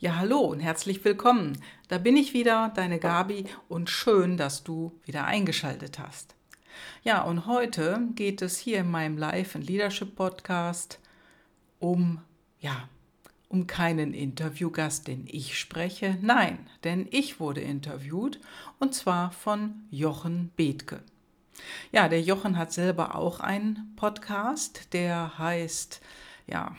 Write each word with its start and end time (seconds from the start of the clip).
Ja, 0.00 0.14
hallo 0.14 0.38
und 0.38 0.60
herzlich 0.60 1.04
willkommen. 1.04 1.60
Da 1.88 1.98
bin 1.98 2.16
ich 2.16 2.32
wieder, 2.32 2.70
deine 2.76 3.00
Gabi, 3.00 3.46
und 3.68 3.90
schön, 3.90 4.36
dass 4.36 4.62
du 4.62 4.92
wieder 5.04 5.24
eingeschaltet 5.24 5.98
hast. 5.98 6.36
Ja, 7.02 7.22
und 7.22 7.46
heute 7.46 8.06
geht 8.14 8.40
es 8.40 8.58
hier 8.58 8.78
in 8.78 8.92
meinem 8.92 9.18
Live 9.18 9.56
and 9.56 9.66
Leadership 9.66 10.14
Podcast 10.14 11.00
um, 11.80 12.20
ja, 12.60 12.88
um 13.48 13.66
keinen 13.66 14.14
Interviewgast, 14.14 15.08
den 15.08 15.26
ich 15.26 15.58
spreche. 15.58 16.16
Nein, 16.22 16.70
denn 16.84 17.08
ich 17.10 17.40
wurde 17.40 17.62
interviewt 17.62 18.38
und 18.78 18.94
zwar 18.94 19.32
von 19.32 19.82
Jochen 19.90 20.52
Bethke. 20.54 21.02
Ja, 21.90 22.08
der 22.08 22.22
Jochen 22.22 22.56
hat 22.56 22.72
selber 22.72 23.16
auch 23.16 23.40
einen 23.40 23.94
Podcast, 23.96 24.92
der 24.92 25.38
heißt, 25.38 26.00
ja, 26.46 26.76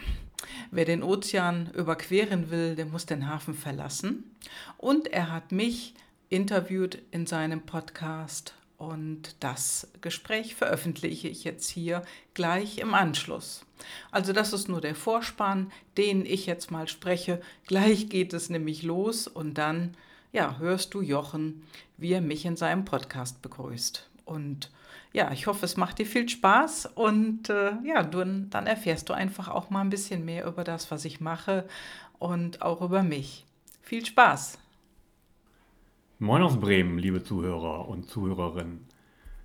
Wer 0.72 0.86
den 0.86 1.04
Ozean 1.04 1.72
überqueren 1.74 2.52
will, 2.52 2.76
der 2.76 2.86
muss 2.86 3.06
den 3.06 3.28
Hafen 3.28 3.54
verlassen. 3.54 4.36
Und 4.78 5.08
er 5.08 5.32
hat 5.32 5.52
mich 5.52 5.94
interviewt 6.30 7.00
in 7.12 7.26
seinem 7.26 7.62
Podcast 7.62 8.54
und 8.78 9.36
das 9.42 9.90
Gespräch 10.00 10.56
veröffentliche 10.56 11.28
ich 11.28 11.44
jetzt 11.44 11.70
hier 11.70 12.02
gleich 12.34 12.78
im 12.78 12.94
Anschluss. 12.94 13.66
Also 14.10 14.32
das 14.32 14.54
ist 14.54 14.70
nur 14.70 14.80
der 14.80 14.96
Vorspann, 14.96 15.72
den 15.98 16.26
ich 16.26 16.46
jetzt 16.46 16.72
mal 16.72 16.88
spreche. 16.88 17.42
Gleich 17.68 18.08
geht 18.08 18.34
es 18.34 18.50
nämlich 18.50 18.84
los 18.84 19.28
und 19.28 19.56
dann 19.56 19.98
ja, 20.32 20.58
hörst 20.60 20.94
du 20.94 21.02
Jochen, 21.02 21.64
wie 21.98 22.14
er 22.14 22.22
mich 22.22 22.46
in 22.46 22.56
seinem 22.56 22.86
Podcast 22.86 23.42
begrüßt. 23.42 24.08
Und 24.24 24.72
ja, 25.12 25.32
ich 25.32 25.48
hoffe, 25.48 25.66
es 25.66 25.78
macht 25.78 26.00
dir 26.00 26.06
viel 26.06 26.30
Spaß 26.30 26.88
und 26.96 27.50
äh, 27.50 27.72
ja, 27.84 28.04
du, 28.04 28.24
dann 28.50 28.68
erfährst 28.68 29.10
du 29.10 29.14
einfach 29.14 29.48
auch 29.48 29.70
mal 29.70 29.82
ein 29.82 29.90
bisschen 29.90 30.24
mehr 30.26 30.46
über 30.46 30.64
das, 30.64 30.92
was 30.92 31.06
ich 31.06 31.20
mache 31.20 31.68
und 32.20 32.62
auch 32.62 32.82
über 32.82 33.04
mich. 33.04 33.46
Viel 33.82 34.06
Spaß! 34.06 34.60
Moin 36.20 36.44
aus 36.44 36.60
Bremen, 36.60 36.98
liebe 37.00 37.24
Zuhörer 37.24 37.88
und 37.88 38.10
Zuhörerinnen. 38.10 38.86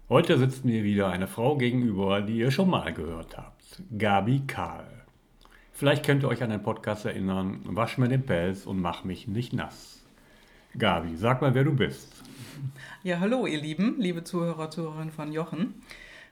Heute 0.09 0.39
sitzt 0.39 0.65
mir 0.65 0.85
wieder 0.85 1.09
eine 1.09 1.29
Frau 1.29 1.57
gegenüber, 1.57 2.21
die 2.21 2.39
ihr 2.39 2.51
schon 2.51 2.69
mal 2.69 2.93
gehört 2.93 3.39
habt. 3.39 3.81
Gabi 3.97 4.43
Karl. 4.47 5.05
Vielleicht 5.73 6.05
könnt 6.05 6.25
ihr 6.25 6.29
euch 6.29 6.43
an 6.43 6.51
den 6.51 6.63
Podcast 6.63 7.07
erinnern, 7.07 7.61
Wasch 7.65 7.97
mir 7.97 8.09
den 8.09 8.27
Pelz 8.27 8.67
und 8.67 8.81
mach 8.81 9.05
mich 9.05 9.29
nicht 9.29 9.53
nass. 9.55 10.05
Gabi, 10.77 11.17
sag 11.17 11.41
mal, 11.41 11.55
wer 11.55 11.65
du 11.65 11.75
bist. 11.75 12.23
Ja, 13.03 13.21
hallo 13.21 13.47
ihr 13.47 13.61
Lieben, 13.61 13.97
liebe 13.99 14.25
Zuhörer, 14.25 14.71
Zuhörerinnen 14.71 15.13
von 15.13 15.33
Jochen. 15.33 15.75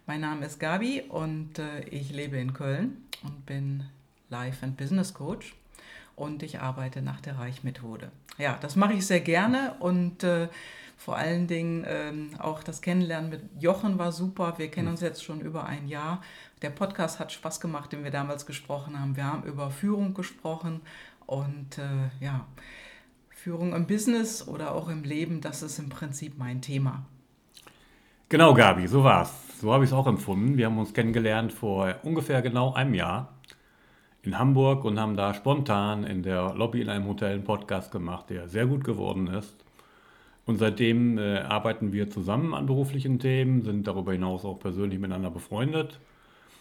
Mein 0.07 0.21
Name 0.21 0.47
ist 0.47 0.59
Gabi 0.59 1.03
und 1.09 1.59
äh, 1.59 1.81
ich 1.91 2.11
lebe 2.11 2.39
in 2.39 2.53
Köln 2.53 3.05
und 3.23 3.47
bin 3.47 3.85
Life 4.31 4.65
and 4.65 4.77
Business 4.77 5.15
Coach 5.15 5.55
und 6.17 6.43
ich 6.43 6.61
arbeite 6.61 7.03
nach 7.03 7.21
der 7.21 7.39
Reichmethode. 7.39 8.11
Ja, 8.39 8.59
das 8.61 8.77
mache 8.77 8.95
ich 8.95 9.07
sehr 9.07 9.21
gerne 9.21 9.75
und 9.81 10.25
äh, 10.25 10.49
vor 10.97 11.17
allen 11.17 11.47
Dingen 11.47 11.85
ähm, 11.87 12.31
auch 12.39 12.63
das 12.63 12.81
Kennenlernen 12.81 13.31
mit 13.31 13.43
Jochen 13.61 13.99
war 13.99 14.13
super. 14.13 14.55
Wir 14.59 14.71
kennen 14.71 14.89
uns 14.89 15.01
jetzt 15.01 15.25
schon 15.25 15.41
über 15.41 15.67
ein 15.67 15.89
Jahr. 15.89 16.23
Der 16.63 16.71
Podcast 16.71 17.19
hat 17.19 17.33
Spaß 17.33 17.61
gemacht, 17.61 17.93
den 17.93 18.05
wir 18.05 18.11
damals 18.11 18.47
gesprochen 18.47 18.99
haben. 18.99 19.17
Wir 19.17 19.25
haben 19.25 19.43
über 19.45 19.71
Führung 19.71 20.15
gesprochen 20.15 20.81
und 21.27 21.79
äh, 21.79 22.11
ja, 22.21 22.47
Führung 23.43 23.75
im 23.75 23.89
Business 23.89 24.47
oder 24.47 24.73
auch 24.73 24.89
im 24.89 25.03
Leben, 25.03 25.41
das 25.41 25.65
ist 25.65 25.81
im 25.81 25.89
Prinzip 25.89 26.39
mein 26.39 26.63
Thema. 26.63 27.07
Genau, 28.29 28.55
Gabi, 28.55 28.87
so 28.87 29.03
war's. 29.03 29.33
So 29.61 29.73
habe 29.73 29.83
ich 29.83 29.91
es 29.91 29.95
auch 29.95 30.07
empfunden. 30.07 30.57
Wir 30.57 30.67
haben 30.67 30.79
uns 30.79 30.95
kennengelernt 30.95 31.53
vor 31.53 31.93
ungefähr 32.05 32.41
genau 32.41 32.73
einem 32.73 32.95
Jahr 32.95 33.35
in 34.23 34.39
Hamburg 34.39 34.85
und 34.85 35.01
haben 35.01 35.17
da 35.17 35.35
spontan 35.35 36.05
in 36.05 36.23
der 36.23 36.55
Lobby 36.55 36.83
in 36.83 36.89
einem 36.89 37.09
Hotel 37.09 37.33
einen 37.33 37.43
Podcast 37.43 37.91
gemacht, 37.91 38.31
der 38.31 38.47
sehr 38.47 38.67
gut 38.67 38.85
geworden 38.85 39.27
ist. 39.27 39.57
Und 40.47 40.59
seitdem 40.59 41.19
äh, 41.19 41.39
arbeiten 41.39 41.93
wir 41.93 42.11
zusammen 42.11 42.55
an 42.55 42.67
beruflichen 42.67 43.19
Themen, 43.19 43.63
sind 43.63 43.89
darüber 43.89 44.13
hinaus 44.13 44.45
auch 44.45 44.61
persönlich 44.61 45.01
miteinander 45.01 45.33
befreundet. 45.33 45.99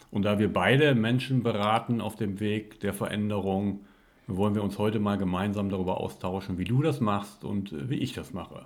Und 0.10 0.24
da 0.24 0.40
wir 0.40 0.52
beide 0.52 0.96
Menschen 0.96 1.44
beraten 1.44 2.02
auf 2.02 2.16
dem 2.16 2.40
Weg 2.40 2.80
der 2.80 2.96
Veränderung, 2.96 3.82
wollen 4.28 4.56
wir 4.56 4.64
uns 4.64 4.78
heute 4.78 5.00
mal 5.00 5.18
gemeinsam 5.18 5.70
darüber 5.70 6.00
austauschen, 6.00 6.58
wie 6.58 6.66
du 6.66 6.82
das 6.82 7.00
machst 7.02 7.44
und 7.44 7.72
äh, 7.72 7.90
wie 7.90 7.98
ich 7.98 8.14
das 8.14 8.34
mache. 8.34 8.66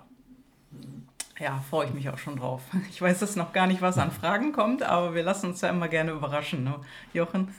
Ja, 1.38 1.62
freue 1.68 1.86
ich 1.86 1.94
mich 1.94 2.08
auch 2.08 2.18
schon 2.18 2.36
drauf. 2.36 2.62
Ich 2.90 3.02
weiß 3.02 3.20
jetzt 3.20 3.36
noch 3.36 3.52
gar 3.52 3.66
nicht, 3.66 3.82
was 3.82 3.98
an 3.98 4.10
Fragen 4.10 4.52
kommt, 4.52 4.82
aber 4.82 5.14
wir 5.14 5.22
lassen 5.22 5.48
uns 5.48 5.60
ja 5.60 5.68
immer 5.68 5.88
gerne 5.88 6.12
überraschen, 6.12 6.64
ne? 6.64 6.76
Jochen. 7.12 7.48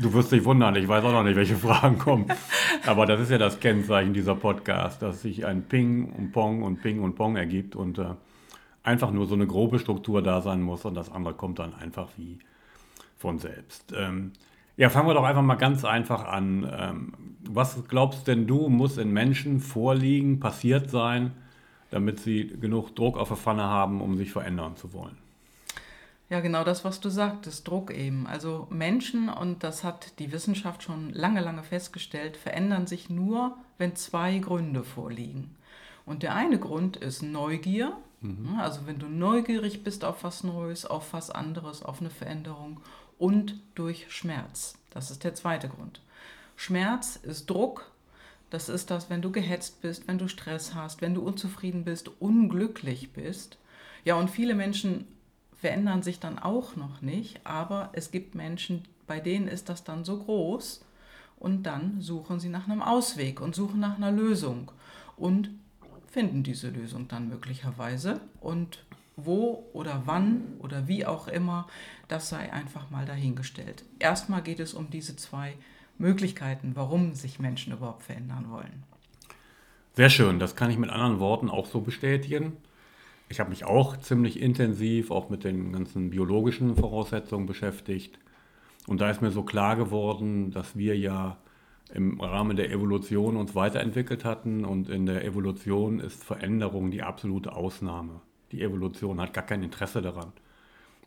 Du 0.00 0.12
wirst 0.14 0.32
dich 0.32 0.44
wundern, 0.44 0.74
ich 0.76 0.88
weiß 0.88 1.04
auch 1.04 1.12
noch 1.12 1.24
nicht, 1.24 1.36
welche 1.36 1.56
Fragen 1.56 1.98
kommen. 1.98 2.26
Aber 2.86 3.04
das 3.06 3.20
ist 3.20 3.30
ja 3.30 3.38
das 3.38 3.60
Kennzeichen 3.60 4.14
dieser 4.14 4.34
Podcast, 4.34 5.02
dass 5.02 5.20
sich 5.20 5.44
ein 5.44 5.64
Ping 5.64 6.10
und 6.12 6.32
Pong 6.32 6.62
und 6.62 6.80
Ping 6.80 7.00
und 7.00 7.14
Pong 7.14 7.36
ergibt 7.36 7.76
und 7.76 7.98
äh, 7.98 8.14
einfach 8.82 9.10
nur 9.10 9.26
so 9.26 9.34
eine 9.34 9.46
grobe 9.46 9.78
Struktur 9.78 10.22
da 10.22 10.40
sein 10.40 10.62
muss 10.62 10.84
und 10.84 10.94
das 10.94 11.10
andere 11.10 11.34
kommt 11.34 11.58
dann 11.58 11.74
einfach 11.74 12.08
wie 12.16 12.38
von 13.18 13.38
selbst. 13.38 13.92
Ähm, 13.96 14.32
ja, 14.82 14.90
fangen 14.90 15.06
wir 15.06 15.14
doch 15.14 15.22
einfach 15.22 15.42
mal 15.42 15.54
ganz 15.54 15.84
einfach 15.84 16.24
an. 16.24 16.68
Ähm, 16.76 17.12
was 17.48 17.86
glaubst 17.86 18.26
denn 18.26 18.48
du, 18.48 18.68
muss 18.68 18.98
in 18.98 19.12
Menschen 19.12 19.60
vorliegen, 19.60 20.40
passiert 20.40 20.90
sein, 20.90 21.30
damit 21.90 22.18
sie 22.18 22.48
genug 22.48 22.96
Druck 22.96 23.16
auf 23.16 23.28
der 23.28 23.36
Pfanne 23.36 23.62
haben, 23.62 24.00
um 24.00 24.16
sich 24.16 24.32
verändern 24.32 24.74
zu 24.74 24.92
wollen? 24.92 25.16
Ja, 26.30 26.40
genau 26.40 26.64
das, 26.64 26.84
was 26.84 26.98
du 26.98 27.10
sagtest, 27.10 27.68
Druck 27.68 27.92
eben. 27.92 28.26
Also 28.26 28.66
Menschen, 28.70 29.28
und 29.28 29.62
das 29.62 29.84
hat 29.84 30.18
die 30.18 30.32
Wissenschaft 30.32 30.82
schon 30.82 31.12
lange, 31.12 31.42
lange 31.42 31.62
festgestellt, 31.62 32.36
verändern 32.36 32.88
sich 32.88 33.08
nur, 33.08 33.56
wenn 33.78 33.94
zwei 33.94 34.38
Gründe 34.38 34.82
vorliegen. 34.82 35.54
Und 36.06 36.24
der 36.24 36.34
eine 36.34 36.58
Grund 36.58 36.96
ist 36.96 37.22
Neugier. 37.22 37.96
Mhm. 38.20 38.58
Also 38.58 38.80
wenn 38.86 38.98
du 38.98 39.06
neugierig 39.06 39.84
bist 39.84 40.04
auf 40.04 40.24
was 40.24 40.42
Neues, 40.42 40.86
auf 40.86 41.12
was 41.12 41.30
anderes, 41.30 41.84
auf 41.84 42.00
eine 42.00 42.10
Veränderung 42.10 42.80
und 43.22 43.54
durch 43.76 44.12
Schmerz. 44.12 44.74
Das 44.90 45.12
ist 45.12 45.22
der 45.22 45.32
zweite 45.36 45.68
Grund. 45.68 46.00
Schmerz 46.56 47.14
ist 47.14 47.48
Druck. 47.48 47.88
Das 48.50 48.68
ist 48.68 48.90
das, 48.90 49.10
wenn 49.10 49.22
du 49.22 49.30
gehetzt 49.30 49.80
bist, 49.80 50.08
wenn 50.08 50.18
du 50.18 50.26
Stress 50.26 50.74
hast, 50.74 51.02
wenn 51.02 51.14
du 51.14 51.22
unzufrieden 51.22 51.84
bist, 51.84 52.10
unglücklich 52.20 53.12
bist. 53.12 53.58
Ja, 54.04 54.16
und 54.16 54.28
viele 54.28 54.56
Menschen 54.56 55.06
verändern 55.54 56.02
sich 56.02 56.18
dann 56.18 56.40
auch 56.40 56.74
noch 56.74 57.00
nicht, 57.00 57.46
aber 57.46 57.90
es 57.92 58.10
gibt 58.10 58.34
Menschen, 58.34 58.82
bei 59.06 59.20
denen 59.20 59.46
ist 59.46 59.68
das 59.68 59.84
dann 59.84 60.04
so 60.04 60.18
groß 60.18 60.84
und 61.38 61.62
dann 61.62 62.00
suchen 62.00 62.40
sie 62.40 62.48
nach 62.48 62.68
einem 62.68 62.82
Ausweg 62.82 63.40
und 63.40 63.54
suchen 63.54 63.78
nach 63.78 63.98
einer 63.98 64.10
Lösung 64.10 64.72
und 65.16 65.48
finden 66.10 66.42
diese 66.42 66.70
Lösung 66.70 67.06
dann 67.06 67.28
möglicherweise 67.28 68.20
und 68.40 68.80
wo 69.16 69.68
oder 69.72 70.02
wann 70.06 70.54
oder 70.58 70.88
wie 70.88 71.06
auch 71.06 71.28
immer, 71.28 71.66
das 72.08 72.28
sei 72.28 72.52
einfach 72.52 72.90
mal 72.90 73.04
dahingestellt. 73.04 73.84
Erstmal 73.98 74.42
geht 74.42 74.60
es 74.60 74.74
um 74.74 74.90
diese 74.90 75.16
zwei 75.16 75.54
Möglichkeiten, 75.98 76.72
warum 76.74 77.14
sich 77.14 77.38
Menschen 77.38 77.72
überhaupt 77.72 78.02
verändern 78.02 78.50
wollen. 78.50 78.84
Sehr 79.94 80.10
schön, 80.10 80.38
das 80.38 80.56
kann 80.56 80.70
ich 80.70 80.78
mit 80.78 80.90
anderen 80.90 81.20
Worten 81.20 81.50
auch 81.50 81.66
so 81.66 81.80
bestätigen. 81.80 82.56
Ich 83.28 83.40
habe 83.40 83.50
mich 83.50 83.64
auch 83.64 83.96
ziemlich 83.98 84.40
intensiv 84.40 85.10
auch 85.10 85.30
mit 85.30 85.44
den 85.44 85.72
ganzen 85.72 86.10
biologischen 86.10 86.76
Voraussetzungen 86.76 87.46
beschäftigt. 87.46 88.18
Und 88.86 89.00
da 89.00 89.10
ist 89.10 89.22
mir 89.22 89.30
so 89.30 89.42
klar 89.42 89.76
geworden, 89.76 90.50
dass 90.50 90.76
wir 90.76 90.98
ja 90.98 91.36
im 91.94 92.20
Rahmen 92.20 92.56
der 92.56 92.70
Evolution 92.70 93.36
uns 93.36 93.54
weiterentwickelt 93.54 94.24
hatten 94.24 94.64
und 94.64 94.88
in 94.88 95.06
der 95.06 95.24
Evolution 95.24 96.00
ist 96.00 96.24
Veränderung 96.24 96.90
die 96.90 97.02
absolute 97.02 97.52
Ausnahme. 97.54 98.20
Die 98.52 98.62
Evolution 98.62 99.20
hat 99.20 99.32
gar 99.32 99.44
kein 99.44 99.62
Interesse 99.62 100.02
daran, 100.02 100.32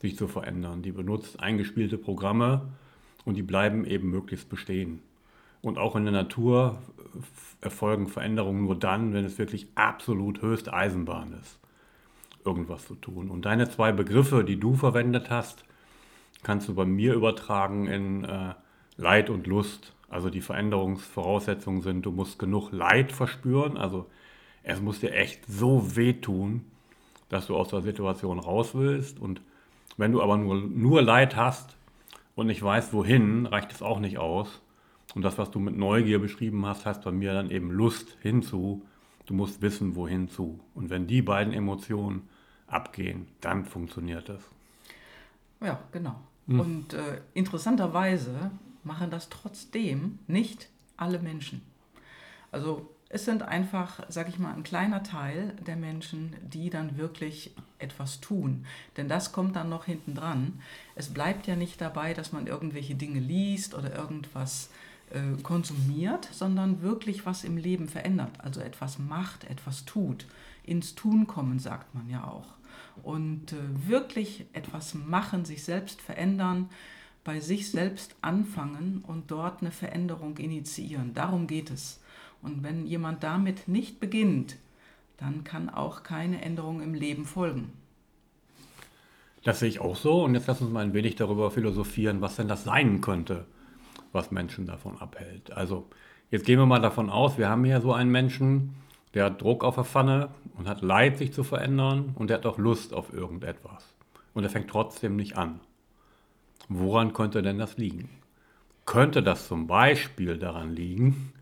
sich 0.01 0.17
zu 0.17 0.27
verändern. 0.27 0.81
Die 0.81 0.91
benutzt 0.91 1.39
eingespielte 1.39 1.97
Programme 1.97 2.69
und 3.23 3.35
die 3.35 3.43
bleiben 3.43 3.85
eben 3.85 4.09
möglichst 4.09 4.49
bestehen. 4.49 5.01
Und 5.61 5.77
auch 5.77 5.95
in 5.95 6.03
der 6.03 6.13
Natur 6.13 6.79
erfolgen 7.61 8.07
Veränderungen 8.07 8.65
nur 8.65 8.77
dann, 8.77 9.13
wenn 9.13 9.25
es 9.25 9.37
wirklich 9.37 9.67
absolut 9.75 10.41
höchste 10.41 10.73
Eisenbahn 10.73 11.33
ist, 11.41 11.59
irgendwas 12.43 12.85
zu 12.85 12.95
tun. 12.95 13.29
Und 13.29 13.45
deine 13.45 13.69
zwei 13.69 13.91
Begriffe, 13.91 14.43
die 14.43 14.59
du 14.59 14.75
verwendet 14.75 15.29
hast, 15.29 15.63
kannst 16.43 16.67
du 16.67 16.75
bei 16.75 16.85
mir 16.85 17.13
übertragen 17.13 17.87
in 17.87 18.23
äh, 18.25 18.53
Leid 18.97 19.29
und 19.29 19.47
Lust. 19.47 19.93
Also 20.09 20.29
die 20.29 20.41
Veränderungsvoraussetzungen 20.41 21.81
sind, 21.81 22.05
du 22.05 22.11
musst 22.11 22.37
genug 22.37 22.71
Leid 22.71 23.11
verspüren, 23.11 23.77
also 23.77 24.07
es 24.61 24.81
muss 24.81 24.99
dir 24.99 25.13
echt 25.13 25.45
so 25.47 25.95
wehtun, 25.95 26.65
dass 27.29 27.47
du 27.47 27.55
aus 27.55 27.69
der 27.69 27.81
Situation 27.81 28.39
raus 28.39 28.73
willst. 28.73 29.19
Und 29.19 29.41
wenn 29.97 30.11
du 30.11 30.21
aber 30.21 30.37
nur, 30.37 30.55
nur 30.55 31.01
Leid 31.01 31.35
hast 31.35 31.75
und 32.35 32.47
nicht 32.47 32.61
weißt, 32.61 32.93
wohin, 32.93 33.45
reicht 33.45 33.71
es 33.71 33.81
auch 33.81 33.99
nicht 33.99 34.17
aus. 34.17 34.61
Und 35.13 35.21
das, 35.21 35.37
was 35.37 35.51
du 35.51 35.59
mit 35.59 35.77
Neugier 35.77 36.19
beschrieben 36.19 36.65
hast, 36.65 36.85
heißt 36.85 37.03
bei 37.03 37.11
mir 37.11 37.33
dann 37.33 37.49
eben 37.49 37.71
Lust 37.71 38.17
hinzu. 38.21 38.85
Du 39.25 39.33
musst 39.33 39.61
wissen, 39.61 39.95
wohin 39.95 40.27
zu. 40.27 40.59
Und 40.73 40.89
wenn 40.89 41.07
die 41.07 41.21
beiden 41.21 41.53
Emotionen 41.53 42.27
abgehen, 42.67 43.27
dann 43.41 43.65
funktioniert 43.65 44.29
das. 44.29 44.41
Ja, 45.61 45.79
genau. 45.91 46.15
Hm. 46.47 46.59
Und 46.59 46.93
äh, 46.93 47.21
interessanterweise 47.33 48.51
machen 48.83 49.09
das 49.09 49.29
trotzdem 49.29 50.19
nicht 50.27 50.69
alle 50.97 51.19
Menschen. 51.19 51.61
Also 52.51 52.89
es 53.09 53.25
sind 53.25 53.43
einfach, 53.43 54.03
sag 54.09 54.29
ich 54.29 54.39
mal, 54.39 54.53
ein 54.53 54.63
kleiner 54.63 55.03
Teil 55.03 55.55
der 55.65 55.75
Menschen, 55.75 56.35
die 56.41 56.69
dann 56.69 56.97
wirklich 56.97 57.51
etwas 57.77 58.19
tun. 58.19 58.65
Denn 58.97 59.07
das 59.07 59.31
kommt 59.31 59.55
dann 59.55 59.69
noch 59.69 59.85
hinten 59.85 60.15
dran. 60.15 60.59
Es 60.95 61.13
bleibt 61.13 61.45
ja 61.47 61.55
nicht 61.55 61.79
dabei, 61.79 62.13
dass 62.13 62.31
man 62.31 62.47
irgendwelche 62.47 62.95
Dinge 62.95 63.19
liest 63.19 63.75
oder 63.75 63.93
irgendwas 63.95 64.69
äh, 65.11 65.39
konsumiert, 65.43 66.27
sondern 66.31 66.81
wirklich 66.81 67.27
was 67.27 67.43
im 67.43 67.57
Leben 67.57 67.87
verändert. 67.87 68.31
Also 68.39 68.61
etwas 68.61 68.97
macht, 68.97 69.43
etwas 69.43 69.85
tut. 69.85 70.25
Ins 70.63 70.95
Tun 70.95 71.27
kommen, 71.27 71.59
sagt 71.59 71.93
man 71.93 72.09
ja 72.09 72.23
auch. 72.23 72.55
Und 73.03 73.53
äh, 73.53 73.87
wirklich 73.87 74.45
etwas 74.53 74.95
machen, 74.95 75.45
sich 75.45 75.63
selbst 75.63 76.01
verändern, 76.01 76.69
bei 77.23 77.39
sich 77.39 77.69
selbst 77.69 78.15
anfangen 78.21 79.03
und 79.05 79.29
dort 79.29 79.61
eine 79.61 79.71
Veränderung 79.71 80.37
initiieren. 80.37 81.13
Darum 81.13 81.45
geht 81.45 81.69
es. 81.69 81.99
Und 82.45 82.61
wenn 82.61 82.85
jemand 82.85 83.23
damit 83.23 83.67
nicht 83.67 83.99
beginnt, 83.99 84.57
dann 85.17 85.43
kann 85.43 85.67
auch 85.67 86.03
keine 86.03 86.43
Änderung 86.43 86.79
im 86.79 86.93
Leben 86.93 87.25
folgen. 87.25 87.73
Das 89.43 89.59
sehe 89.59 89.69
ich 89.69 89.79
auch 89.81 89.95
so. 89.95 90.23
Und 90.23 90.35
jetzt 90.35 90.45
lass 90.45 90.61
uns 90.61 90.71
mal 90.71 90.83
ein 90.83 90.93
wenig 90.93 91.15
darüber 91.15 91.49
philosophieren, 91.49 92.21
was 92.21 92.35
denn 92.35 92.47
das 92.47 92.63
sein 92.63 93.01
könnte, 93.01 93.45
was 94.11 94.29
Menschen 94.29 94.67
davon 94.67 94.99
abhält. 94.99 95.53
Also 95.53 95.87
jetzt 96.29 96.45
gehen 96.45 96.59
wir 96.59 96.67
mal 96.67 96.81
davon 96.81 97.09
aus, 97.09 97.39
wir 97.39 97.49
haben 97.49 97.65
hier 97.65 97.81
so 97.81 97.93
einen 97.93 98.11
Menschen, 98.11 98.75
der 99.15 99.25
hat 99.25 99.41
Druck 99.41 99.63
auf 99.63 99.75
der 99.75 99.83
Pfanne 99.83 100.29
und 100.55 100.67
hat 100.67 100.83
Leid, 100.83 101.17
sich 101.17 101.33
zu 101.33 101.43
verändern 101.43 102.11
und 102.13 102.29
der 102.29 102.37
hat 102.37 102.45
auch 102.45 102.59
Lust 102.59 102.93
auf 102.93 103.11
irgendetwas. 103.11 103.95
Und 104.35 104.43
er 104.43 104.51
fängt 104.51 104.69
trotzdem 104.69 105.15
nicht 105.15 105.35
an. 105.35 105.61
Woran 106.69 107.13
könnte 107.13 107.41
denn 107.41 107.57
das 107.57 107.77
liegen? 107.77 108.09
Könnte 108.85 109.23
das 109.23 109.47
zum 109.47 109.65
Beispiel 109.65 110.37
daran 110.37 110.75
liegen, 110.75 111.33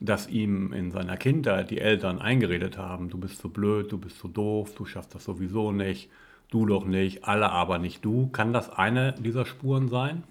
dass 0.00 0.28
ihm 0.28 0.72
in 0.72 0.90
seiner 0.90 1.18
Kindheit 1.18 1.70
die 1.70 1.78
Eltern 1.78 2.18
eingeredet 2.18 2.78
haben, 2.78 3.10
du 3.10 3.18
bist 3.18 3.40
so 3.40 3.50
blöd, 3.50 3.92
du 3.92 3.98
bist 3.98 4.18
so 4.18 4.28
doof, 4.28 4.74
du 4.74 4.86
schaffst 4.86 5.14
das 5.14 5.24
sowieso 5.24 5.72
nicht, 5.72 6.10
du 6.50 6.64
doch 6.64 6.86
nicht, 6.86 7.24
alle 7.24 7.50
aber 7.50 7.78
nicht 7.78 8.04
du. 8.04 8.28
Kann 8.28 8.52
das 8.54 8.70
eine 8.70 9.12
dieser 9.12 9.44
Spuren 9.44 9.88
sein? 9.88 10.24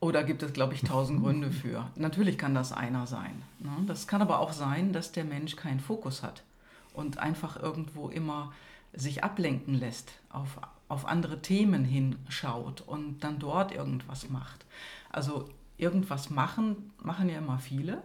Oder 0.00 0.22
gibt 0.22 0.42
es, 0.42 0.52
glaube 0.52 0.74
ich, 0.74 0.82
tausend 0.82 1.22
Gründe 1.22 1.50
für. 1.62 1.90
Natürlich 1.96 2.36
kann 2.36 2.54
das 2.54 2.72
einer 2.72 3.06
sein. 3.06 3.42
Ne? 3.58 3.70
Das 3.86 4.06
kann 4.06 4.22
aber 4.22 4.38
auch 4.38 4.52
sein, 4.52 4.92
dass 4.92 5.12
der 5.12 5.24
Mensch 5.24 5.56
keinen 5.56 5.80
Fokus 5.80 6.22
hat 6.22 6.44
und 6.92 7.18
einfach 7.18 7.60
irgendwo 7.60 8.08
immer 8.08 8.52
sich 8.92 9.24
ablenken 9.24 9.74
lässt, 9.74 10.12
auf, 10.30 10.58
auf 10.88 11.06
andere 11.06 11.40
Themen 11.40 11.84
hinschaut 11.84 12.82
und 12.82 13.24
dann 13.24 13.38
dort 13.38 13.72
irgendwas 13.72 14.28
macht. 14.28 14.66
Also 15.10 15.48
irgendwas 15.78 16.30
machen, 16.30 16.90
machen 17.02 17.28
ja 17.28 17.38
immer 17.38 17.58
viele. 17.58 18.02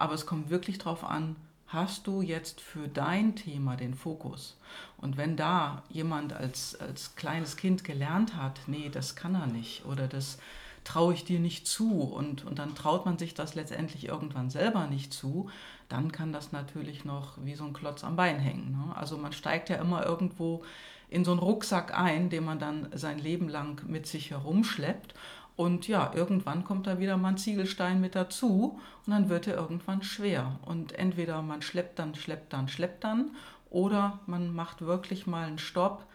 Aber 0.00 0.14
es 0.14 0.24
kommt 0.24 0.48
wirklich 0.48 0.78
darauf 0.78 1.04
an, 1.04 1.36
hast 1.66 2.06
du 2.06 2.22
jetzt 2.22 2.62
für 2.62 2.88
dein 2.88 3.36
Thema 3.36 3.76
den 3.76 3.92
Fokus? 3.92 4.56
Und 4.96 5.18
wenn 5.18 5.36
da 5.36 5.82
jemand 5.90 6.32
als, 6.32 6.74
als 6.80 7.16
kleines 7.16 7.58
Kind 7.58 7.84
gelernt 7.84 8.34
hat, 8.34 8.60
nee, 8.66 8.88
das 8.88 9.14
kann 9.14 9.34
er 9.34 9.46
nicht 9.46 9.84
oder 9.84 10.08
das 10.08 10.38
traue 10.84 11.12
ich 11.12 11.26
dir 11.26 11.38
nicht 11.38 11.66
zu 11.66 12.00
und, 12.00 12.46
und 12.46 12.58
dann 12.58 12.74
traut 12.74 13.04
man 13.04 13.18
sich 13.18 13.34
das 13.34 13.54
letztendlich 13.54 14.08
irgendwann 14.08 14.48
selber 14.48 14.86
nicht 14.86 15.12
zu, 15.12 15.50
dann 15.90 16.10
kann 16.10 16.32
das 16.32 16.50
natürlich 16.50 17.04
noch 17.04 17.34
wie 17.44 17.54
so 17.54 17.64
ein 17.64 17.74
Klotz 17.74 18.02
am 18.02 18.16
Bein 18.16 18.38
hängen. 18.38 18.70
Ne? 18.70 18.96
Also 18.96 19.18
man 19.18 19.34
steigt 19.34 19.68
ja 19.68 19.76
immer 19.76 20.06
irgendwo 20.06 20.64
in 21.10 21.26
so 21.26 21.32
einen 21.32 21.40
Rucksack 21.40 21.92
ein, 21.92 22.30
den 22.30 22.46
man 22.46 22.58
dann 22.58 22.88
sein 22.94 23.18
Leben 23.18 23.50
lang 23.50 23.82
mit 23.86 24.06
sich 24.06 24.30
herumschleppt 24.30 25.12
und 25.60 25.88
ja, 25.88 26.10
irgendwann 26.14 26.64
kommt 26.64 26.86
da 26.86 26.98
wieder 26.98 27.18
mal 27.18 27.28
ein 27.28 27.36
Ziegelstein 27.36 28.00
mit 28.00 28.14
dazu 28.14 28.80
und 29.04 29.12
dann 29.12 29.28
wird 29.28 29.46
er 29.46 29.56
irgendwann 29.56 30.02
schwer. 30.02 30.58
Und 30.64 30.92
entweder 30.92 31.42
man 31.42 31.60
schleppt 31.60 31.98
dann, 31.98 32.14
schleppt 32.14 32.54
dann, 32.54 32.66
schleppt 32.66 33.04
dann 33.04 33.32
oder 33.68 34.20
man 34.24 34.54
macht 34.54 34.80
wirklich 34.80 35.26
mal 35.26 35.46
einen 35.46 35.58
Stopp, 35.58 36.06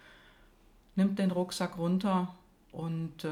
nimmt 0.95 1.19
den 1.19 1.29
Rucksack 1.29 1.77
runter 1.77 2.33
und 2.71 3.23
äh, 3.23 3.29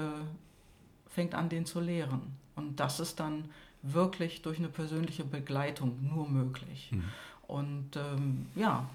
fängt 1.10 1.34
an, 1.34 1.50
den 1.50 1.66
zu 1.66 1.80
leeren. 1.80 2.22
Und 2.56 2.80
das 2.80 3.00
ist 3.00 3.20
dann 3.20 3.46
wirklich 3.82 4.44
durch 4.44 4.60
eine 4.60 4.70
persönliche 4.70 5.24
Begleitung 5.24 5.98
nur 6.14 6.30
möglich. 6.30 6.92
Mhm. 6.92 7.04
Und 7.48 7.96
ähm, 7.96 8.46
ja, 8.54 8.88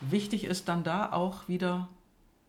wichtig 0.00 0.44
ist 0.44 0.66
dann 0.68 0.82
da 0.82 1.12
auch 1.12 1.46
wieder 1.46 1.88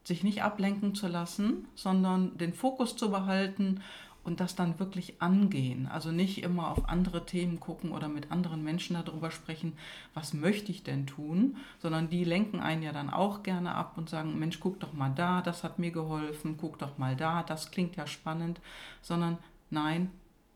sich 0.06 0.23
nicht 0.23 0.44
ablenken 0.44 0.95
zu 0.95 1.07
lassen, 1.07 1.68
sondern 1.75 2.38
den 2.38 2.53
Fokus 2.53 2.95
zu 2.95 3.09
behalten 3.09 3.81
und 4.25 4.39
das 4.39 4.56
dann 4.56 4.80
wirklich 4.80 5.22
angehen. 5.22 5.88
Also 5.88 6.12
nicht 6.12 6.44
immer 6.44 6.72
auf 6.72 6.89
andere 6.89 7.25
Themen 7.25 7.60
gucken 7.60 7.92
oder 7.92 8.10
mit 8.10 8.31
anderen 8.31 8.63
Menschen 8.63 8.98
darüber 9.06 9.30
sprechen, 9.30 9.74
was 10.13 10.33
möchte 10.33 10.72
ich 10.72 10.83
denn 10.83 11.06
tun, 11.06 11.57
sondern 11.80 12.10
die 12.10 12.24
lenken 12.24 12.60
einen 12.60 12.81
ja 12.81 12.92
dann 12.92 13.12
auch 13.12 13.44
gerne 13.44 13.75
ab 13.75 13.94
und 13.98 14.10
sagen, 14.10 14.38
Mensch, 14.39 14.60
guck 14.60 14.80
doch 14.80 14.94
mal 14.94 15.13
da, 15.16 15.42
das 15.42 15.63
hat 15.63 15.77
mir 15.77 15.92
geholfen, 15.92 16.57
guck 16.57 16.80
doch 16.80 16.98
mal 16.98 17.16
da, 17.16 17.44
das 17.44 17.69
klingt 17.69 17.95
ja 17.95 18.07
spannend, 18.07 18.60
sondern 19.01 19.38
nein, 19.69 20.10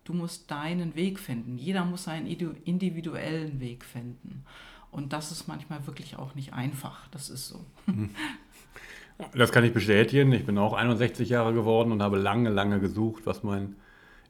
du 0.04 0.14
musst 0.14 0.50
deinen 0.50 0.96
Weg 0.96 1.20
finden. 1.20 1.60
Jeder 1.60 1.86
muss 1.86 2.06
seinen 2.06 2.26
individuellen 2.26 3.60
Weg 3.60 3.86
finden. 3.86 4.44
Und 4.92 5.14
das 5.14 5.32
ist 5.32 5.48
manchmal 5.48 5.86
wirklich 5.86 6.18
auch 6.18 6.34
nicht 6.34 6.54
einfach. 6.54 7.08
Das 7.10 7.30
ist 7.30 7.48
so. 7.48 7.64
Mhm. 7.86 8.10
Das 9.34 9.52
kann 9.52 9.66
ich 9.66 9.74
bestätigen. 9.74 10.32
Ich 10.32 10.46
bin 10.46 10.58
auch 10.58 10.74
61 10.74 11.30
Jahre 11.30 11.54
geworden 11.54 11.92
und 11.92 12.02
habe 12.02 12.18
lange, 12.18 12.50
lange 12.50 12.80
gesucht, 12.80 13.26
was 13.26 13.44
mein 13.44 13.76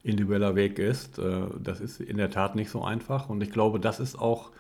individueller 0.04 0.56
Weg 0.56 0.80
ist. 0.80 1.20
Äh, 1.20 1.44
das 1.62 1.80
ist 1.80 2.00
in 2.00 2.18
der 2.18 2.32
Tat 2.32 2.56
nicht 2.56 2.72
so 2.72 2.84
einfach. 2.84 3.30
Und 3.30 3.42
ich 3.42 3.52
glaube, 3.52 3.80
das 3.80 4.00
ist 4.00 4.18
auch 4.18 4.52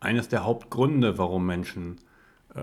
eines 0.00 0.28
der 0.28 0.44
Hauptgründe, 0.44 1.16
warum 1.18 1.46
Menschen 1.46 1.96
äh, 2.54 2.62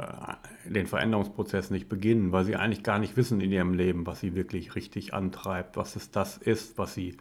den 0.70 0.88
Veränderungsprozess 0.88 1.70
nicht 1.72 1.88
beginnen, 1.88 2.32
weil 2.32 2.44
sie 2.44 2.58
eigentlich 2.58 2.84
gar 2.84 3.00
nicht 3.00 3.16
wissen 3.16 3.40
in 3.40 3.52
ihrem 3.52 3.74
Leben, 3.74 4.06
was 4.06 4.20
sie 4.20 4.36
wirklich 4.36 4.76
richtig 4.76 5.14
antreibt, 5.14 5.78
was 5.78 5.96
es 5.96 6.12
das 6.12 6.38
ist, 6.38 6.78
was 6.78 6.94
sie, 6.94 7.16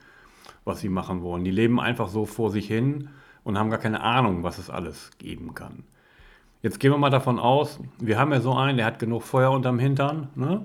was 0.65 0.81
sie 0.81 0.89
machen 0.89 1.23
wollen. 1.23 1.45
Die 1.45 1.51
leben 1.53 1.79
einfach 1.79 2.09
so 2.09 2.27
vor 2.27 2.51
sich 2.51 2.67
hin 2.67 3.11
und 3.45 3.59
haben 3.59 3.71
gar 3.71 3.79
keine 3.79 4.01
Ahnung, 4.01 4.43
was 4.43 4.59
es 4.59 4.71
alles 4.71 5.11
geben 5.19 5.55
kann. 5.55 5.85
Jetzt 6.65 6.81
gehen 6.81 6.93
wir 6.93 6.97
mal 6.97 7.11
davon 7.11 7.39
aus, 7.39 7.79
wir 7.99 8.19
haben 8.19 8.33
ja 8.33 8.41
so 8.41 8.55
einen, 8.55 8.79
der 8.79 8.87
hat 8.87 8.99
genug 8.99 9.23
Feuer 9.23 9.51
unterm 9.51 9.79
Hintern 9.79 10.29
ne? 10.35 10.65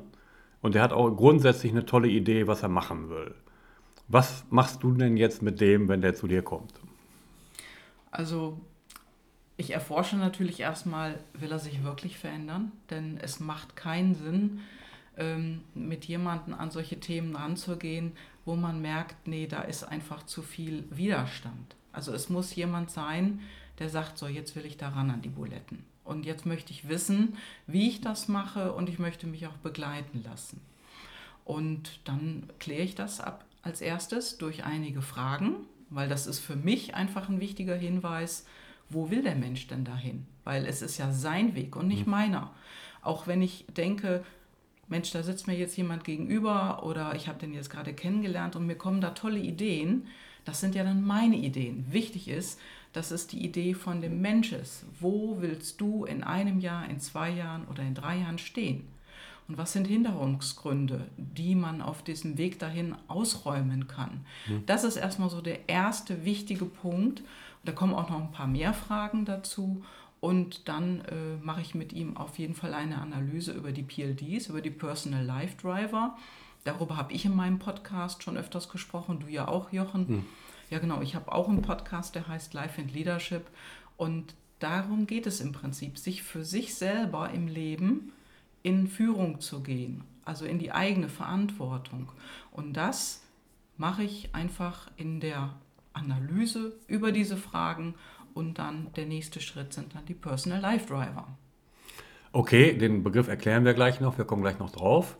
und 0.61 0.73
der 0.73 0.81
hat 0.81 0.93
auch 0.93 1.09
grundsätzlich 1.09 1.73
eine 1.73 1.85
tolle 1.85 2.07
Idee, 2.07 2.47
was 2.47 2.63
er 2.63 2.69
machen 2.69 3.09
will. 3.09 3.35
Was 4.07 4.45
machst 4.49 4.81
du 4.81 4.93
denn 4.93 5.17
jetzt 5.17 5.41
mit 5.41 5.59
dem, 5.59 5.89
wenn 5.89 5.99
der 5.99 6.15
zu 6.15 6.29
dir 6.29 6.41
kommt? 6.41 6.71
Also 8.11 8.61
ich 9.57 9.71
erforsche 9.71 10.15
natürlich 10.15 10.61
erstmal, 10.61 11.19
will 11.33 11.51
er 11.51 11.59
sich 11.59 11.83
wirklich 11.83 12.17
verändern? 12.17 12.71
Denn 12.89 13.19
es 13.21 13.41
macht 13.41 13.75
keinen 13.75 14.15
Sinn, 14.15 14.61
ähm, 15.17 15.63
mit 15.73 16.05
jemandem 16.05 16.53
an 16.53 16.71
solche 16.71 17.01
Themen 17.01 17.35
ranzugehen, 17.35 18.13
wo 18.45 18.55
man 18.55 18.81
merkt, 18.81 19.27
nee, 19.27 19.47
da 19.47 19.63
ist 19.63 19.83
einfach 19.83 20.25
zu 20.25 20.43
viel 20.43 20.85
Widerstand. 20.91 21.75
Also 21.91 22.13
es 22.13 22.29
muss 22.29 22.55
jemand 22.55 22.89
sein, 22.89 23.41
der 23.79 23.89
sagt, 23.89 24.17
so 24.17 24.27
jetzt 24.27 24.55
will 24.55 24.65
ich 24.65 24.77
daran 24.77 25.09
an 25.09 25.21
die 25.21 25.29
Buletten. 25.29 25.88
Und 26.09 26.25
jetzt 26.25 26.47
möchte 26.47 26.71
ich 26.71 26.89
wissen, 26.89 27.37
wie 27.67 27.87
ich 27.87 28.01
das 28.01 28.27
mache 28.27 28.73
und 28.73 28.89
ich 28.89 28.97
möchte 28.97 29.27
mich 29.27 29.45
auch 29.45 29.57
begleiten 29.57 30.23
lassen. 30.23 30.59
Und 31.45 31.99
dann 32.03 32.49
kläre 32.57 32.81
ich 32.81 32.95
das 32.95 33.21
ab 33.21 33.45
als 33.61 33.79
erstes 33.79 34.39
durch 34.39 34.63
einige 34.63 35.03
Fragen, 35.03 35.55
weil 35.91 36.09
das 36.09 36.25
ist 36.25 36.39
für 36.39 36.55
mich 36.55 36.95
einfach 36.95 37.29
ein 37.29 37.39
wichtiger 37.39 37.75
Hinweis, 37.75 38.47
wo 38.89 39.11
will 39.11 39.21
der 39.21 39.35
Mensch 39.35 39.67
denn 39.67 39.85
dahin? 39.85 40.25
Weil 40.45 40.65
es 40.65 40.81
ist 40.81 40.97
ja 40.97 41.11
sein 41.11 41.53
Weg 41.53 41.75
und 41.75 41.87
nicht 41.87 42.07
mhm. 42.07 42.11
meiner. 42.11 42.51
Auch 43.03 43.27
wenn 43.27 43.43
ich 43.43 43.65
denke, 43.77 44.23
Mensch, 44.87 45.11
da 45.11 45.21
sitzt 45.21 45.45
mir 45.45 45.55
jetzt 45.55 45.77
jemand 45.77 46.03
gegenüber 46.05 46.83
oder 46.83 47.13
ich 47.13 47.27
habe 47.27 47.37
den 47.37 47.53
jetzt 47.53 47.69
gerade 47.69 47.93
kennengelernt 47.93 48.55
und 48.55 48.65
mir 48.65 48.75
kommen 48.75 48.99
da 48.99 49.11
tolle 49.11 49.39
Ideen, 49.39 50.07
das 50.49 50.61
sind 50.61 50.73
ja 50.73 50.83
dann 50.83 51.05
meine 51.05 51.35
Ideen. 51.35 51.85
Wichtig 51.91 52.27
ist, 52.27 52.59
dass 52.91 53.11
es 53.11 53.27
die 53.27 53.45
Idee 53.45 53.75
von 53.75 54.01
dem 54.01 54.19
Mensch 54.19 54.51
ist. 54.51 54.83
Wo 54.99 55.37
willst 55.41 55.79
du 55.79 56.05
in 56.05 56.23
einem 56.23 56.59
Jahr, 56.59 56.89
in 56.89 56.99
zwei 56.99 57.29
Jahren 57.29 57.67
oder 57.67 57.83
in 57.83 57.93
drei 57.93 58.17
Jahren 58.17 58.39
stehen? 58.39 58.87
Und 59.47 59.59
was 59.59 59.73
sind 59.73 59.85
Hinderungsgründe, 59.85 61.05
die 61.17 61.53
man 61.53 61.83
auf 61.83 62.01
diesem 62.01 62.39
Weg 62.39 62.57
dahin 62.57 62.95
ausräumen 63.07 63.87
kann? 63.87 64.25
Mhm. 64.47 64.63
Das 64.65 64.83
ist 64.83 64.95
erstmal 64.95 65.29
so 65.29 65.39
der 65.39 65.69
erste 65.69 66.25
wichtige 66.25 66.65
Punkt. 66.65 67.21
Da 67.63 67.71
kommen 67.71 67.93
auch 67.93 68.09
noch 68.09 68.19
ein 68.19 68.31
paar 68.31 68.47
mehr 68.47 68.73
Fragen 68.73 69.25
dazu. 69.25 69.83
Und 70.19 70.67
dann 70.67 71.01
äh, 71.01 71.37
mache 71.43 71.61
ich 71.61 71.75
mit 71.75 71.93
ihm 71.93 72.17
auf 72.17 72.39
jeden 72.39 72.55
Fall 72.55 72.73
eine 72.73 72.99
Analyse 72.99 73.51
über 73.51 73.71
die 73.71 73.83
PLDs, 73.83 74.47
über 74.47 74.61
die 74.61 74.71
Personal 74.71 75.23
Life 75.23 75.57
Driver. 75.61 76.17
Darüber 76.63 76.97
habe 76.97 77.13
ich 77.13 77.25
in 77.25 77.35
meinem 77.35 77.59
Podcast 77.59 78.23
schon 78.23 78.37
öfters 78.37 78.69
gesprochen, 78.69 79.19
du 79.19 79.27
ja 79.27 79.47
auch, 79.47 79.71
Jochen. 79.71 80.05
Mhm. 80.07 80.25
Ja, 80.69 80.79
genau. 80.79 81.01
Ich 81.01 81.15
habe 81.15 81.31
auch 81.31 81.49
einen 81.49 81.61
Podcast, 81.61 82.15
der 82.15 82.27
heißt 82.27 82.53
Life 82.53 82.79
and 82.79 82.93
Leadership. 82.93 83.47
Und 83.97 84.35
darum 84.59 85.07
geht 85.07 85.25
es 85.25 85.41
im 85.41 85.51
Prinzip, 85.51 85.97
sich 85.97 86.23
für 86.23 86.43
sich 86.43 86.75
selber 86.75 87.31
im 87.31 87.47
Leben 87.47 88.11
in 88.61 88.87
Führung 88.87 89.39
zu 89.39 89.61
gehen, 89.61 90.03
also 90.25 90.45
in 90.45 90.59
die 90.59 90.71
eigene 90.71 91.09
Verantwortung. 91.09 92.11
Und 92.51 92.73
das 92.73 93.23
mache 93.77 94.03
ich 94.03 94.35
einfach 94.35 94.91
in 94.97 95.19
der 95.21 95.53
Analyse 95.93 96.75
über 96.87 97.11
diese 97.11 97.37
Fragen 97.37 97.95
Und 98.35 98.59
dann 98.59 98.93
der 98.95 99.05
nächste 99.05 99.41
Schritt 99.41 99.73
sind 99.73 99.95
dann 99.95 100.05
die 100.05 100.13
Personal 100.13 100.61
Life 100.61 100.87
Driver. 100.87 101.27
Okay, 102.31 102.77
den 102.77 103.03
Begriff 103.03 103.27
erklären 103.27 103.65
wir 103.65 103.73
gleich 103.73 103.99
noch, 103.99 104.17
wir 104.17 104.25
kommen 104.25 104.43
gleich 104.43 104.59
noch 104.59 104.69
drauf. 104.69 105.17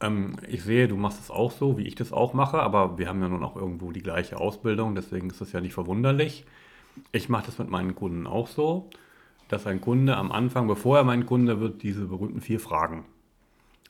Ähm, 0.00 0.36
ich 0.48 0.62
sehe, 0.62 0.88
du 0.88 0.96
machst 0.96 1.20
es 1.20 1.30
auch 1.30 1.52
so, 1.52 1.78
wie 1.78 1.86
ich 1.86 1.94
das 1.94 2.12
auch 2.12 2.34
mache, 2.34 2.60
aber 2.60 2.98
wir 2.98 3.08
haben 3.08 3.22
ja 3.22 3.28
nun 3.28 3.44
auch 3.44 3.56
irgendwo 3.56 3.92
die 3.92 4.02
gleiche 4.02 4.38
Ausbildung, 4.38 4.94
deswegen 4.94 5.30
ist 5.30 5.40
das 5.40 5.52
ja 5.52 5.60
nicht 5.60 5.74
verwunderlich. 5.74 6.44
Ich 7.12 7.28
mache 7.28 7.46
das 7.46 7.58
mit 7.58 7.70
meinen 7.70 7.94
Kunden 7.94 8.26
auch 8.26 8.46
so, 8.48 8.90
dass 9.48 9.66
ein 9.66 9.80
Kunde 9.80 10.16
am 10.16 10.32
Anfang, 10.32 10.66
bevor 10.66 10.98
er 10.98 11.04
mein 11.04 11.26
Kunde 11.26 11.60
wird, 11.60 11.82
diese 11.82 12.06
berühmten 12.06 12.40
vier 12.40 12.60
Fragen 12.60 13.04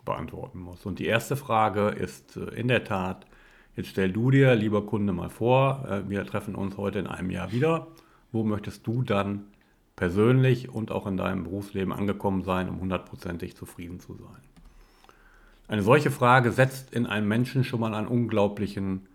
beantworten 0.05 0.61
muss. 0.61 0.87
Und 0.87 0.99
die 0.99 1.07
erste 1.07 1.37
Frage 1.37 1.89
ist 1.89 2.37
äh, 2.37 2.55
in 2.55 2.69
der 2.69 2.85
Tat, 2.85 3.27
jetzt 3.75 3.89
stell 3.89 4.13
du 4.13 4.31
dir, 4.31 4.55
lieber 4.55 4.87
Kunde, 4.87 5.13
mal 5.13 5.31
vor, 5.31 5.87
äh, 5.89 6.09
wir 6.09 6.25
treffen 6.25 6.55
uns 6.55 6.77
heute 6.77 6.99
in 7.01 7.07
einem 7.07 7.31
Jahr 7.31 7.53
wieder. 7.53 7.89
Wo 8.33 8.45
möchtest 8.45 8.87
du 8.87 9.03
dann 9.03 9.45
persönlich 9.97 10.69
und 10.69 10.91
auch 10.91 11.07
in 11.07 11.17
deinem 11.17 11.45
Berufsleben 11.45 11.93
angekommen 11.93 12.43
sein, 12.43 12.69
um 12.69 12.81
hundertprozentig 12.81 13.57
zufrieden 13.57 14.01
zu 14.01 14.15
sein? 14.15 14.56
Eine 15.69 15.83
solche 15.83 16.11
Frage 16.11 16.53
setzt 16.53 16.93
in 16.93 17.07
einem 17.07 17.27
Menschen 17.27 17.65
schon 17.65 17.81
mal 17.81 17.95
einen 17.95 18.07
unglaublichen 18.07 19.09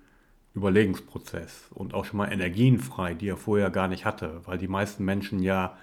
Überlegungsprozess 0.56 1.68
und 1.74 1.94
auch 1.94 2.06
schon 2.06 2.18
mal 2.18 2.32
Energien 2.32 2.80
frei, 2.80 3.14
die 3.14 3.30
er 3.30 3.38
vorher 3.38 3.70
gar 3.70 3.88
nicht 3.88 4.06
hatte, 4.06 4.42
weil 4.46 4.58
die 4.58 4.68
meisten 4.68 5.06
Menschen 5.06 5.42
ja 5.42 5.78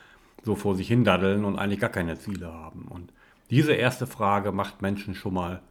so 0.44 0.54
vor 0.54 0.76
sich 0.76 0.88
hin 0.88 1.04
daddeln 1.04 1.44
und 1.44 1.58
eigentlich 1.58 1.80
gar 1.80 1.90
keine 1.90 2.18
Ziele 2.18 2.52
haben. 2.52 2.82
Und 2.82 3.12
diese 3.50 3.72
erste 3.72 4.06
Frage 4.06 4.52
macht 4.52 4.82
Menschen 4.82 5.14
schon 5.14 5.34
mal 5.34 5.62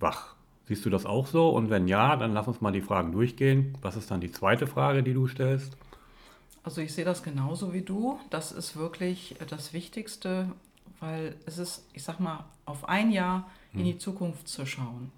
wach. 0.00 0.34
Siehst 0.66 0.84
du 0.84 0.90
das 0.90 1.06
auch 1.06 1.26
so? 1.26 1.50
Und 1.50 1.70
wenn 1.70 1.86
ja, 1.86 2.16
dann 2.16 2.32
lass 2.32 2.48
uns 2.48 2.60
mal 2.60 2.72
die 2.72 2.80
Fragen 2.80 3.12
durchgehen. 3.12 3.76
Was 3.82 3.96
ist 3.96 4.10
dann 4.10 4.20
die 4.20 4.32
zweite 4.32 4.66
Frage, 4.66 5.02
die 5.02 5.14
du 5.14 5.28
stellst? 5.28 5.76
Also 6.62 6.80
ich 6.80 6.92
sehe 6.94 7.04
das 7.04 7.22
genauso 7.22 7.72
wie 7.72 7.82
du. 7.82 8.18
Das 8.30 8.50
ist 8.50 8.76
wirklich 8.76 9.36
das 9.48 9.72
Wichtigste, 9.72 10.48
weil 11.00 11.36
es 11.46 11.58
ist, 11.58 11.86
ich 11.92 12.02
sag 12.02 12.20
mal, 12.20 12.44
auf 12.64 12.88
ein 12.88 13.10
Jahr 13.10 13.50
in 13.72 13.80
hm. 13.80 13.86
die 13.86 13.98
Zukunft 13.98 14.48
zu 14.48 14.66
schauen, 14.66 15.10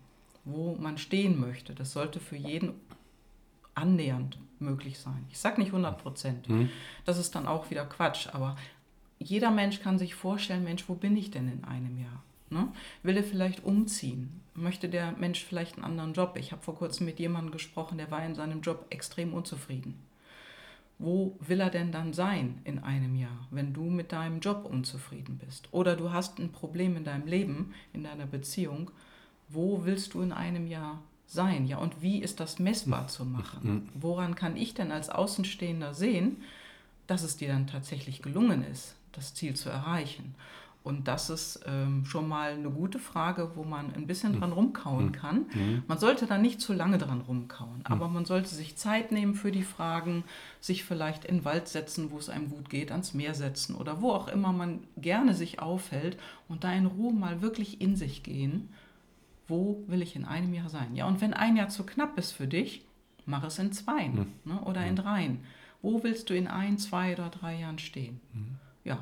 wo 0.45 0.77
man 0.77 0.99
stehen 0.99 1.39
möchte. 1.39 1.75
Das 1.75 1.93
sollte 1.93 2.21
für 2.21 2.37
jeden 2.37 2.75
annähernd 3.75 4.39
möglich 4.59 4.99
sein. 4.99 5.27
Ich 5.31 5.39
sage 5.39 5.61
nicht 5.61 5.69
100 5.69 5.99
Prozent. 5.99 6.49
Mhm. 6.49 6.71
Das 7.05 7.19
ist 7.19 7.35
dann 7.35 7.47
auch 7.47 7.71
wieder 7.71 7.85
Quatsch, 7.85 8.29
aber 8.33 8.57
jeder 9.19 9.51
Mensch 9.51 9.81
kann 9.81 9.99
sich 9.99 10.15
vorstellen, 10.15 10.65
Mensch, 10.65 10.89
wo 10.89 10.95
bin 10.95 11.17
ich 11.17 11.31
denn 11.31 11.51
in 11.51 11.65
einem 11.65 11.99
Jahr? 11.99 12.23
Ne? 12.49 12.69
Will 13.03 13.17
er 13.17 13.25
vielleicht 13.25 13.65
umziehen? 13.65 14.41
Möchte 14.55 14.89
der 14.89 15.13
Mensch 15.13 15.45
vielleicht 15.45 15.77
einen 15.77 15.85
anderen 15.85 16.15
Job? 16.15 16.37
Ich 16.39 16.53
habe 16.53 16.63
vor 16.63 16.77
kurzem 16.77 17.07
mit 17.07 17.19
jemandem 17.19 17.53
gesprochen, 17.53 17.99
der 17.99 18.11
war 18.11 18.25
in 18.25 18.35
seinem 18.35 18.61
Job 18.61 18.87
extrem 18.91 19.35
unzufrieden. 19.35 19.99
Wo 20.99 21.37
will 21.41 21.61
er 21.61 21.71
denn 21.71 21.93
dann 21.93 22.15
sein 22.15 22.61
in 22.65 22.79
einem 22.79 23.17
Jahr, 23.17 23.47
wenn 23.51 23.75
du 23.75 23.83
mit 23.83 24.13
deinem 24.13 24.41
Job 24.41 24.65
unzufrieden 24.65 25.39
bist? 25.45 25.69
Oder 25.73 25.95
du 25.95 26.13
hast 26.13 26.39
ein 26.39 26.53
Problem 26.53 26.97
in 26.97 27.05
deinem 27.05 27.27
Leben, 27.27 27.75
in 27.93 28.05
deiner 28.05 28.27
Beziehung. 28.27 28.91
Wo 29.49 29.85
willst 29.85 30.15
du 30.15 30.23
in 30.23 30.33
einem 30.33 30.67
Jahr 30.67 31.03
sein? 31.27 31.67
Ja, 31.67 31.79
und 31.79 32.01
wie 32.01 32.23
ist 32.23 32.41
das 32.41 32.59
messbar 32.59 33.09
zu 33.09 33.27
machen? 33.27 33.61
Mhm. 33.63 33.89
Woran 33.95 34.35
kann 34.35 34.57
ich 34.57 34.73
denn 34.73 34.91
als 34.91 35.11
Außenstehender 35.11 35.93
sehen, 35.93 36.39
dass 37.07 37.23
es 37.23 37.37
dir 37.37 37.49
dann 37.49 37.67
tatsächlich 37.67 38.23
gelungen 38.23 38.65
ist, 38.65 38.97
das 39.13 39.35
Ziel 39.35 39.55
zu 39.55 39.69
erreichen? 39.69 40.35
Und 40.87 41.09
das 41.09 41.31
ist 41.31 41.65
ähm, 41.67 42.05
schon 42.05 42.29
mal 42.29 42.53
eine 42.53 42.71
gute 42.71 43.01
Frage, 43.01 43.51
wo 43.57 43.65
man 43.65 43.93
ein 43.93 44.07
bisschen 44.07 44.37
mhm. 44.37 44.39
dran 44.39 44.53
rumkauen 44.53 45.07
mhm. 45.07 45.13
kann. 45.13 45.47
Mhm. 45.53 45.83
Man 45.89 45.99
sollte 45.99 46.27
da 46.27 46.39
nicht 46.39 46.61
zu 46.61 46.73
lange 46.73 46.97
dran 46.97 47.23
rumkauen, 47.23 47.81
aber 47.83 48.07
man 48.07 48.25
sollte 48.25 48.55
sich 48.55 48.77
Zeit 48.77 49.11
nehmen 49.11 49.35
für 49.35 49.51
die 49.51 49.65
Fragen, 49.65 50.23
sich 50.61 50.85
vielleicht 50.85 51.25
in 51.25 51.39
den 51.39 51.45
Wald 51.45 51.67
setzen, 51.67 52.13
wo 52.13 52.19
es 52.19 52.29
einem 52.29 52.51
gut 52.51 52.71
geht, 52.71 52.93
ans 52.93 53.15
Meer 53.15 53.35
setzen 53.35 53.75
oder 53.75 54.01
wo 54.01 54.13
auch 54.13 54.29
immer 54.29 54.53
man 54.53 54.85
gerne 54.97 55.35
sich 55.35 55.59
aufhält 55.59 56.19
und 56.47 56.63
da 56.63 56.73
in 56.73 56.87
Ruhe 56.87 57.13
mal 57.13 57.43
wirklich 57.43 57.81
in 57.81 57.97
sich 57.97 58.23
gehen. 58.23 58.69
Wo 59.49 59.83
will 59.89 60.03
ich 60.03 60.15
in 60.15 60.25
einem 60.25 60.55
Jahr 60.55 60.69
sein? 60.69 60.95
Ja, 60.95 61.09
und 61.09 61.21
wenn 61.21 61.35
ein 61.35 61.57
Jahr 61.57 61.69
zu 61.69 61.85
knapp 61.85 62.17
ist 62.17 62.31
für 62.31 62.47
dich, 62.47 62.85
mach 63.25 63.43
es 63.43 63.59
in 63.59 63.73
zwei 63.73 64.07
ne, 64.07 64.61
oder 64.65 64.87
in 64.87 64.95
dreien. 64.95 65.41
Wo 65.83 66.05
willst 66.05 66.31
du 66.31 66.35
in 66.37 66.47
ein, 66.47 66.79
zwei 66.79 67.13
oder 67.15 67.29
drei 67.29 67.59
Jahren 67.59 67.81
stehen? 67.81 68.21
Ja, 68.85 69.01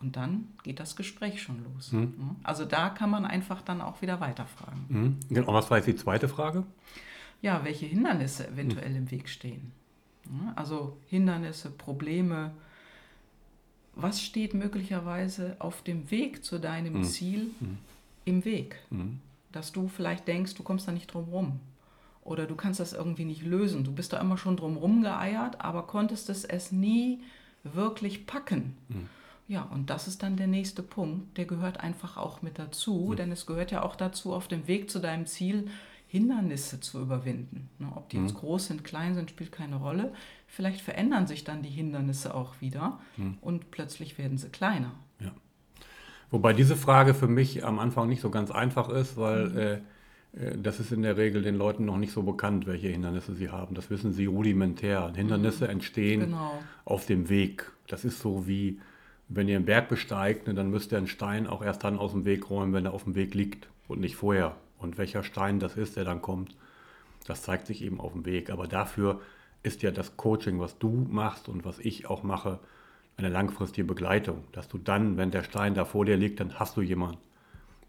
und 0.00 0.16
dann 0.16 0.48
geht 0.62 0.78
das 0.80 0.96
Gespräch 0.96 1.42
schon 1.42 1.64
los. 1.64 1.92
Mhm. 1.92 2.36
Also 2.42 2.64
da 2.64 2.90
kann 2.90 3.10
man 3.10 3.24
einfach 3.24 3.62
dann 3.62 3.80
auch 3.80 4.02
wieder 4.02 4.20
weiterfragen. 4.20 4.84
Mhm. 4.88 5.16
Genau, 5.28 5.52
was 5.54 5.70
war 5.70 5.78
jetzt 5.78 5.86
die 5.86 5.96
zweite 5.96 6.28
Frage? 6.28 6.64
Ja, 7.42 7.64
welche 7.64 7.86
Hindernisse 7.86 8.48
eventuell 8.48 8.90
mhm. 8.90 8.96
im 8.96 9.10
Weg 9.10 9.28
stehen. 9.28 9.72
Also 10.54 10.96
Hindernisse, 11.06 11.70
Probleme. 11.70 12.52
Was 13.94 14.20
steht 14.20 14.52
möglicherweise 14.52 15.56
auf 15.58 15.82
dem 15.82 16.10
Weg 16.10 16.44
zu 16.44 16.58
deinem 16.58 16.98
mhm. 16.98 17.04
Ziel 17.04 17.50
mhm. 17.60 17.78
im 18.24 18.44
Weg? 18.44 18.80
Mhm. 18.90 19.20
Dass 19.52 19.72
du 19.72 19.88
vielleicht 19.88 20.28
denkst, 20.28 20.54
du 20.54 20.62
kommst 20.62 20.88
da 20.88 20.92
nicht 20.92 21.12
drum 21.12 21.28
rum. 21.30 21.60
Oder 22.22 22.46
du 22.46 22.56
kannst 22.56 22.80
das 22.80 22.92
irgendwie 22.92 23.24
nicht 23.24 23.42
lösen. 23.42 23.84
Du 23.84 23.92
bist 23.92 24.12
da 24.12 24.20
immer 24.20 24.36
schon 24.36 24.56
drum 24.56 24.76
rumgeeiert, 24.76 25.60
aber 25.60 25.86
konntest 25.86 26.28
es, 26.28 26.44
es 26.44 26.72
nie 26.72 27.20
wirklich 27.62 28.26
packen. 28.26 28.76
Ja, 29.48 29.62
und 29.62 29.90
das 29.90 30.08
ist 30.08 30.22
dann 30.22 30.36
der 30.36 30.48
nächste 30.48 30.82
Punkt, 30.82 31.36
der 31.38 31.44
gehört 31.44 31.80
einfach 31.80 32.16
auch 32.16 32.42
mit 32.42 32.58
dazu, 32.58 33.10
mhm. 33.10 33.16
denn 33.16 33.32
es 33.32 33.46
gehört 33.46 33.70
ja 33.70 33.82
auch 33.82 33.94
dazu, 33.94 34.34
auf 34.34 34.48
dem 34.48 34.66
Weg 34.66 34.90
zu 34.90 34.98
deinem 34.98 35.26
Ziel 35.26 35.68
Hindernisse 36.08 36.80
zu 36.80 37.00
überwinden. 37.00 37.68
Ne, 37.78 37.88
ob 37.94 38.08
die 38.08 38.18
mhm. 38.18 38.26
jetzt 38.26 38.36
groß 38.36 38.66
sind, 38.66 38.84
klein 38.84 39.14
sind, 39.14 39.30
spielt 39.30 39.52
keine 39.52 39.76
Rolle. 39.76 40.12
Vielleicht 40.46 40.80
verändern 40.80 41.26
sich 41.26 41.44
dann 41.44 41.62
die 41.62 41.70
Hindernisse 41.70 42.34
auch 42.34 42.60
wieder 42.60 42.98
mhm. 43.16 43.38
und 43.40 43.70
plötzlich 43.70 44.18
werden 44.18 44.38
sie 44.38 44.48
kleiner. 44.48 44.92
Ja. 45.20 45.32
Wobei 46.30 46.52
diese 46.52 46.76
Frage 46.76 47.14
für 47.14 47.28
mich 47.28 47.64
am 47.64 47.78
Anfang 47.78 48.08
nicht 48.08 48.20
so 48.20 48.30
ganz 48.30 48.50
einfach 48.50 48.88
ist, 48.88 49.16
weil 49.16 49.48
mhm. 49.48 49.58
äh, 49.58 49.74
äh, 50.36 50.58
das 50.58 50.80
ist 50.80 50.92
in 50.92 51.02
der 51.02 51.16
Regel 51.16 51.42
den 51.42 51.56
Leuten 51.56 51.84
noch 51.84 51.98
nicht 51.98 52.12
so 52.12 52.22
bekannt, 52.22 52.66
welche 52.66 52.88
Hindernisse 52.88 53.34
sie 53.34 53.50
haben. 53.50 53.74
Das 53.74 53.90
wissen 53.90 54.12
sie 54.12 54.26
rudimentär. 54.26 55.12
Hindernisse 55.14 55.64
mhm. 55.64 55.70
entstehen 55.70 56.20
genau. 56.20 56.58
auf 56.84 57.06
dem 57.06 57.28
Weg. 57.28 57.70
Das 57.88 58.04
ist 58.04 58.20
so 58.20 58.46
wie 58.46 58.80
wenn 59.28 59.48
ihr 59.48 59.56
einen 59.56 59.64
Berg 59.64 59.88
besteigt, 59.88 60.46
ne, 60.46 60.54
dann 60.54 60.70
müsst 60.70 60.92
ihr 60.92 60.98
einen 60.98 61.08
Stein 61.08 61.46
auch 61.46 61.62
erst 61.62 61.84
dann 61.84 61.98
aus 61.98 62.12
dem 62.12 62.24
Weg 62.24 62.48
räumen, 62.48 62.72
wenn 62.72 62.86
er 62.86 62.94
auf 62.94 63.04
dem 63.04 63.14
Weg 63.14 63.34
liegt 63.34 63.68
und 63.88 64.00
nicht 64.00 64.16
vorher. 64.16 64.56
Und 64.78 64.98
welcher 64.98 65.24
Stein 65.24 65.58
das 65.58 65.76
ist, 65.76 65.96
der 65.96 66.04
dann 66.04 66.22
kommt, 66.22 66.54
das 67.26 67.42
zeigt 67.42 67.66
sich 67.66 67.82
eben 67.82 68.00
auf 68.00 68.12
dem 68.12 68.24
Weg. 68.24 68.50
Aber 68.50 68.68
dafür 68.68 69.20
ist 69.62 69.82
ja 69.82 69.90
das 69.90 70.16
Coaching, 70.16 70.60
was 70.60 70.78
du 70.78 71.06
machst 71.10 71.48
und 71.48 71.64
was 71.64 71.78
ich 71.78 72.06
auch 72.06 72.22
mache, 72.22 72.60
eine 73.16 73.28
langfristige 73.28 73.86
Begleitung. 73.86 74.44
Dass 74.52 74.68
du 74.68 74.78
dann, 74.78 75.16
wenn 75.16 75.30
der 75.30 75.42
Stein 75.42 75.74
da 75.74 75.84
vor 75.84 76.04
dir 76.04 76.16
liegt, 76.16 76.38
dann 76.38 76.58
hast 76.58 76.76
du 76.76 76.82
jemanden, 76.82 77.18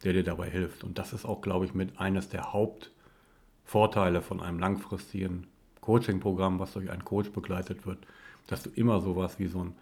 der 0.03 0.13
dir 0.13 0.23
dabei 0.23 0.49
hilft. 0.49 0.83
Und 0.83 0.97
das 0.97 1.13
ist 1.13 1.25
auch, 1.25 1.41
glaube 1.41 1.65
ich, 1.65 1.73
mit 1.73 1.99
eines 1.99 2.29
der 2.29 2.53
Hauptvorteile 2.53 4.21
von 4.21 4.41
einem 4.41 4.59
langfristigen 4.59 5.47
Coaching-Programm, 5.81 6.59
was 6.59 6.73
durch 6.73 6.89
einen 6.89 7.05
Coach 7.05 7.29
begleitet 7.29 7.85
wird, 7.85 7.99
dass 8.47 8.63
du 8.63 8.69
immer 8.71 9.01
sowas 9.01 9.37
wie 9.37 9.47
so 9.47 9.59
ein 9.59 9.75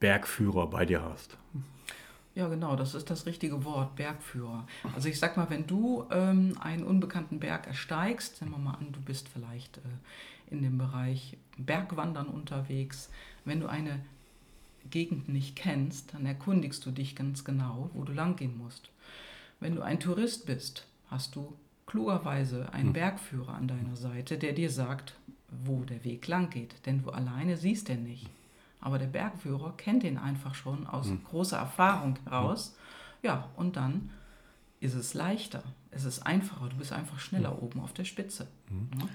Bergführer 0.00 0.66
bei 0.68 0.84
dir 0.84 1.02
hast. 1.02 1.36
Ja, 2.34 2.48
genau, 2.48 2.76
das 2.76 2.94
ist 2.94 3.10
das 3.10 3.26
richtige 3.26 3.64
Wort, 3.64 3.96
Bergführer. 3.96 4.66
Also 4.94 5.08
ich 5.08 5.18
sag 5.18 5.36
mal, 5.36 5.50
wenn 5.50 5.66
du 5.66 6.06
ähm, 6.10 6.56
einen 6.60 6.84
unbekannten 6.84 7.40
Berg 7.40 7.66
ersteigst, 7.66 8.40
nehmen 8.40 8.54
wir 8.54 8.58
mal 8.58 8.74
an, 8.74 8.92
du 8.92 9.00
bist 9.00 9.28
vielleicht 9.28 9.78
äh, 9.78 10.50
in 10.50 10.62
dem 10.62 10.78
Bereich 10.78 11.36
Bergwandern 11.58 12.28
unterwegs, 12.28 13.10
wenn 13.44 13.60
du 13.60 13.66
eine 13.66 14.00
Gegend 14.88 15.28
nicht 15.28 15.56
kennst, 15.56 16.14
dann 16.14 16.24
erkundigst 16.24 16.84
du 16.86 16.90
dich 16.90 17.14
ganz 17.14 17.44
genau, 17.44 17.90
wo 17.92 18.04
du 18.04 18.12
langgehen 18.12 18.56
musst. 18.56 18.90
Wenn 19.58 19.74
du 19.74 19.82
ein 19.82 20.00
Tourist 20.00 20.46
bist, 20.46 20.86
hast 21.08 21.36
du 21.36 21.54
klugerweise 21.86 22.72
einen 22.72 22.86
hm. 22.86 22.92
Bergführer 22.94 23.54
an 23.54 23.68
deiner 23.68 23.96
Seite, 23.96 24.38
der 24.38 24.52
dir 24.52 24.70
sagt, 24.70 25.14
wo 25.48 25.82
der 25.82 26.04
Weg 26.04 26.26
lang 26.28 26.48
geht, 26.48 26.74
denn 26.86 27.02
du 27.02 27.10
alleine 27.10 27.56
siehst 27.56 27.88
den 27.88 28.04
nicht. 28.04 28.30
Aber 28.80 28.98
der 28.98 29.06
Bergführer 29.06 29.74
kennt 29.76 30.04
ihn 30.04 30.16
einfach 30.16 30.54
schon 30.54 30.86
aus 30.86 31.08
mhm. 31.08 31.24
großer 31.24 31.58
Erfahrung 31.58 32.18
heraus. 32.24 32.76
Ja, 33.22 33.48
und 33.56 33.76
dann 33.76 34.10
ist 34.80 34.94
es 34.94 35.14
leichter, 35.14 35.62
es 35.90 36.04
ist 36.04 36.26
einfacher, 36.26 36.68
du 36.70 36.76
bist 36.76 36.92
einfach 36.92 37.18
schneller 37.18 37.52
mhm. 37.52 37.58
oben 37.58 37.80
auf 37.80 37.92
der 37.92 38.04
Spitze. 38.04 38.48
Mhm. 38.70 39.08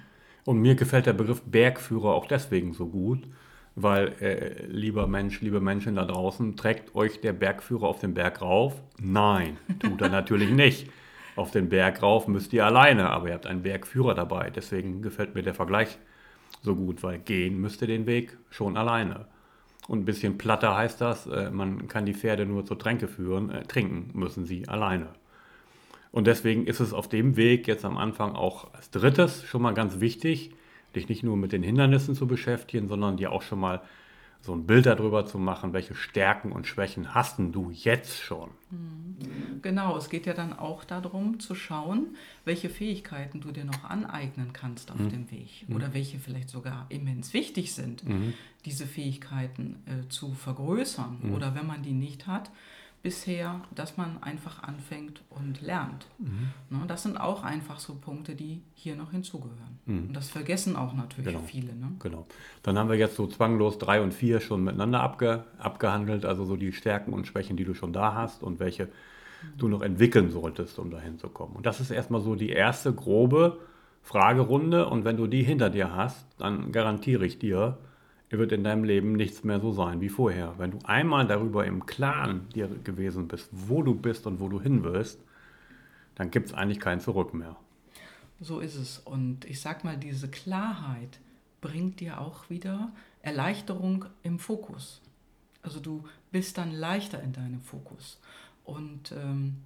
Und 0.46 0.62
mir 0.62 0.76
gefällt 0.76 1.08
der 1.08 1.14
Begriff 1.14 1.42
Bergführer 1.42 2.14
auch 2.14 2.28
deswegen 2.28 2.74
so 2.74 2.86
gut, 2.86 3.28
weil, 3.76 4.14
äh, 4.22 4.66
lieber 4.68 5.08
Mensch, 5.08 5.42
liebe 5.42 5.60
Menschen 5.60 5.96
da 5.96 6.06
draußen, 6.06 6.56
trägt 6.56 6.96
euch 6.96 7.20
der 7.20 7.34
Bergführer 7.34 7.88
auf 7.88 8.00
den 8.00 8.14
Berg 8.14 8.42
rauf? 8.42 8.82
Nein, 9.00 9.58
tut 9.80 10.02
er 10.02 10.10
natürlich 10.10 10.52
nicht. 10.52 10.90
Auf 11.36 11.52
den 11.52 11.68
Berg 11.68 12.02
rauf 12.02 12.28
müsst 12.28 12.54
ihr 12.54 12.66
alleine, 12.66 13.10
aber 13.10 13.28
ihr 13.28 13.34
habt 13.34 13.48
einen 13.48 13.64
Bergführer 13.64 14.14
dabei. 14.14 14.50
Deswegen 14.50 15.02
gefällt 15.02 15.36
mir 15.36 15.44
der 15.44 15.54
Vergleich 15.54 15.98
so 16.62 16.76
gut, 16.76 17.04
weil 17.04 17.20
gehen 17.20 17.60
müsst 17.60 17.82
ihr 17.82 17.88
den 17.88 18.06
Weg 18.06 18.38
schon 18.50 18.78
alleine. 18.78 19.26
Und 19.88 20.00
ein 20.00 20.06
bisschen 20.06 20.38
platter 20.38 20.76
heißt 20.76 21.00
das, 21.02 21.28
äh, 21.28 21.52
man 21.52 21.88
kann 21.88 22.06
die 22.06 22.14
Pferde 22.14 22.46
nur 22.46 22.66
zur 22.66 22.80
Tränke 22.80 23.08
führen, 23.08 23.52
äh, 23.52 23.64
trinken 23.64 24.10
müssen 24.18 24.46
sie 24.46 24.68
alleine. 24.68 25.08
Und 26.12 26.28
deswegen 26.28 26.66
ist 26.66 26.80
es 26.80 26.94
auf 26.94 27.10
dem 27.10 27.36
Weg 27.36 27.68
jetzt 27.68 27.86
am 27.86 27.98
Anfang 27.98 28.36
auch 28.36 28.74
als 28.74 28.90
drittes 28.90 29.44
schon 29.44 29.62
mal 29.62 29.74
ganz 29.74 30.00
wichtig, 30.00 30.52
dich 30.96 31.10
nicht 31.10 31.24
nur 31.24 31.36
mit 31.36 31.52
den 31.52 31.62
Hindernissen 31.62 32.16
zu 32.16 32.26
beschäftigen, 32.26 32.88
sondern 32.88 33.18
dir 33.18 33.32
auch 33.32 33.42
schon 33.42 33.60
mal 33.60 33.82
so 34.46 34.54
ein 34.54 34.66
Bild 34.66 34.86
darüber 34.86 35.26
zu 35.26 35.40
machen, 35.40 35.74
welche 35.74 35.96
Stärken 35.96 36.52
und 36.52 36.68
Schwächen 36.68 37.16
hast 37.16 37.40
du 37.40 37.72
jetzt 37.72 38.22
schon. 38.22 38.52
Genau, 39.62 39.98
es 39.98 40.10
geht 40.10 40.26
ja 40.26 40.34
dann 40.34 40.54
auch 40.54 40.84
darum 40.84 41.40
zu 41.40 41.56
schauen, 41.56 42.16
welche 42.44 42.70
Fähigkeiten 42.70 43.42
du 43.42 43.52
dir 43.52 43.66
noch 43.66 43.84
aneignen 43.84 44.54
kannst 44.54 44.92
auf 44.92 45.00
mhm. 45.00 45.10
dem 45.10 45.32
Weg 45.32 45.66
oder 45.74 45.94
welche 45.94 46.20
vielleicht 46.20 46.50
sogar 46.50 46.86
immens 46.90 47.34
wichtig 47.34 47.74
sind, 47.74 48.08
mhm. 48.08 48.34
diese 48.66 48.86
Fähigkeiten 48.86 49.84
äh, 49.86 50.08
zu 50.10 50.34
vergrößern 50.34 51.20
mhm. 51.24 51.34
oder 51.34 51.56
wenn 51.56 51.66
man 51.66 51.82
die 51.82 51.94
nicht 51.94 52.28
hat, 52.28 52.52
bisher, 53.06 53.62
dass 53.76 53.98
man 53.98 54.18
einfach 54.24 54.64
anfängt 54.64 55.22
und 55.30 55.62
lernt. 55.62 56.08
Mhm. 56.18 56.48
Ne, 56.72 56.86
das 56.88 57.04
sind 57.04 57.18
auch 57.18 57.44
einfach 57.44 57.78
so 57.78 57.94
Punkte, 57.94 58.34
die 58.34 58.64
hier 58.74 58.96
noch 58.96 59.12
hinzugehören. 59.12 59.78
Mhm. 59.86 60.08
Und 60.08 60.14
das 60.16 60.32
vergessen 60.32 60.76
auch 60.76 60.96
natürlich 60.96 61.34
genau. 61.34 61.46
viele. 61.46 61.76
Ne? 61.76 61.92
Genau. 62.00 62.26
Dann 62.64 62.80
haben 62.80 62.90
wir 62.90 62.98
jetzt 62.98 63.16
so 63.16 63.28
zwanglos 63.28 63.78
drei 63.78 64.02
und 64.02 64.12
vier 64.12 64.40
schon 64.40 64.64
miteinander 64.64 65.02
abge, 65.02 65.44
abgehandelt, 65.60 66.26
also 66.26 66.46
so 66.46 66.56
die 66.56 66.72
Stärken 66.72 67.14
und 67.14 67.28
Schwächen, 67.28 67.58
die 67.58 67.64
du 67.64 67.76
schon 67.76 67.94
da 67.94 68.16
hast 68.16 68.42
und 68.42 68.60
welche 68.60 68.86
mhm. 68.86 68.90
du 69.60 69.68
noch 69.68 69.84
entwickeln 69.84 70.32
solltest, 70.32 70.80
um 70.80 70.90
dahin 70.90 71.20
zu 71.20 71.30
kommen. 71.30 71.56
Und 71.56 71.68
das 71.68 71.80
ist 71.80 71.92
erstmal 71.92 72.22
so 72.22 72.34
die 72.34 72.50
erste 72.50 72.92
grobe 72.92 73.60
Fragerunde. 74.02 74.88
Und 74.88 75.06
wenn 75.06 75.16
du 75.16 75.28
die 75.28 75.44
hinter 75.44 75.70
dir 75.70 75.96
hast, 75.96 76.26
dann 76.40 76.72
garantiere 76.72 77.24
ich 77.24 77.38
dir, 77.38 77.78
wird 78.38 78.52
in 78.52 78.64
deinem 78.64 78.84
Leben 78.84 79.14
nichts 79.14 79.44
mehr 79.44 79.60
so 79.60 79.72
sein 79.72 80.02
wie 80.02 80.10
vorher. 80.10 80.56
Wenn 80.58 80.72
du 80.72 80.80
einmal 80.86 81.28
darüber 81.28 81.66
im 81.66 81.86
Klaren 81.86 82.48
dir 82.50 82.68
gewesen 82.68 83.28
bist, 83.28 83.50
wo 83.52 83.84
du 83.84 83.94
bist 83.94 84.28
und 84.28 84.40
wo 84.40 84.50
du 84.50 84.62
hin 84.62 84.84
willst, 84.84 85.20
dann 86.16 86.32
gibt 86.32 86.48
es 86.48 86.54
eigentlich 86.54 86.80
kein 86.80 87.00
Zurück 87.00 87.34
mehr. 87.34 87.56
So 88.40 88.60
ist 88.60 88.76
es. 88.76 89.00
Und 89.00 89.46
ich 89.46 89.62
sag 89.62 89.84
mal, 89.84 89.98
diese 89.98 90.30
Klarheit 90.30 91.20
bringt 91.62 92.00
dir 92.00 92.20
auch 92.22 92.50
wieder 92.50 92.92
Erleichterung 93.22 94.06
im 94.24 94.40
Fokus. 94.40 95.02
Also 95.62 95.80
du 95.80 96.04
bist 96.32 96.58
dann 96.58 96.72
leichter 96.72 97.22
in 97.24 97.34
deinem 97.34 97.62
Fokus. 97.62 98.20
Und 98.64 99.12
ähm, 99.12 99.58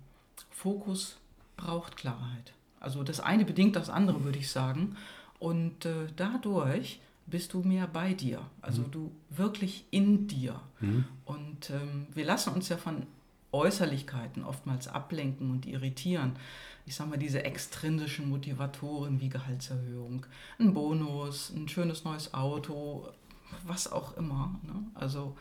Fokus 0.50 1.18
braucht 1.58 1.98
Klarheit. 1.98 2.54
Also 2.80 3.04
das 3.04 3.20
eine 3.20 3.46
bedingt 3.46 3.76
das 3.76 3.90
andere, 3.90 4.24
würde 4.24 4.40
ich 4.40 4.50
sagen. 4.50 4.96
Und 5.40 5.86
äh, 5.86 6.08
dadurch 6.16 7.02
bist 7.30 7.54
du 7.54 7.62
mehr 7.62 7.88
bei 7.88 8.14
dir, 8.14 8.46
also 8.62 8.84
mhm. 8.84 8.92
du 8.92 9.12
wirklich 9.30 9.86
in 9.92 10.28
dir. 10.28 10.62
Mhm. 10.80 11.06
Und 11.26 11.70
ähm, 11.70 12.08
wir 12.14 12.26
lassen 12.26 12.54
uns 12.54 12.70
ja 12.70 12.78
von 12.78 13.06
Äußerlichkeiten 13.52 14.44
oftmals 14.44 14.88
ablenken 14.88 15.52
und 15.52 15.66
irritieren. 15.66 16.36
Ich 16.86 16.96
sage 16.96 17.12
mal, 17.12 17.18
diese 17.18 17.44
extrinsischen 17.44 18.30
Motivatoren 18.30 19.20
wie 19.22 19.30
Gehaltserhöhung, 19.30 20.26
ein 20.60 20.74
Bonus, 20.74 21.52
ein 21.52 21.68
schönes 21.68 22.04
neues 22.04 22.34
Auto, 22.34 23.08
was 23.66 23.92
auch 23.92 24.18
immer. 24.18 24.60
Ne? 24.64 24.84
Also 24.94 25.36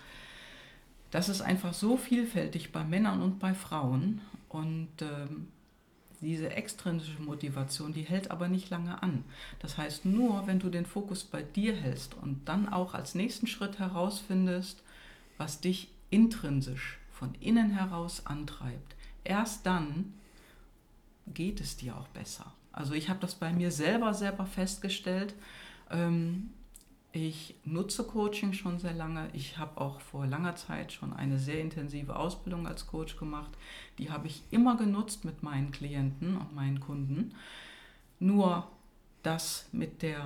das 1.11 1.29
ist 1.29 1.41
einfach 1.41 1.75
so 1.75 1.97
vielfältig 1.97 2.73
bei 2.73 2.85
Männern 2.85 3.23
und 3.23 3.39
bei 3.39 3.55
Frauen. 3.55 4.21
Und 4.49 4.89
ähm, 5.01 5.49
diese 6.21 6.51
extrinsische 6.51 7.23
Motivation, 7.23 7.93
die 7.93 8.03
hält 8.03 8.31
aber 8.31 8.49
nicht 8.49 8.71
lange 8.71 9.03
an. 9.03 9.25
Das 9.61 9.79
heißt, 9.79 10.05
nur 10.05 10.47
wenn 10.47 10.59
du 10.59 10.71
den 10.71 10.87
Fokus 10.87 11.25
bei 11.25 11.43
dir 11.43 11.75
hältst 11.75 12.15
und 12.15 12.49
dann 12.49 12.69
auch 12.69 12.95
als 12.95 13.15
nächsten 13.15 13.47
Schritt 13.47 13.79
herausfindest, 13.79 14.83
was 15.37 15.61
dich 15.61 15.89
intrinsisch 16.11 16.99
von 17.13 17.35
innen 17.41 17.71
heraus 17.71 18.27
antreibt, 18.27 18.97
erst 19.25 19.67
dann 19.67 20.15
geht 21.27 21.61
es 21.61 21.77
dir 21.77 21.97
auch 21.97 22.09
besser. 22.09 22.53
Also 22.73 22.95
ich 22.95 23.09
habe 23.09 23.21
das 23.21 23.35
bei 23.35 23.53
mir 23.53 23.71
selber 23.71 24.15
selber 24.15 24.47
festgestellt. 24.47 25.35
Ähm, 25.91 26.51
ich 27.13 27.55
nutze 27.65 28.05
Coaching 28.05 28.53
schon 28.53 28.79
sehr 28.79 28.93
lange. 28.93 29.29
Ich 29.33 29.57
habe 29.57 29.81
auch 29.81 30.01
vor 30.01 30.27
langer 30.27 30.57
Zeit 30.57 30.93
schon 30.93 31.13
eine 31.13 31.39
sehr 31.39 31.61
intensive 31.61 32.17
Ausbildung 32.17 32.67
als 32.67 32.87
Coach 32.87 33.17
gemacht. 33.17 33.51
Die 33.99 34.11
habe 34.11 34.27
ich 34.27 34.43
immer 34.51 34.77
genutzt 34.77 35.25
mit 35.25 35.43
meinen 35.43 35.71
Klienten 35.71 36.37
und 36.37 36.55
meinen 36.55 36.81
Kunden. 36.81 37.35
Nur 38.21 38.69
das 39.23 39.69
mit, 39.73 40.03
der, 40.03 40.25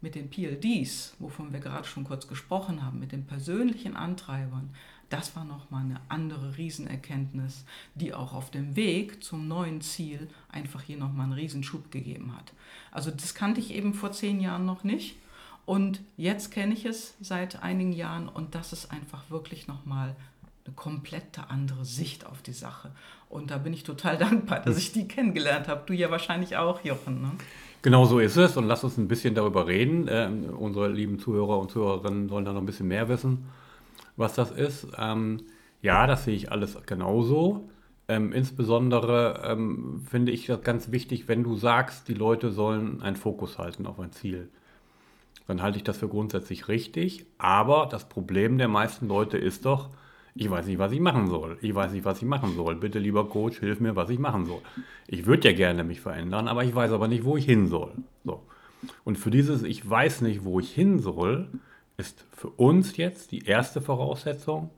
mit 0.00 0.14
den 0.14 0.28
PLDs, 0.28 1.14
wovon 1.18 1.52
wir 1.52 1.60
gerade 1.60 1.88
schon 1.88 2.04
kurz 2.04 2.28
gesprochen 2.28 2.84
haben, 2.84 3.00
mit 3.00 3.12
den 3.12 3.26
persönlichen 3.26 3.96
Antreibern, 3.96 4.70
das 5.10 5.36
war 5.36 5.44
nochmal 5.44 5.84
eine 5.84 6.00
andere 6.08 6.56
Riesenerkenntnis, 6.56 7.64
die 7.94 8.14
auch 8.14 8.32
auf 8.32 8.50
dem 8.50 8.74
Weg 8.74 9.22
zum 9.22 9.46
neuen 9.46 9.80
Ziel 9.80 10.28
einfach 10.48 10.82
hier 10.82 10.96
nochmal 10.96 11.24
einen 11.24 11.34
Riesenschub 11.34 11.90
gegeben 11.90 12.36
hat. 12.36 12.52
Also 12.90 13.10
das 13.10 13.34
kannte 13.34 13.60
ich 13.60 13.72
eben 13.72 13.94
vor 13.94 14.12
zehn 14.12 14.40
Jahren 14.40 14.66
noch 14.66 14.82
nicht. 14.82 15.16
Und 15.66 16.02
jetzt 16.16 16.50
kenne 16.50 16.74
ich 16.74 16.84
es 16.84 17.14
seit 17.20 17.62
einigen 17.62 17.92
Jahren 17.92 18.28
und 18.28 18.54
das 18.54 18.72
ist 18.72 18.90
einfach 18.90 19.30
wirklich 19.30 19.66
nochmal 19.66 20.14
eine 20.66 20.74
komplette 20.74 21.50
andere 21.50 21.84
Sicht 21.84 22.26
auf 22.26 22.42
die 22.42 22.52
Sache. 22.52 22.90
Und 23.28 23.50
da 23.50 23.58
bin 23.58 23.72
ich 23.72 23.84
total 23.84 24.16
dankbar, 24.18 24.60
dass 24.60 24.78
ich 24.78 24.92
die 24.92 25.08
kennengelernt 25.08 25.68
habe. 25.68 25.82
Du 25.86 25.94
ja 25.94 26.10
wahrscheinlich 26.10 26.56
auch, 26.56 26.84
Jochen. 26.84 27.22
Ne? 27.22 27.30
Genau 27.82 28.04
so 28.06 28.18
ist 28.18 28.36
es 28.36 28.56
und 28.56 28.66
lass 28.66 28.84
uns 28.84 28.96
ein 28.96 29.08
bisschen 29.08 29.34
darüber 29.34 29.66
reden. 29.66 30.06
Ähm, 30.08 30.44
unsere 30.56 30.88
lieben 30.88 31.18
Zuhörer 31.18 31.58
und 31.58 31.70
Zuhörerinnen 31.70 32.28
sollen 32.28 32.44
da 32.44 32.52
noch 32.52 32.62
ein 32.62 32.66
bisschen 32.66 32.88
mehr 32.88 33.08
wissen, 33.08 33.46
was 34.16 34.34
das 34.34 34.50
ist. 34.50 34.86
Ähm, 34.98 35.42
ja, 35.82 36.06
das 36.06 36.24
sehe 36.24 36.34
ich 36.34 36.50
alles 36.50 36.78
genauso. 36.86 37.68
Ähm, 38.06 38.32
insbesondere 38.32 39.42
ähm, 39.46 40.02
finde 40.10 40.32
ich 40.32 40.46
das 40.46 40.62
ganz 40.62 40.92
wichtig, 40.92 41.26
wenn 41.28 41.42
du 41.42 41.56
sagst, 41.56 42.08
die 42.08 42.14
Leute 42.14 42.50
sollen 42.50 43.02
einen 43.02 43.16
Fokus 43.16 43.58
halten 43.58 43.86
auf 43.86 43.98
ein 43.98 44.12
Ziel 44.12 44.50
dann 45.46 45.62
halte 45.62 45.78
ich 45.78 45.84
das 45.84 45.98
für 45.98 46.08
grundsätzlich 46.08 46.68
richtig. 46.68 47.26
Aber 47.38 47.86
das 47.90 48.08
Problem 48.08 48.58
der 48.58 48.68
meisten 48.68 49.08
Leute 49.08 49.38
ist 49.38 49.64
doch, 49.64 49.90
ich 50.34 50.50
weiß 50.50 50.66
nicht, 50.66 50.78
was 50.78 50.92
ich 50.92 51.00
machen 51.00 51.28
soll. 51.28 51.58
Ich 51.60 51.74
weiß 51.74 51.92
nicht, 51.92 52.04
was 52.04 52.18
ich 52.18 52.28
machen 52.28 52.54
soll. 52.56 52.74
Bitte, 52.76 52.98
lieber 52.98 53.28
Coach, 53.28 53.60
hilf 53.60 53.78
mir, 53.78 53.94
was 53.94 54.10
ich 54.10 54.18
machen 54.18 54.46
soll. 54.46 54.62
Ich 55.06 55.26
würde 55.26 55.48
ja 55.48 55.54
gerne 55.54 55.84
mich 55.84 56.00
verändern, 56.00 56.48
aber 56.48 56.64
ich 56.64 56.74
weiß 56.74 56.90
aber 56.90 57.08
nicht, 57.08 57.24
wo 57.24 57.36
ich 57.36 57.44
hin 57.44 57.68
soll. 57.68 57.92
So. 58.24 58.42
Und 59.04 59.16
für 59.16 59.30
dieses 59.30 59.62
Ich 59.62 59.88
weiß 59.88 60.22
nicht, 60.22 60.44
wo 60.44 60.58
ich 60.58 60.72
hin 60.72 60.98
soll, 60.98 61.48
ist 61.96 62.24
für 62.32 62.48
uns 62.48 62.96
jetzt 62.96 63.30
die 63.30 63.44
erste 63.44 63.80
Voraussetzung, 63.80 64.70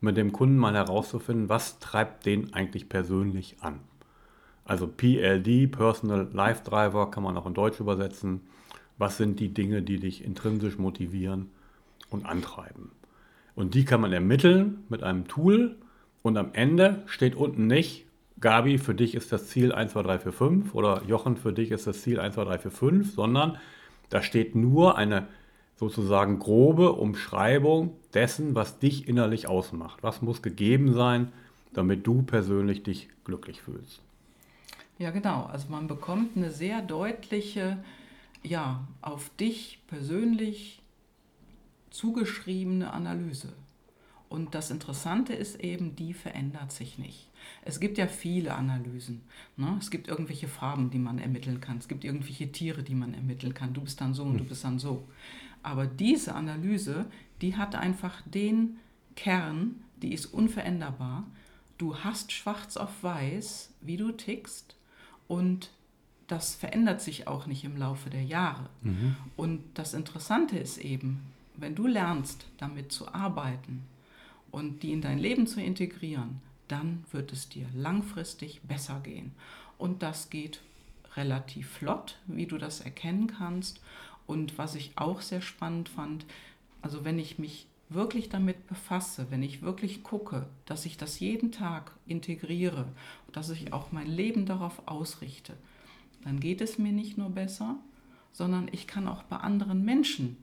mit 0.00 0.16
dem 0.16 0.32
Kunden 0.32 0.58
mal 0.58 0.74
herauszufinden, 0.74 1.48
was 1.48 1.78
treibt 1.78 2.26
den 2.26 2.52
eigentlich 2.52 2.88
persönlich 2.88 3.56
an. 3.62 3.80
Also 4.64 4.86
PLD, 4.86 5.70
Personal 5.72 6.28
Life 6.32 6.62
Driver, 6.62 7.10
kann 7.10 7.22
man 7.22 7.36
auch 7.36 7.46
in 7.46 7.54
Deutsch 7.54 7.80
übersetzen 7.80 8.42
was 8.98 9.16
sind 9.16 9.40
die 9.40 9.52
Dinge, 9.52 9.82
die 9.82 9.98
dich 9.98 10.24
intrinsisch 10.24 10.78
motivieren 10.78 11.50
und 12.10 12.26
antreiben. 12.26 12.90
Und 13.54 13.74
die 13.74 13.84
kann 13.84 14.00
man 14.00 14.12
ermitteln 14.12 14.84
mit 14.88 15.02
einem 15.02 15.26
Tool 15.28 15.76
und 16.22 16.36
am 16.36 16.50
Ende 16.52 17.02
steht 17.06 17.34
unten 17.34 17.66
nicht, 17.66 18.06
Gabi, 18.40 18.78
für 18.78 18.94
dich 18.94 19.14
ist 19.14 19.32
das 19.32 19.48
Ziel 19.48 19.72
1, 19.72 19.92
2, 19.92 20.02
3, 20.02 20.18
4, 20.18 20.32
5 20.32 20.74
oder 20.74 21.02
Jochen, 21.06 21.36
für 21.36 21.52
dich 21.52 21.70
ist 21.70 21.86
das 21.86 22.02
Ziel 22.02 22.20
1, 22.20 22.34
2, 22.34 22.44
3, 22.44 22.58
4, 22.58 22.70
5, 22.70 23.14
sondern 23.14 23.58
da 24.10 24.22
steht 24.22 24.54
nur 24.54 24.98
eine 24.98 25.28
sozusagen 25.76 26.38
grobe 26.38 26.92
Umschreibung 26.92 27.96
dessen, 28.12 28.54
was 28.54 28.78
dich 28.78 29.08
innerlich 29.08 29.48
ausmacht. 29.48 30.02
Was 30.02 30.22
muss 30.22 30.42
gegeben 30.42 30.92
sein, 30.92 31.32
damit 31.72 32.06
du 32.06 32.22
persönlich 32.22 32.82
dich 32.82 33.08
glücklich 33.24 33.62
fühlst. 33.62 34.00
Ja, 34.98 35.10
genau. 35.10 35.44
Also 35.50 35.68
man 35.70 35.88
bekommt 35.88 36.36
eine 36.36 36.50
sehr 36.50 36.80
deutliche 36.82 37.78
ja, 38.44 38.86
auf 39.00 39.30
dich 39.36 39.80
persönlich 39.86 40.82
zugeschriebene 41.90 42.92
Analyse. 42.92 43.52
Und 44.28 44.54
das 44.54 44.70
Interessante 44.70 45.32
ist 45.32 45.60
eben, 45.60 45.94
die 45.94 46.12
verändert 46.12 46.72
sich 46.72 46.98
nicht. 46.98 47.28
Es 47.62 47.78
gibt 47.78 47.98
ja 47.98 48.08
viele 48.08 48.54
Analysen. 48.54 49.22
Ne? 49.56 49.76
Es 49.78 49.90
gibt 49.90 50.08
irgendwelche 50.08 50.48
Farben, 50.48 50.90
die 50.90 50.98
man 50.98 51.18
ermitteln 51.18 51.60
kann. 51.60 51.78
Es 51.78 51.88
gibt 51.88 52.04
irgendwelche 52.04 52.50
Tiere, 52.50 52.82
die 52.82 52.96
man 52.96 53.14
ermitteln 53.14 53.54
kann. 53.54 53.74
Du 53.74 53.82
bist 53.82 54.00
dann 54.00 54.12
so 54.12 54.24
und 54.24 54.34
du 54.34 54.40
hm. 54.40 54.48
bist 54.48 54.64
dann 54.64 54.78
so. 54.78 55.06
Aber 55.62 55.86
diese 55.86 56.34
Analyse, 56.34 57.06
die 57.40 57.56
hat 57.56 57.74
einfach 57.74 58.22
den 58.22 58.78
Kern, 59.14 59.84
die 60.02 60.12
ist 60.12 60.26
unveränderbar. 60.26 61.26
Du 61.78 61.96
hast 61.98 62.32
schwarz 62.32 62.76
auf 62.76 63.02
weiß, 63.02 63.72
wie 63.82 63.96
du 63.96 64.10
tickst 64.12 64.76
und 65.28 65.70
das 66.34 66.56
verändert 66.56 67.00
sich 67.00 67.28
auch 67.28 67.46
nicht 67.46 67.62
im 67.62 67.76
Laufe 67.76 68.10
der 68.10 68.24
Jahre. 68.24 68.68
Mhm. 68.82 69.16
Und 69.36 69.62
das 69.74 69.94
Interessante 69.94 70.58
ist 70.58 70.78
eben, 70.78 71.20
wenn 71.56 71.76
du 71.76 71.86
lernst, 71.86 72.46
damit 72.58 72.90
zu 72.90 73.14
arbeiten 73.14 73.84
und 74.50 74.82
die 74.82 74.92
in 74.92 75.00
dein 75.00 75.20
Leben 75.20 75.46
zu 75.46 75.62
integrieren, 75.62 76.40
dann 76.66 77.04
wird 77.12 77.32
es 77.32 77.48
dir 77.48 77.66
langfristig 77.72 78.62
besser 78.62 78.98
gehen. 79.04 79.30
Und 79.78 80.02
das 80.02 80.28
geht 80.28 80.60
relativ 81.14 81.68
flott, 81.70 82.18
wie 82.26 82.46
du 82.46 82.58
das 82.58 82.80
erkennen 82.80 83.28
kannst. 83.28 83.80
Und 84.26 84.58
was 84.58 84.74
ich 84.74 84.90
auch 84.96 85.20
sehr 85.20 85.40
spannend 85.40 85.88
fand, 85.88 86.26
also 86.82 87.04
wenn 87.04 87.20
ich 87.20 87.38
mich 87.38 87.66
wirklich 87.90 88.28
damit 88.28 88.66
befasse, 88.66 89.26
wenn 89.30 89.44
ich 89.44 89.62
wirklich 89.62 90.02
gucke, 90.02 90.46
dass 90.66 90.84
ich 90.84 90.96
das 90.96 91.20
jeden 91.20 91.52
Tag 91.52 91.92
integriere, 92.08 92.86
dass 93.30 93.50
ich 93.50 93.72
auch 93.72 93.92
mein 93.92 94.08
Leben 94.08 94.46
darauf 94.46 94.82
ausrichte, 94.88 95.54
dann 96.24 96.40
geht 96.40 96.60
es 96.60 96.78
mir 96.78 96.92
nicht 96.92 97.18
nur 97.18 97.30
besser, 97.30 97.76
sondern 98.32 98.68
ich 98.72 98.86
kann 98.86 99.06
auch 99.06 99.22
bei 99.24 99.36
anderen 99.36 99.84
Menschen 99.84 100.36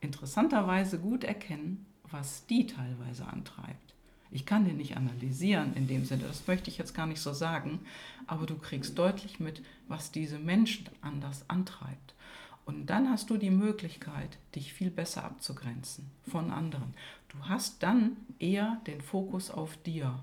interessanterweise 0.00 0.98
gut 0.98 1.24
erkennen, 1.24 1.86
was 2.10 2.46
die 2.46 2.66
teilweise 2.66 3.26
antreibt. 3.26 3.94
Ich 4.30 4.46
kann 4.46 4.64
den 4.64 4.76
nicht 4.76 4.96
analysieren 4.96 5.74
in 5.74 5.86
dem 5.86 6.04
Sinne, 6.04 6.24
das 6.24 6.46
möchte 6.46 6.68
ich 6.68 6.76
jetzt 6.76 6.94
gar 6.94 7.06
nicht 7.06 7.20
so 7.20 7.32
sagen, 7.32 7.80
aber 8.26 8.46
du 8.46 8.56
kriegst 8.56 8.98
deutlich 8.98 9.38
mit, 9.38 9.62
was 9.86 10.10
diese 10.10 10.38
Menschen 10.38 10.88
anders 11.00 11.48
antreibt. 11.48 12.14
Und 12.66 12.86
dann 12.86 13.10
hast 13.10 13.30
du 13.30 13.36
die 13.36 13.50
Möglichkeit, 13.50 14.38
dich 14.54 14.72
viel 14.72 14.90
besser 14.90 15.24
abzugrenzen 15.24 16.10
von 16.26 16.50
anderen. 16.50 16.94
Du 17.28 17.48
hast 17.48 17.82
dann 17.82 18.16
eher 18.38 18.80
den 18.86 19.00
Fokus 19.00 19.50
auf 19.50 19.76
dir 19.82 20.18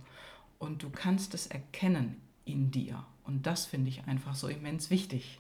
und 0.60 0.84
du 0.84 0.90
kannst 0.90 1.34
es 1.34 1.48
erkennen 1.48 2.20
in 2.46 2.72
dir. 2.72 3.06
Und 3.32 3.48
das 3.48 3.66
finde 3.66 3.90
ich 3.90 4.04
einfach 4.08 4.36
so 4.36 4.50
immens 4.50 4.90
wichtig. 4.90 5.40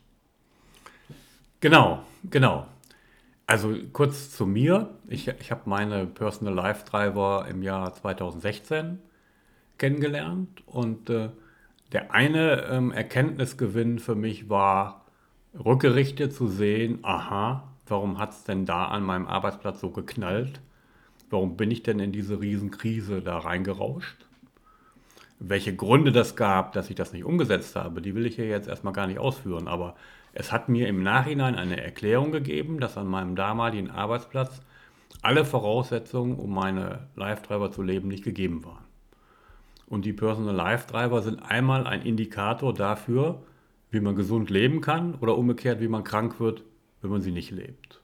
Genau, 1.60 2.04
genau. 2.24 2.66
Also 3.46 3.76
kurz 3.92 4.32
zu 4.32 4.46
mir. 4.46 4.98
Ich, 5.08 5.28
ich 5.28 5.52
habe 5.52 5.70
meine 5.70 6.08
Personal 6.08 6.54
Life 6.54 6.86
Driver 6.86 7.46
im 7.50 7.62
Jahr 7.62 7.94
2016 7.94 9.00
kennengelernt 9.78 10.64
und 10.66 11.10
äh, 11.10 11.32
der 11.92 12.14
eine 12.14 12.64
ähm, 12.68 12.92
Erkenntnisgewinn 12.94 14.00
für 14.00 14.16
mich 14.16 14.50
war, 14.50 15.06
rückgerichtet 15.54 16.34
zu 16.34 16.48
sehen, 16.48 17.00
aha, 17.02 17.68
warum 17.88 18.20
hat 18.20 18.32
es 18.32 18.46
denn 18.46 18.66
da 18.66 18.86
an 18.86 19.04
meinem 19.04 19.28
Arbeitsplatz 19.28 19.82
so 19.82 19.90
geknallt? 19.90 20.62
Warum 21.30 21.58
bin 21.58 21.72
ich 21.72 21.84
denn 21.84 22.00
in 22.00 22.14
diese 22.14 22.40
Riesenkrise 22.40 23.22
da 23.22 23.40
reingerauscht? 23.40 24.26
Welche 25.44 25.76
Gründe 25.76 26.12
das 26.12 26.36
gab, 26.36 26.74
dass 26.74 26.92
ich 26.92 26.96
das 26.96 27.14
nicht 27.14 27.26
umgesetzt 27.26 27.76
habe, 27.76 28.00
die 28.00 28.14
will 28.14 28.28
ich 28.28 28.36
hier 28.36 28.48
jetzt 28.48 28.68
erstmal 28.68 28.94
gar 28.94 29.08
nicht 29.08 29.18
ausführen, 29.18 29.68
aber 29.68 29.96
es 30.34 30.52
hat 30.52 30.70
mir 30.70 30.88
im 30.88 31.02
Nachhinein 31.02 31.56
eine 31.56 31.82
Erklärung 31.82 32.32
gegeben, 32.32 32.80
dass 32.80 32.96
an 32.96 33.08
meinem 33.08 33.36
damaligen 33.36 33.90
Arbeitsplatz 33.90 34.62
alle 35.24 35.44
Voraussetzungen, 35.44 36.36
um 36.36 36.54
meine 36.54 37.08
Live-Driver 37.16 37.72
zu 37.72 37.82
leben, 37.82 38.08
nicht 38.08 38.24
gegeben 38.24 38.64
waren. 38.64 38.86
Und 39.88 40.06
die 40.06 40.14
Personal 40.14 40.54
Life-Driver 40.54 41.24
sind 41.24 41.40
einmal 41.42 41.88
ein 41.88 42.04
Indikator 42.04 42.72
dafür, 42.72 43.42
wie 43.90 44.00
man 44.00 44.16
gesund 44.16 44.52
leben 44.52 44.80
kann 44.80 45.16
oder 45.16 45.40
umgekehrt, 45.40 45.82
wie 45.82 45.88
man 45.88 46.04
krank 46.04 46.40
wird, 46.40 46.64
wenn 47.02 47.10
man 47.10 47.22
sie 47.22 47.32
nicht 47.32 47.50
lebt. 47.50 48.00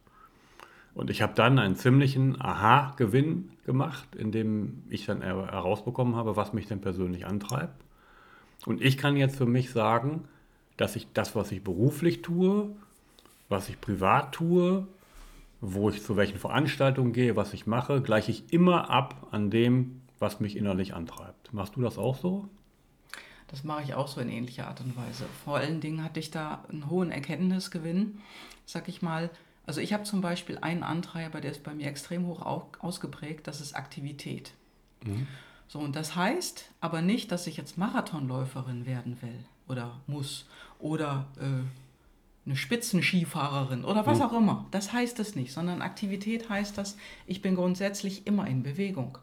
Und 0.98 1.12
ich 1.12 1.22
habe 1.22 1.34
dann 1.36 1.60
einen 1.60 1.76
ziemlichen 1.76 2.42
Aha-Gewinn 2.42 3.52
gemacht, 3.68 4.16
indem 4.16 4.82
ich 4.90 5.06
dann 5.06 5.22
herausbekommen 5.22 6.16
habe, 6.16 6.36
was 6.36 6.54
mich 6.54 6.66
denn 6.66 6.82
persönlich 6.82 7.28
antreibt. 7.28 7.80
Und 8.66 8.82
ich 8.82 8.98
kann 8.98 9.16
jetzt 9.16 9.36
für 9.36 9.46
mich 9.46 9.70
sagen, 9.70 10.24
dass 10.76 10.96
ich 10.96 11.08
das, 11.14 11.36
was 11.36 11.52
ich 11.52 11.64
beruflich 11.64 12.24
tue, 12.24 12.76
was 13.48 13.70
ich 13.70 13.80
privat 13.80 14.32
tue, 14.34 14.88
wo 15.62 15.92
ich 15.92 16.04
zu 16.04 16.18
welchen 16.18 16.40
Veranstaltungen 16.40 17.14
gehe, 17.14 17.36
was 17.36 17.54
ich 17.54 17.68
mache, 17.68 18.02
gleiche 18.02 18.32
ich 18.32 18.52
immer 18.52 18.90
ab 18.90 19.28
an 19.30 19.52
dem, 19.52 20.02
was 20.18 20.40
mich 20.40 20.58
innerlich 20.58 20.96
antreibt. 20.96 21.54
Machst 21.54 21.76
du 21.76 21.82
das 21.84 22.00
auch 22.00 22.18
so? 22.18 22.50
Das 23.50 23.64
mache 23.64 23.84
ich 23.84 23.94
auch 23.94 24.08
so 24.08 24.20
in 24.20 24.30
ähnlicher 24.30 24.68
Art 24.68 24.82
und 24.82 24.98
Weise. 24.98 25.26
Vor 25.46 25.58
allen 25.58 25.80
Dingen 25.80 26.04
hatte 26.04 26.20
ich 26.20 26.32
da 26.32 26.66
einen 26.72 26.90
hohen 26.90 27.12
Erkenntnisgewinn, 27.12 28.18
sag 28.66 28.88
ich 28.88 29.04
mal. 29.04 29.30
Also 29.68 29.82
ich 29.82 29.94
habe 29.94 30.04
zum 30.04 30.22
Beispiel 30.22 30.58
einen 30.60 30.82
Antreiber, 30.82 31.42
der 31.42 31.52
ist 31.52 31.62
bei 31.62 31.74
mir 31.74 31.88
extrem 31.88 32.26
hoch 32.26 32.42
ausgeprägt, 32.80 33.48
das 33.48 33.62
ist 33.62 33.76
Aktivität. 33.76 34.54
Mhm. 35.04 35.28
So, 35.68 35.80
und 35.80 35.96
das 35.96 36.16
heißt 36.16 36.72
aber 36.80 37.02
nicht, 37.02 37.32
dass 37.32 37.46
ich 37.46 37.58
jetzt 37.58 37.78
Marathonläuferin 37.78 38.86
werden 38.86 39.22
will 39.22 39.44
oder 39.68 40.00
muss 40.08 40.46
oder 40.80 41.28
äh, 41.38 42.48
eine 42.48 42.56
Spitzenskifahrerin 42.56 43.84
oder 43.84 44.06
was 44.06 44.20
hm. 44.20 44.26
auch 44.26 44.34
immer. 44.34 44.66
Das 44.72 44.94
heißt 44.94 45.20
es 45.20 45.36
nicht, 45.36 45.52
sondern 45.52 45.82
Aktivität 45.82 46.50
heißt 46.50 46.78
das, 46.78 46.96
ich 47.26 47.42
bin 47.42 47.56
grundsätzlich 47.56 48.26
immer 48.26 48.48
in 48.48 48.64
Bewegung. 48.64 49.18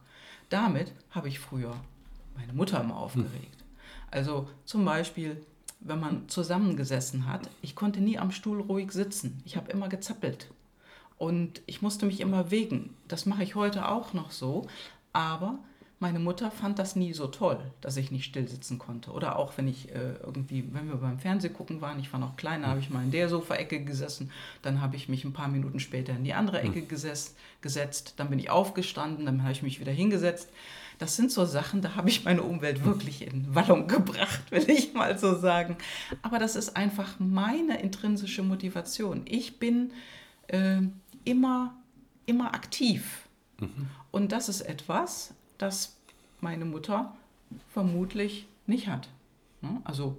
Damit 0.51 0.93
habe 1.11 1.29
ich 1.29 1.39
früher 1.39 1.75
meine 2.37 2.53
Mutter 2.53 2.83
immer 2.83 2.99
aufgeregt. 2.99 3.33
Hm. 3.33 4.09
Also 4.11 4.51
zum 4.67 4.85
Beispiel, 4.85 5.43
wenn 5.85 6.01
man 6.01 6.29
zusammengesessen 6.29 7.29
hat, 7.29 7.49
ich 7.63 7.77
konnte 7.77 8.01
nie 8.01 8.19
am 8.19 8.31
Stuhl 8.31 8.61
ruhig 8.61 8.91
sitzen. 8.91 9.41
Ich 9.45 9.57
habe 9.57 9.71
immer 9.71 9.89
gezappelt. 9.89 10.49
Und 11.19 11.63
ich 11.67 11.83
musste 11.83 12.07
mich 12.07 12.21
immer 12.21 12.51
wegen. 12.51 12.97
Das 13.07 13.27
mache 13.27 13.45
ich 13.45 13.55
heute 13.55 13.89
auch 13.89 14.15
noch 14.15 14.31
so. 14.31 14.67
Aber 15.13 15.59
meine 16.01 16.19
Mutter 16.19 16.51
fand 16.51 16.79
das 16.79 16.97
nie 16.97 17.13
so 17.13 17.29
toll, 17.29 17.59
dass 17.81 17.97
ich 17.97 18.11
nicht 18.11 18.25
still 18.25 18.49
sitzen 18.49 18.79
konnte. 18.79 19.13
Oder 19.13 19.39
auch 19.39 19.57
wenn 19.57 19.69
ich 19.69 19.91
äh, 19.91 20.15
irgendwie, 20.23 20.65
wenn 20.73 20.89
wir 20.89 20.97
beim 20.97 21.19
Fernsehen 21.19 21.55
gucken 21.55 21.81
waren, 21.81 22.01
ich 22.01 22.13
war 22.13 22.21
noch 22.21 22.37
kleiner, 22.37 22.69
habe 22.69 22.81
ich 22.81 22.91
mal 22.91 23.05
in 23.05 23.11
der 23.11 23.29
Sofaecke 23.29 23.85
gesessen, 23.85 24.31
dann 24.63 24.81
habe 24.81 24.97
ich 24.97 25.09
mich 25.09 25.25
ein 25.25 25.33
paar 25.33 25.49
Minuten 25.49 25.81
später 25.81 26.13
in 26.13 26.25
die 26.25 26.35
andere 26.35 26.61
Ecke 26.61 26.81
hm. 26.81 26.89
gesetzt, 26.89 27.37
gesetzt 27.61 28.15
dann 28.17 28.29
bin 28.29 28.39
ich 28.39 28.51
aufgestanden, 28.51 29.27
dann 29.27 29.43
habe 29.43 29.53
ich 29.53 29.63
mich 29.63 29.81
wieder 29.81 29.93
hingesetzt. 29.93 30.51
Das 30.99 31.17
sind 31.17 31.33
so 31.33 31.45
Sachen, 31.45 31.83
da 31.83 31.97
habe 31.97 32.09
ich 32.09 32.25
meine 32.25 32.43
Umwelt 32.43 32.85
wirklich 32.85 33.27
in 33.27 33.55
Wallung 33.55 33.87
gebracht, 33.89 34.51
will 34.51 34.69
ich 34.69 34.95
mal 34.95 35.19
so 35.19 35.37
sagen. 35.37 35.77
Aber 36.23 36.39
das 36.39 36.57
ist 36.57 36.77
einfach 36.77 37.19
meine 37.19 37.81
intrinsische 37.81 38.43
Motivation. 38.43 39.23
Ich 39.27 39.59
bin 39.59 39.93
äh, 40.49 40.83
immer, 41.25 41.75
immer 42.27 42.55
aktiv. 42.55 43.29
Mhm. 43.61 43.89
Und 44.11 44.33
das 44.33 44.49
ist 44.49 44.61
etwas, 44.61 45.35
das 45.59 45.97
meine 46.41 46.65
Mutter 46.65 47.15
vermutlich 47.73 48.47
nicht 48.67 48.89
hat. 48.89 49.09
Ne? 49.61 49.81
Also 49.85 50.17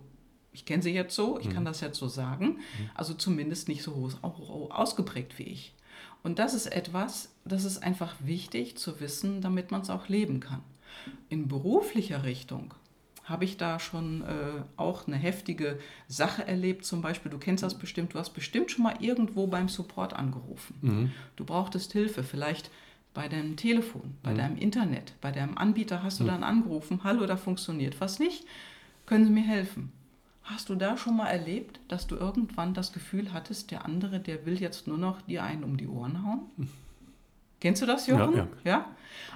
ich 0.51 0.65
kenne 0.65 0.81
sie 0.81 0.93
jetzt 0.93 1.15
so, 1.15 1.39
ich 1.39 1.49
kann 1.49 1.63
mhm. 1.63 1.67
das 1.67 1.81
jetzt 1.81 1.99
so 1.99 2.07
sagen, 2.07 2.45
mhm. 2.47 2.89
also 2.93 3.13
zumindest 3.13 3.67
nicht 3.67 3.83
so 3.83 4.09
ausgeprägt 4.21 5.37
wie 5.37 5.43
ich. 5.43 5.73
Und 6.23 6.39
das 6.39 6.53
ist 6.53 6.67
etwas, 6.67 7.29
das 7.43 7.65
ist 7.65 7.83
einfach 7.83 8.15
wichtig 8.19 8.77
zu 8.77 8.99
wissen, 8.99 9.41
damit 9.41 9.71
man 9.71 9.81
es 9.81 9.89
auch 9.89 10.07
leben 10.07 10.39
kann. 10.39 10.61
In 11.29 11.47
beruflicher 11.47 12.23
Richtung 12.23 12.73
habe 13.25 13.43
ich 13.43 13.57
da 13.57 13.79
schon 13.79 14.21
äh, 14.21 14.63
auch 14.77 15.07
eine 15.07 15.17
heftige 15.17 15.79
Sache 16.07 16.47
erlebt. 16.47 16.85
Zum 16.85 17.01
Beispiel, 17.01 17.31
du 17.31 17.37
kennst 17.37 17.63
das 17.63 17.77
bestimmt, 17.77 18.13
du 18.13 18.19
hast 18.19 18.31
bestimmt 18.31 18.71
schon 18.71 18.83
mal 18.83 18.95
irgendwo 18.99 19.47
beim 19.47 19.67
Support 19.67 20.13
angerufen. 20.13 20.77
Mhm. 20.81 21.11
Du 21.35 21.43
brauchtest 21.43 21.91
Hilfe, 21.91 22.23
vielleicht 22.23 22.71
bei 23.15 23.27
deinem 23.27 23.55
Telefon, 23.57 24.13
bei 24.21 24.33
mhm. 24.33 24.37
deinem 24.37 24.57
Internet, 24.57 25.13
bei 25.21 25.31
deinem 25.31 25.57
Anbieter 25.57 26.03
hast 26.03 26.19
du 26.19 26.25
mhm. 26.25 26.27
dann 26.27 26.43
angerufen, 26.43 26.99
hallo, 27.03 27.25
da 27.25 27.37
funktioniert 27.37 27.99
was 27.99 28.19
nicht, 28.19 28.45
können 29.07 29.25
Sie 29.25 29.31
mir 29.31 29.43
helfen? 29.47 29.91
Hast 30.43 30.69
du 30.69 30.75
da 30.75 30.95
schon 30.95 31.17
mal 31.17 31.29
erlebt, 31.29 31.79
dass 31.87 32.05
du 32.05 32.15
irgendwann 32.15 32.75
das 32.75 32.93
Gefühl 32.93 33.33
hattest, 33.33 33.71
der 33.71 33.85
andere, 33.85 34.19
der 34.19 34.45
will 34.45 34.61
jetzt 34.61 34.85
nur 34.85 34.99
noch 34.99 35.23
dir 35.23 35.41
einen 35.41 35.63
um 35.63 35.77
die 35.77 35.87
Ohren 35.87 36.23
hauen? 36.23 36.41
Mhm. 36.57 36.69
Kennst 37.59 37.81
du 37.81 37.87
das, 37.87 38.05
Jochen? 38.05 38.35
Ja, 38.35 38.39
ja. 38.39 38.47
ja? 38.63 38.85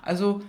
Also 0.03 0.43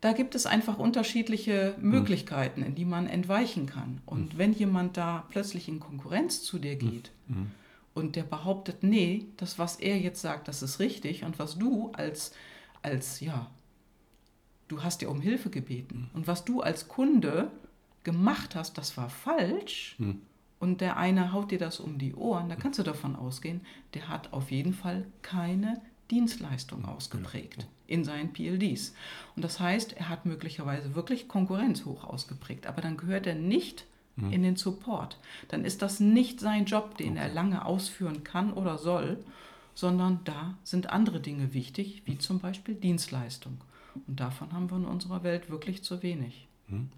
da 0.00 0.12
gibt 0.12 0.34
es 0.34 0.46
einfach 0.46 0.78
unterschiedliche 0.78 1.74
mhm. 1.78 1.90
Möglichkeiten, 1.90 2.62
in 2.62 2.74
die 2.74 2.84
man 2.84 3.08
entweichen 3.08 3.66
kann. 3.66 4.00
Und 4.06 4.34
mhm. 4.34 4.38
wenn 4.38 4.52
jemand 4.52 4.96
da 4.96 5.24
plötzlich 5.28 5.68
in 5.68 5.80
Konkurrenz 5.80 6.42
zu 6.44 6.58
dir 6.58 6.76
geht 6.76 7.10
mhm. 7.26 7.50
und 7.94 8.16
der 8.16 8.22
behauptet, 8.22 8.82
nee, 8.82 9.26
das, 9.36 9.58
was 9.58 9.76
er 9.76 9.98
jetzt 9.98 10.22
sagt, 10.22 10.48
das 10.48 10.62
ist 10.62 10.78
richtig 10.78 11.24
und 11.24 11.38
was 11.38 11.58
du 11.58 11.90
als 11.92 12.32
als, 12.86 13.20
ja, 13.20 13.50
du 14.68 14.82
hast 14.82 15.02
ja 15.02 15.08
um 15.08 15.20
Hilfe 15.20 15.50
gebeten. 15.50 16.08
Und 16.14 16.26
was 16.26 16.44
du 16.44 16.62
als 16.62 16.88
Kunde 16.88 17.50
gemacht 18.04 18.54
hast, 18.54 18.78
das 18.78 18.96
war 18.96 19.10
falsch. 19.10 19.96
Hm. 19.98 20.22
Und 20.58 20.80
der 20.80 20.96
eine 20.96 21.32
haut 21.32 21.50
dir 21.50 21.58
das 21.58 21.80
um 21.80 21.98
die 21.98 22.14
Ohren, 22.14 22.48
da 22.48 22.56
kannst 22.56 22.78
du 22.78 22.82
davon 22.82 23.14
ausgehen, 23.14 23.60
der 23.92 24.08
hat 24.08 24.32
auf 24.32 24.50
jeden 24.50 24.72
Fall 24.72 25.04
keine 25.20 25.82
Dienstleistung 26.10 26.86
ausgeprägt 26.86 27.66
in 27.86 28.04
seinen 28.04 28.32
PLDs. 28.32 28.94
Und 29.34 29.44
das 29.44 29.60
heißt, 29.60 29.92
er 29.94 30.08
hat 30.08 30.24
möglicherweise 30.24 30.94
wirklich 30.94 31.28
Konkurrenz 31.28 31.84
hoch 31.84 32.04
ausgeprägt, 32.04 32.66
aber 32.66 32.80
dann 32.80 32.96
gehört 32.96 33.26
er 33.26 33.34
nicht 33.34 33.84
hm. 34.16 34.32
in 34.32 34.42
den 34.44 34.56
Support. 34.56 35.18
Dann 35.48 35.64
ist 35.64 35.82
das 35.82 36.00
nicht 36.00 36.40
sein 36.40 36.64
Job, 36.64 36.96
den 36.96 37.12
okay. 37.12 37.22
er 37.22 37.34
lange 37.34 37.66
ausführen 37.66 38.24
kann 38.24 38.52
oder 38.52 38.78
soll 38.78 39.18
sondern 39.76 40.20
da 40.24 40.56
sind 40.64 40.90
andere 40.90 41.20
Dinge 41.20 41.52
wichtig, 41.52 42.02
wie 42.06 42.16
zum 42.16 42.40
Beispiel 42.40 42.74
Dienstleistung. 42.74 43.58
Und 44.06 44.18
davon 44.18 44.52
haben 44.52 44.70
wir 44.70 44.78
in 44.78 44.86
unserer 44.86 45.22
Welt 45.22 45.50
wirklich 45.50 45.84
zu 45.84 46.02
wenig. 46.02 46.48
Hm. 46.68 46.88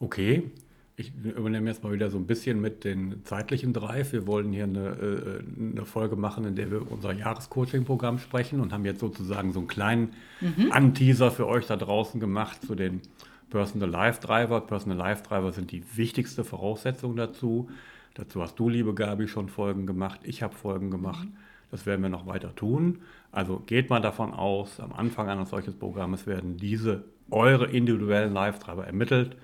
Okay, 0.00 0.50
ich 0.96 1.12
übernehme 1.22 1.68
jetzt 1.68 1.84
mal 1.84 1.92
wieder 1.92 2.10
so 2.10 2.16
ein 2.16 2.26
bisschen 2.26 2.58
mit 2.58 2.84
den 2.84 3.22
zeitlichen 3.24 3.74
Drive. 3.74 4.12
Wir 4.12 4.26
wollen 4.26 4.50
hier 4.50 4.64
eine, 4.64 4.88
äh, 4.88 5.42
eine 5.60 5.84
Folge 5.84 6.16
machen, 6.16 6.46
in 6.46 6.56
der 6.56 6.70
wir 6.70 6.90
unser 6.90 7.12
Jahrescoaching-Programm 7.12 8.18
sprechen 8.18 8.60
und 8.60 8.72
haben 8.72 8.86
jetzt 8.86 9.00
sozusagen 9.00 9.52
so 9.52 9.58
einen 9.58 9.68
kleinen 9.68 10.14
mhm. 10.40 10.72
Anteaser 10.72 11.30
für 11.30 11.46
euch 11.46 11.66
da 11.66 11.76
draußen 11.76 12.18
gemacht 12.18 12.62
zu 12.66 12.74
den 12.74 13.02
Personal 13.50 13.90
Life 13.90 14.22
Driver. 14.22 14.62
Personal 14.62 14.96
Life 14.96 15.22
Driver 15.22 15.52
sind 15.52 15.70
die 15.70 15.84
wichtigste 15.96 16.44
Voraussetzung 16.44 17.14
dazu. 17.14 17.68
Dazu 18.14 18.40
hast 18.40 18.58
du, 18.58 18.70
liebe 18.70 18.94
Gabi, 18.94 19.28
schon 19.28 19.50
Folgen 19.50 19.86
gemacht. 19.86 20.20
Ich 20.22 20.42
habe 20.42 20.54
Folgen 20.54 20.90
gemacht. 20.90 21.26
Mhm. 21.26 21.36
Das 21.76 21.84
werden 21.84 22.00
wir 22.00 22.08
noch 22.08 22.26
weiter 22.26 22.54
tun. 22.54 23.02
Also 23.32 23.58
geht 23.58 23.90
mal 23.90 24.00
davon 24.00 24.32
aus, 24.32 24.80
am 24.80 24.94
Anfang 24.94 25.28
eines 25.28 25.50
solchen 25.50 25.78
Programmes 25.78 26.26
werden 26.26 26.56
diese 26.56 27.04
eure 27.30 27.66
individuellen 27.66 28.32
Live-Treiber 28.32 28.86
ermittelt 28.86 29.36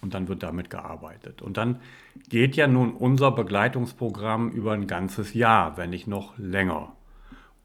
und 0.00 0.14
dann 0.14 0.28
wird 0.28 0.44
damit 0.44 0.70
gearbeitet. 0.70 1.42
Und 1.42 1.56
dann 1.56 1.80
geht 2.28 2.54
ja 2.54 2.68
nun 2.68 2.92
unser 2.92 3.32
Begleitungsprogramm 3.32 4.52
über 4.52 4.70
ein 4.70 4.86
ganzes 4.86 5.34
Jahr, 5.34 5.76
wenn 5.76 5.90
nicht 5.90 6.06
noch 6.06 6.38
länger. 6.38 6.92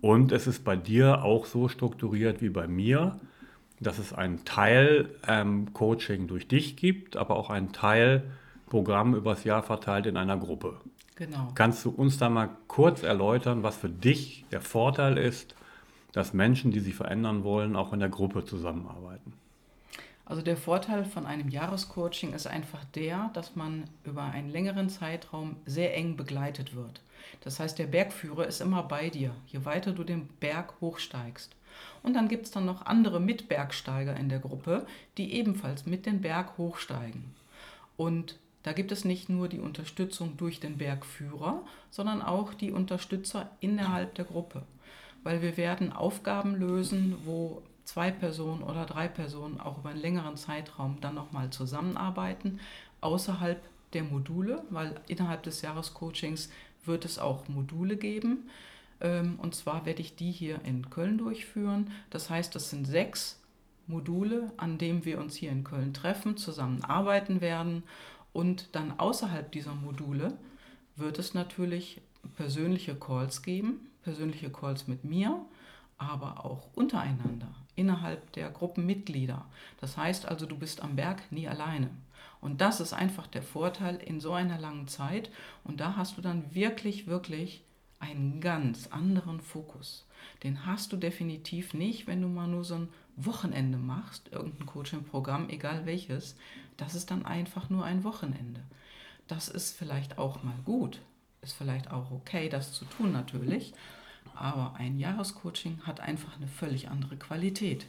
Und 0.02 0.32
es 0.32 0.48
ist 0.48 0.64
bei 0.64 0.76
dir 0.76 1.24
auch 1.24 1.46
so 1.46 1.68
strukturiert 1.68 2.42
wie 2.42 2.50
bei 2.50 2.68
mir, 2.68 3.20
dass 3.80 4.00
es 4.00 4.12
einen 4.12 4.44
Teil 4.44 5.12
ähm, 5.28 5.72
Coaching 5.74 6.26
durch 6.26 6.48
dich 6.48 6.78
gibt, 6.78 7.16
aber 7.16 7.36
auch 7.36 7.52
einen 7.52 7.74
Teil 7.74 8.24
Programm 8.66 9.14
übers 9.14 9.44
Jahr 9.44 9.62
verteilt 9.62 10.08
in 10.08 10.18
einer 10.18 10.38
Gruppe. 10.38 10.78
Genau. 11.20 11.52
Kannst 11.54 11.84
du 11.84 11.90
uns 11.90 12.18
da 12.18 12.30
mal 12.30 12.50
kurz 12.68 13.04
erläutern, 13.04 13.62
was 13.62 13.76
für 13.76 13.90
dich 13.90 14.46
der 14.52 14.62
Vorteil 14.62 15.18
ist, 15.18 15.54
dass 16.14 16.32
Menschen, 16.32 16.72
die 16.72 16.80
sich 16.80 16.96
verändern 16.96 17.44
wollen, 17.44 17.76
auch 17.76 17.92
in 17.92 18.00
der 18.00 18.08
Gruppe 18.08 18.46
zusammenarbeiten? 18.46 19.34
Also 20.24 20.42
der 20.42 20.56
Vorteil 20.56 21.04
von 21.04 21.26
einem 21.26 21.50
Jahrescoaching 21.50 22.32
ist 22.34 22.48
einfach 22.48 22.86
der, 22.96 23.32
dass 23.34 23.58
man 23.58 23.84
über 24.06 24.24
einen 24.24 24.50
längeren 24.50 24.88
Zeitraum 24.88 25.58
sehr 25.66 25.94
eng 25.98 26.16
begleitet 26.16 26.74
wird. 26.74 27.02
Das 27.42 27.60
heißt, 27.60 27.78
der 27.78 27.88
Bergführer 27.88 28.48
ist 28.48 28.62
immer 28.62 28.84
bei 28.84 29.10
dir, 29.10 29.36
je 29.48 29.66
weiter 29.66 29.92
du 29.92 30.06
den 30.06 30.28
Berg 30.40 30.76
hochsteigst. 30.80 31.54
Und 32.02 32.14
dann 32.14 32.30
gibt 32.30 32.46
es 32.46 32.52
dann 32.52 32.66
noch 32.66 32.86
andere 32.86 33.20
Mitbergsteiger 33.20 34.16
in 34.16 34.30
der 34.30 34.40
Gruppe, 34.40 34.86
die 35.18 35.34
ebenfalls 35.34 35.86
mit 35.86 36.06
den 36.06 36.22
Berg 36.22 36.58
hochsteigen. 36.58 37.36
Und 37.98 38.40
da 38.64 38.74
gibt 38.74 38.92
es 38.92 39.06
nicht 39.06 39.30
nur 39.30 39.48
die 39.48 39.60
Unterstützung 39.60 40.36
durch 40.38 40.60
den 40.60 40.78
Bergführer, 40.78 41.64
sondern 41.90 42.22
auch 42.22 42.54
die 42.54 42.72
Unterstützer 42.72 43.50
innerhalb 43.60 44.16
der 44.16 44.26
Gruppe. 44.26 44.64
Weil 45.24 45.42
wir 45.42 45.58
werden 45.58 45.92
Aufgaben 45.92 46.56
lösen, 46.56 47.18
wo 47.26 47.62
zwei 47.86 48.12
Personen 48.12 48.64
oder 48.64 48.86
drei 48.86 49.08
Personen 49.08 49.60
auch 49.60 49.80
über 49.80 49.90
einen 49.90 50.02
längeren 50.02 50.38
Zeitraum 50.38 50.98
dann 51.02 51.16
nochmal 51.16 51.50
zusammenarbeiten, 51.50 52.60
außerhalb 53.02 53.62
der 53.94 54.04
Module, 54.04 54.64
weil 54.70 55.02
innerhalb 55.08 55.44
des 55.44 55.62
Jahrescoachings 55.62 56.50
wird 56.86 57.06
es 57.06 57.18
auch 57.18 57.48
Module 57.48 57.98
geben. 57.98 58.50
Ähm, 59.02 59.40
und 59.42 59.56
zwar 59.56 59.86
werde 59.86 60.02
ich 60.02 60.16
die 60.16 60.32
hier 60.32 60.62
in 60.64 60.90
Köln 60.90 61.18
durchführen. 61.18 61.92
Das 62.10 62.30
heißt, 62.30 62.54
das 62.54 62.70
sind 62.70 62.86
sechs 62.86 63.42
Module, 63.88 64.52
an 64.58 64.78
denen 64.78 65.04
wir 65.06 65.20
uns 65.20 65.36
hier 65.36 65.52
in 65.52 65.64
Köln 65.64 65.94
treffen, 65.94 66.38
zusammenarbeiten 66.38 67.42
werden. 67.42 67.84
Und 68.34 68.76
dann 68.76 69.00
außerhalb 69.00 69.52
dieser 69.52 69.76
Module 69.76 70.38
wird 70.96 71.20
es 71.20 71.34
natürlich 71.34 72.02
persönliche 72.36 72.96
Calls 72.96 73.42
geben, 73.42 73.90
persönliche 74.04 74.52
Calls 74.52 74.88
mit 74.88 75.04
mir, 75.04 75.46
aber 75.98 76.46
auch 76.46 76.70
untereinander, 76.76 77.54
innerhalb 77.76 78.32
der 78.34 78.50
Gruppenmitglieder. 78.50 79.46
Das 79.80 79.98
heißt 79.98 80.28
also, 80.28 80.46
du 80.46 80.58
bist 80.58 80.82
am 80.82 80.96
Berg 80.96 81.32
nie 81.32 81.48
alleine. 81.48 81.90
Und 82.42 82.62
das 82.62 82.80
ist 82.80 82.94
einfach 82.94 83.28
der 83.28 83.44
Vorteil 83.44 83.98
in 83.98 84.20
so 84.20 84.32
einer 84.32 84.58
langen 84.58 84.88
Zeit. 84.88 85.30
Und 85.64 85.82
da 85.82 85.96
hast 85.98 86.18
du 86.18 86.22
dann 86.22 86.56
wirklich, 86.56 87.08
wirklich 87.08 87.64
einen 88.00 88.40
ganz 88.40 88.88
anderen 88.88 89.42
Fokus. 89.42 90.06
Den 90.44 90.66
hast 90.66 90.94
du 90.94 90.98
definitiv 90.98 91.74
nicht, 91.74 92.08
wenn 92.08 92.22
du 92.22 92.30
mal 92.30 92.48
nur 92.48 92.64
so 92.64 92.76
ein 92.76 92.90
Wochenende 93.26 93.78
machst, 93.78 94.30
irgendein 94.32 94.66
Coaching-Programm, 94.66 95.50
egal 95.50 95.86
welches. 95.86 96.36
Das 96.78 96.96
ist 96.96 97.12
dann 97.12 97.26
einfach 97.26 97.70
nur 97.70 97.84
ein 97.84 98.04
Wochenende. 98.04 98.62
Das 99.28 99.48
ist 99.48 99.78
vielleicht 99.78 100.18
auch 100.18 100.44
mal 100.44 100.58
gut, 100.66 101.02
ist 101.42 101.54
vielleicht 101.54 101.92
auch 101.92 102.12
okay, 102.12 102.50
das 102.50 102.74
zu 102.74 102.86
tun 102.86 103.12
natürlich. 103.12 103.74
Aber 104.36 104.76
ein 104.78 104.98
Jahrescoaching 104.98 105.82
hat 105.84 106.00
einfach 106.00 106.38
eine 106.38 106.48
völlig 106.48 106.90
andere 106.90 107.18
Qualität. 107.18 107.86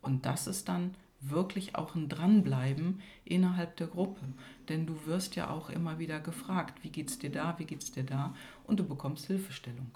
Und 0.00 0.26
das 0.26 0.46
ist 0.46 0.68
dann 0.68 0.94
wirklich 1.20 1.76
auch 1.76 1.94
ein 1.94 2.08
Dranbleiben 2.08 3.00
innerhalb 3.24 3.76
der 3.76 3.86
Gruppe. 3.86 4.20
Denn 4.68 4.86
du 4.86 5.06
wirst 5.06 5.36
ja 5.36 5.50
auch 5.50 5.70
immer 5.70 5.98
wieder 5.98 6.20
gefragt, 6.20 6.82
wie 6.82 6.90
geht's 6.90 7.18
dir 7.18 7.30
da, 7.30 7.58
wie 7.58 7.64
geht's 7.64 7.92
dir 7.92 8.04
da? 8.04 8.34
Und 8.64 8.80
du 8.80 8.84
bekommst 8.84 9.26
Hilfestellung. 9.26 9.90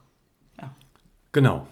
Ja. 0.60 0.74
Genau. 1.32 1.66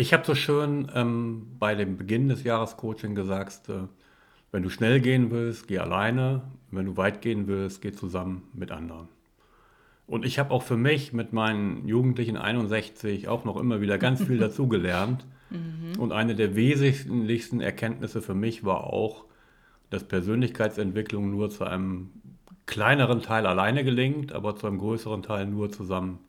Ich 0.00 0.14
habe 0.14 0.24
so 0.24 0.34
schön 0.34 0.90
ähm, 0.94 1.46
bei 1.58 1.74
dem 1.74 1.98
Beginn 1.98 2.30
des 2.30 2.42
Jahrescoaching 2.42 3.14
gesagt, 3.14 3.68
äh, 3.68 3.82
wenn 4.50 4.62
du 4.62 4.70
schnell 4.70 4.98
gehen 4.98 5.30
willst, 5.30 5.68
geh 5.68 5.78
alleine. 5.78 6.40
Wenn 6.70 6.86
du 6.86 6.96
weit 6.96 7.20
gehen 7.20 7.46
willst, 7.48 7.82
geh 7.82 7.92
zusammen 7.92 8.48
mit 8.54 8.70
anderen. 8.70 9.08
Und 10.06 10.24
ich 10.24 10.38
habe 10.38 10.54
auch 10.54 10.62
für 10.62 10.78
mich 10.78 11.12
mit 11.12 11.34
meinen 11.34 11.86
Jugendlichen 11.86 12.38
61 12.38 13.28
auch 13.28 13.44
noch 13.44 13.58
immer 13.58 13.82
wieder 13.82 13.98
ganz 13.98 14.22
viel 14.22 14.38
dazugelernt. 14.38 15.26
Mhm. 15.50 16.00
Und 16.00 16.12
eine 16.12 16.34
der 16.34 16.56
wesentlichsten 16.56 17.60
Erkenntnisse 17.60 18.22
für 18.22 18.34
mich 18.34 18.64
war 18.64 18.84
auch, 18.84 19.26
dass 19.90 20.04
Persönlichkeitsentwicklung 20.04 21.30
nur 21.30 21.50
zu 21.50 21.64
einem 21.64 22.08
kleineren 22.64 23.20
Teil 23.20 23.44
alleine 23.44 23.84
gelingt, 23.84 24.32
aber 24.32 24.56
zu 24.56 24.66
einem 24.66 24.78
größeren 24.78 25.22
Teil 25.22 25.44
nur 25.44 25.70
zusammen 25.70 26.20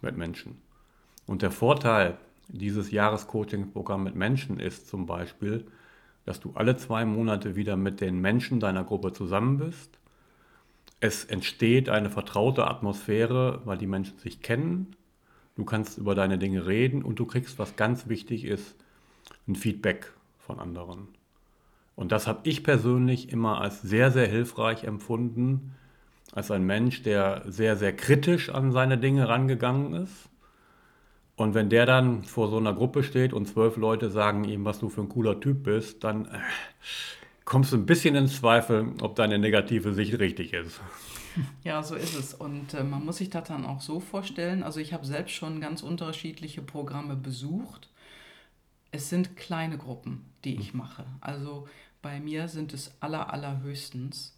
mit 0.00 0.16
Menschen. 0.16 0.62
Und 1.26 1.42
der 1.42 1.50
Vorteil 1.50 2.16
dieses 2.52 2.90
Jahrescoaching-Programms 2.90 4.04
mit 4.04 4.14
Menschen 4.14 4.60
ist 4.60 4.88
zum 4.88 5.06
Beispiel, 5.06 5.66
dass 6.24 6.40
du 6.40 6.52
alle 6.54 6.76
zwei 6.76 7.04
Monate 7.04 7.56
wieder 7.56 7.76
mit 7.76 8.00
den 8.00 8.20
Menschen 8.20 8.60
deiner 8.60 8.84
Gruppe 8.84 9.12
zusammen 9.12 9.58
bist. 9.58 9.98
Es 11.00 11.24
entsteht 11.24 11.88
eine 11.88 12.10
vertraute 12.10 12.66
Atmosphäre, 12.66 13.62
weil 13.64 13.78
die 13.78 13.88
Menschen 13.88 14.18
sich 14.18 14.40
kennen 14.40 14.94
du 15.56 15.64
kannst 15.64 15.98
über 15.98 16.14
deine 16.14 16.38
Dinge 16.38 16.66
reden 16.66 17.02
und 17.02 17.18
du 17.18 17.26
kriegst, 17.26 17.58
was 17.58 17.76
ganz 17.76 18.08
wichtig 18.08 18.44
ist, 18.44 18.76
ein 19.46 19.56
Feedback 19.56 20.12
von 20.38 20.58
anderen. 20.58 21.08
Und 21.94 22.12
das 22.12 22.26
habe 22.26 22.48
ich 22.48 22.64
persönlich 22.64 23.30
immer 23.30 23.60
als 23.60 23.82
sehr, 23.82 24.10
sehr 24.10 24.26
hilfreich 24.26 24.84
empfunden, 24.84 25.74
als 26.32 26.50
ein 26.50 26.64
Mensch, 26.64 27.02
der 27.02 27.42
sehr, 27.46 27.76
sehr 27.76 27.94
kritisch 27.94 28.48
an 28.48 28.72
seine 28.72 28.96
Dinge 28.96 29.28
rangegangen 29.28 29.92
ist. 29.94 30.30
Und 31.36 31.54
wenn 31.54 31.70
der 31.70 31.86
dann 31.86 32.22
vor 32.22 32.48
so 32.50 32.58
einer 32.58 32.74
Gruppe 32.74 33.02
steht 33.02 33.32
und 33.32 33.46
zwölf 33.46 33.76
Leute 33.76 34.10
sagen 34.10 34.44
ihm, 34.44 34.64
was 34.64 34.78
du 34.78 34.88
für 34.88 35.00
ein 35.00 35.08
cooler 35.08 35.40
Typ 35.40 35.64
bist, 35.64 36.04
dann 36.04 36.26
äh, 36.26 36.38
kommst 37.44 37.72
du 37.72 37.76
ein 37.76 37.86
bisschen 37.86 38.14
ins 38.14 38.36
Zweifel, 38.36 38.92
ob 39.00 39.16
deine 39.16 39.38
negative 39.38 39.94
Sicht 39.94 40.18
richtig 40.18 40.52
ist. 40.52 40.80
Ja, 41.64 41.82
so 41.82 41.94
ist 41.94 42.14
es. 42.14 42.34
Und 42.34 42.74
äh, 42.74 42.84
man 42.84 43.06
muss 43.06 43.16
sich 43.16 43.30
das 43.30 43.48
dann 43.48 43.64
auch 43.64 43.80
so 43.80 44.00
vorstellen. 44.00 44.62
Also 44.62 44.80
ich 44.80 44.92
habe 44.92 45.06
selbst 45.06 45.34
schon 45.34 45.62
ganz 45.62 45.82
unterschiedliche 45.82 46.60
Programme 46.60 47.16
besucht. 47.16 47.88
Es 48.90 49.08
sind 49.08 49.34
kleine 49.34 49.78
Gruppen, 49.78 50.26
die 50.44 50.56
ich 50.56 50.74
mache. 50.74 51.06
Also 51.22 51.66
bei 52.02 52.20
mir 52.20 52.48
sind 52.48 52.74
es 52.74 52.92
aller, 53.00 53.32
allerhöchstens 53.32 54.36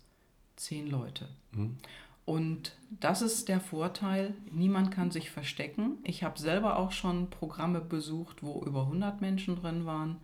zehn 0.54 0.86
Leute. 0.88 1.28
Mhm. 1.50 1.78
Und 2.24 2.76
das 2.88 3.20
ist 3.20 3.48
der 3.48 3.60
Vorteil, 3.60 4.34
niemand 4.50 4.90
kann 4.90 5.10
sich 5.10 5.30
verstecken. 5.30 5.98
Ich 6.04 6.24
habe 6.24 6.38
selber 6.38 6.78
auch 6.78 6.92
schon 6.92 7.28
Programme 7.28 7.80
besucht, 7.80 8.42
wo 8.42 8.62
über 8.64 8.82
100 8.82 9.20
Menschen 9.20 9.56
drin 9.56 9.84
waren 9.84 10.16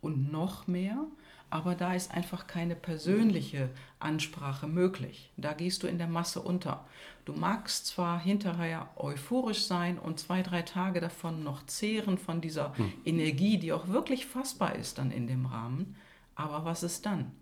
und 0.00 0.30
noch 0.30 0.66
mehr 0.66 1.06
aber 1.50 1.74
da 1.74 1.94
ist 1.94 2.12
einfach 2.12 2.46
keine 2.46 2.76
persönliche 2.76 3.70
Ansprache 3.98 4.68
möglich. 4.68 5.32
Da 5.36 5.52
gehst 5.52 5.82
du 5.82 5.88
in 5.88 5.98
der 5.98 6.06
Masse 6.06 6.40
unter. 6.40 6.86
Du 7.24 7.32
magst 7.32 7.86
zwar 7.86 8.20
hinterher 8.20 8.88
euphorisch 8.96 9.66
sein 9.66 9.98
und 9.98 10.20
zwei, 10.20 10.42
drei 10.42 10.62
Tage 10.62 11.00
davon 11.00 11.42
noch 11.42 11.66
zehren 11.66 12.18
von 12.18 12.40
dieser 12.40 12.76
hm. 12.78 12.92
Energie, 13.04 13.58
die 13.58 13.72
auch 13.72 13.88
wirklich 13.88 14.26
fassbar 14.26 14.76
ist 14.76 14.98
dann 14.98 15.10
in 15.10 15.26
dem 15.26 15.46
Rahmen, 15.46 15.96
aber 16.36 16.64
was 16.64 16.84
ist 16.84 17.04
dann? 17.04 17.32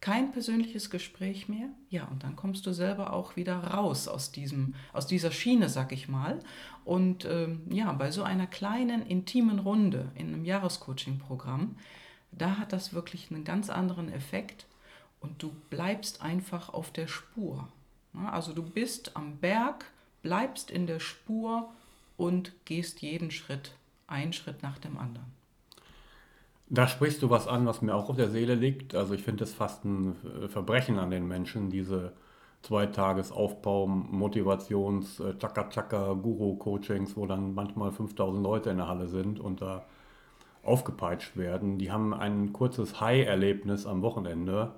Kein 0.00 0.32
persönliches 0.32 0.88
Gespräch 0.88 1.48
mehr, 1.48 1.68
ja, 1.90 2.06
und 2.06 2.24
dann 2.24 2.34
kommst 2.34 2.64
du 2.64 2.72
selber 2.72 3.12
auch 3.12 3.36
wieder 3.36 3.58
raus 3.58 4.08
aus, 4.08 4.32
diesem, 4.32 4.74
aus 4.94 5.06
dieser 5.06 5.30
Schiene, 5.30 5.68
sag 5.68 5.92
ich 5.92 6.08
mal. 6.08 6.38
Und 6.86 7.26
ähm, 7.26 7.60
ja, 7.70 7.92
bei 7.92 8.10
so 8.10 8.22
einer 8.22 8.46
kleinen, 8.46 9.04
intimen 9.04 9.58
Runde 9.58 10.10
in 10.14 10.28
einem 10.28 10.46
Jahrescoaching-Programm, 10.46 11.76
da 12.32 12.56
hat 12.56 12.72
das 12.72 12.94
wirklich 12.94 13.30
einen 13.30 13.44
ganz 13.44 13.68
anderen 13.68 14.10
Effekt 14.10 14.64
und 15.20 15.42
du 15.42 15.52
bleibst 15.68 16.22
einfach 16.22 16.70
auf 16.72 16.90
der 16.90 17.06
Spur. 17.06 17.68
Also 18.14 18.54
du 18.54 18.62
bist 18.62 19.16
am 19.16 19.36
Berg, 19.36 19.84
bleibst 20.22 20.70
in 20.70 20.86
der 20.86 21.00
Spur 21.00 21.70
und 22.16 22.52
gehst 22.64 23.02
jeden 23.02 23.30
Schritt, 23.30 23.74
einen 24.06 24.32
Schritt 24.32 24.62
nach 24.62 24.78
dem 24.78 24.98
anderen. 24.98 25.39
Da 26.72 26.86
sprichst 26.86 27.20
du 27.20 27.30
was 27.30 27.48
an, 27.48 27.66
was 27.66 27.82
mir 27.82 27.96
auch 27.96 28.08
auf 28.10 28.16
der 28.16 28.30
Seele 28.30 28.54
liegt. 28.54 28.94
Also 28.94 29.14
ich 29.14 29.24
finde 29.24 29.42
es 29.42 29.52
fast 29.52 29.84
ein 29.84 30.14
Verbrechen 30.48 31.00
an 31.00 31.10
den 31.10 31.26
Menschen, 31.26 31.68
diese 31.68 32.12
Zweitagesaufbau, 32.62 33.88
Motivations, 33.88 35.20
Chaka-Chaka, 35.40 36.12
Guru-Coachings, 36.14 37.16
wo 37.16 37.26
dann 37.26 37.54
manchmal 37.54 37.90
5000 37.90 38.44
Leute 38.44 38.70
in 38.70 38.76
der 38.76 38.86
Halle 38.86 39.08
sind 39.08 39.40
und 39.40 39.62
da 39.62 39.84
aufgepeitscht 40.62 41.36
werden. 41.36 41.78
Die 41.78 41.90
haben 41.90 42.14
ein 42.14 42.52
kurzes 42.52 43.00
High-Erlebnis 43.00 43.84
am 43.84 44.02
Wochenende 44.02 44.70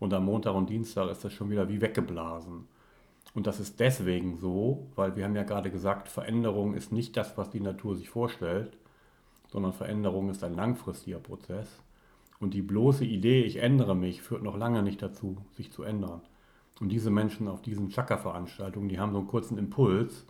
und 0.00 0.12
am 0.14 0.24
Montag 0.24 0.54
und 0.54 0.68
Dienstag 0.68 1.10
ist 1.10 1.24
das 1.24 1.32
schon 1.32 1.50
wieder 1.50 1.68
wie 1.68 1.80
weggeblasen. 1.80 2.66
Und 3.34 3.46
das 3.46 3.60
ist 3.60 3.78
deswegen 3.78 4.36
so, 4.36 4.88
weil 4.96 5.14
wir 5.14 5.24
haben 5.24 5.36
ja 5.36 5.44
gerade 5.44 5.70
gesagt, 5.70 6.08
Veränderung 6.08 6.74
ist 6.74 6.90
nicht 6.90 7.16
das, 7.16 7.38
was 7.38 7.50
die 7.50 7.60
Natur 7.60 7.94
sich 7.94 8.08
vorstellt, 8.08 8.76
sondern 9.48 9.72
Veränderung 9.72 10.30
ist 10.30 10.44
ein 10.44 10.54
langfristiger 10.54 11.18
Prozess. 11.18 11.68
Und 12.38 12.54
die 12.54 12.62
bloße 12.62 13.04
Idee, 13.04 13.42
ich 13.42 13.56
ändere 13.56 13.94
mich, 13.96 14.22
führt 14.22 14.42
noch 14.42 14.56
lange 14.56 14.82
nicht 14.82 15.00
dazu, 15.00 15.38
sich 15.56 15.72
zu 15.72 15.82
ändern. 15.82 16.20
Und 16.80 16.90
diese 16.90 17.10
Menschen 17.10 17.48
auf 17.48 17.62
diesen 17.62 17.88
Chakra-Veranstaltungen, 17.88 18.88
die 18.88 18.98
haben 18.98 19.12
so 19.12 19.18
einen 19.18 19.28
kurzen 19.28 19.56
Impuls, 19.56 20.26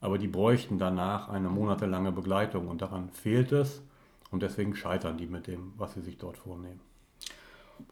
aber 0.00 0.18
die 0.18 0.28
bräuchten 0.28 0.78
danach 0.78 1.28
eine 1.28 1.48
monatelange 1.48 2.12
Begleitung 2.12 2.68
und 2.68 2.80
daran 2.80 3.10
fehlt 3.10 3.52
es 3.52 3.82
und 4.30 4.42
deswegen 4.42 4.76
scheitern 4.76 5.18
die 5.18 5.26
mit 5.26 5.46
dem, 5.46 5.72
was 5.76 5.94
sie 5.94 6.00
sich 6.00 6.16
dort 6.16 6.38
vornehmen. 6.38 6.80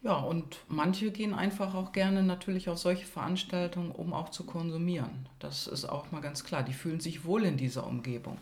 Ja, 0.03 0.17
und 0.19 0.59
manche 0.69 1.11
gehen 1.11 1.35
einfach 1.35 1.75
auch 1.75 1.93
gerne 1.93 2.23
natürlich 2.23 2.69
auf 2.69 2.79
solche 2.79 3.07
Veranstaltungen, 3.07 3.91
um 3.91 4.13
auch 4.13 4.29
zu 4.29 4.45
konsumieren. 4.45 5.29
Das 5.39 5.67
ist 5.67 5.87
auch 5.87 6.13
mal 6.13 6.21
ganz 6.21 6.45
klar. 6.45 6.63
Die 6.63 6.75
fühlen 6.75 7.01
sich 7.01 7.25
wohl 7.25 7.45
in 7.45 7.57
dieser 7.57 7.87
Umgebung, 7.87 8.39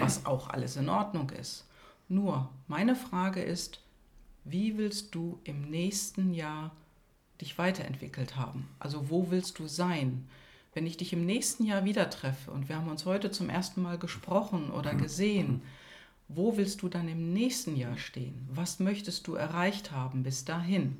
was 0.00 0.26
auch 0.26 0.50
alles 0.50 0.76
in 0.76 0.88
Ordnung 0.88 1.30
ist. 1.30 1.66
Nur, 2.08 2.50
meine 2.68 2.96
Frage 2.96 3.42
ist, 3.42 3.80
wie 4.44 4.76
willst 4.76 5.14
du 5.14 5.38
im 5.44 5.70
nächsten 5.70 6.34
Jahr 6.34 6.72
dich 7.40 7.56
weiterentwickelt 7.58 8.36
haben? 8.36 8.68
Also 8.78 9.10
wo 9.10 9.30
willst 9.30 9.58
du 9.58 9.66
sein? 9.66 10.28
Wenn 10.74 10.86
ich 10.86 10.96
dich 10.96 11.12
im 11.12 11.24
nächsten 11.24 11.64
Jahr 11.64 11.84
wieder 11.84 12.10
treffe 12.10 12.50
und 12.50 12.68
wir 12.68 12.76
haben 12.76 12.90
uns 12.90 13.06
heute 13.06 13.30
zum 13.30 13.48
ersten 13.48 13.80
Mal 13.82 13.98
gesprochen 13.98 14.70
oder 14.70 14.94
gesehen, 14.94 15.62
wo 16.28 16.56
willst 16.56 16.82
du 16.82 16.88
dann 16.88 17.08
im 17.08 17.32
nächsten 17.32 17.76
Jahr 17.76 17.96
stehen? 17.96 18.48
Was 18.52 18.80
möchtest 18.80 19.26
du 19.26 19.34
erreicht 19.34 19.92
haben 19.92 20.22
bis 20.22 20.44
dahin? 20.44 20.96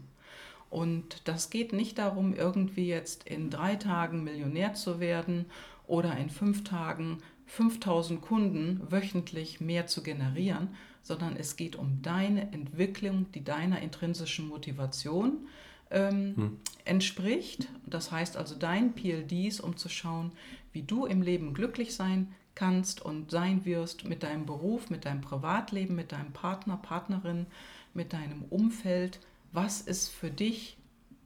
Und 0.70 1.28
das 1.28 1.50
geht 1.50 1.72
nicht 1.72 1.98
darum, 1.98 2.35
irgendwie 2.35 2.88
jetzt 2.88 3.24
in 3.24 3.50
drei 3.50 3.76
Tagen 3.76 4.24
Millionär 4.24 4.74
zu 4.74 5.00
werden 5.00 5.46
oder 5.87 6.16
in 6.16 6.30
fünf 6.30 6.64
Tagen 6.64 7.18
5000 7.55 8.21
Kunden 8.21 8.81
wöchentlich 8.90 9.61
mehr 9.61 9.87
zu 9.87 10.03
generieren, 10.03 10.69
sondern 11.03 11.37
es 11.37 11.55
geht 11.55 11.77
um 11.77 12.03
deine 12.03 12.53
Entwicklung, 12.53 13.31
die 13.33 13.45
deiner 13.45 13.81
intrinsischen 13.81 14.49
Motivation 14.49 15.47
ähm, 15.90 16.37
hm. 16.37 16.61
entspricht. 16.85 17.69
Das 17.87 18.11
heißt 18.11 18.37
also 18.37 18.57
dein 18.57 18.95
PLDs, 18.95 19.61
um 19.61 19.77
zu 19.77 19.88
schauen, 19.88 20.33
wie 20.73 20.83
du 20.83 21.07
im 21.07 21.23
Leben 21.23 21.55
glücklich 21.55 21.95
sein 21.95 22.35
kannst 22.57 23.01
und 23.01 23.31
sein 23.31 23.64
wirst 23.64 24.05
mit 24.05 24.25
deinem 24.25 24.47
Beruf, 24.47 24.90
mit 24.90 25.05
deinem 25.05 25.21
Privatleben, 25.21 25.95
mit 25.95 26.11
deinem 26.11 26.33
Partner, 26.33 26.77
Partnerin, 26.77 27.47
mit 27.93 28.12
deinem 28.12 28.43
Umfeld. 28.51 29.21
Was 29.53 29.81
ist 29.81 30.09
für 30.09 30.31
dich 30.31 30.77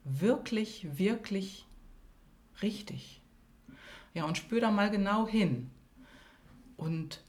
wirklich, 0.04 0.86
wirklich 0.98 1.64
richtig? 2.60 3.22
Ja, 4.12 4.24
und 4.24 4.36
spür 4.36 4.60
da 4.60 4.70
mal 4.70 4.90
genau 4.90 5.26
hin. 5.26 5.70
Und 6.78 7.20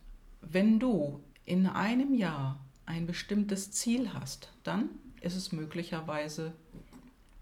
wenn 0.42 0.80
du 0.80 1.20
in 1.44 1.68
einem 1.68 2.14
Jahr 2.14 2.58
ein 2.86 3.06
bestimmtes 3.06 3.72
Ziel 3.72 4.14
hast, 4.14 4.54
dann 4.64 4.90
ist 5.20 5.36
es 5.36 5.52
möglicherweise 5.52 6.54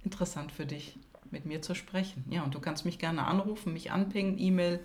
interessant 0.04 0.52
für 0.52 0.66
dich, 0.66 0.98
mit 1.30 1.46
mir 1.46 1.62
zu 1.62 1.76
sprechen. 1.76 2.26
Ja, 2.30 2.44
und 2.44 2.56
du 2.56 2.60
kannst 2.60 2.86
mich 2.86 2.98
gerne 2.98 3.26
anrufen, 3.26 3.74
mich 3.74 3.92
anpingen, 3.92 4.40
E-Mail 4.40 4.80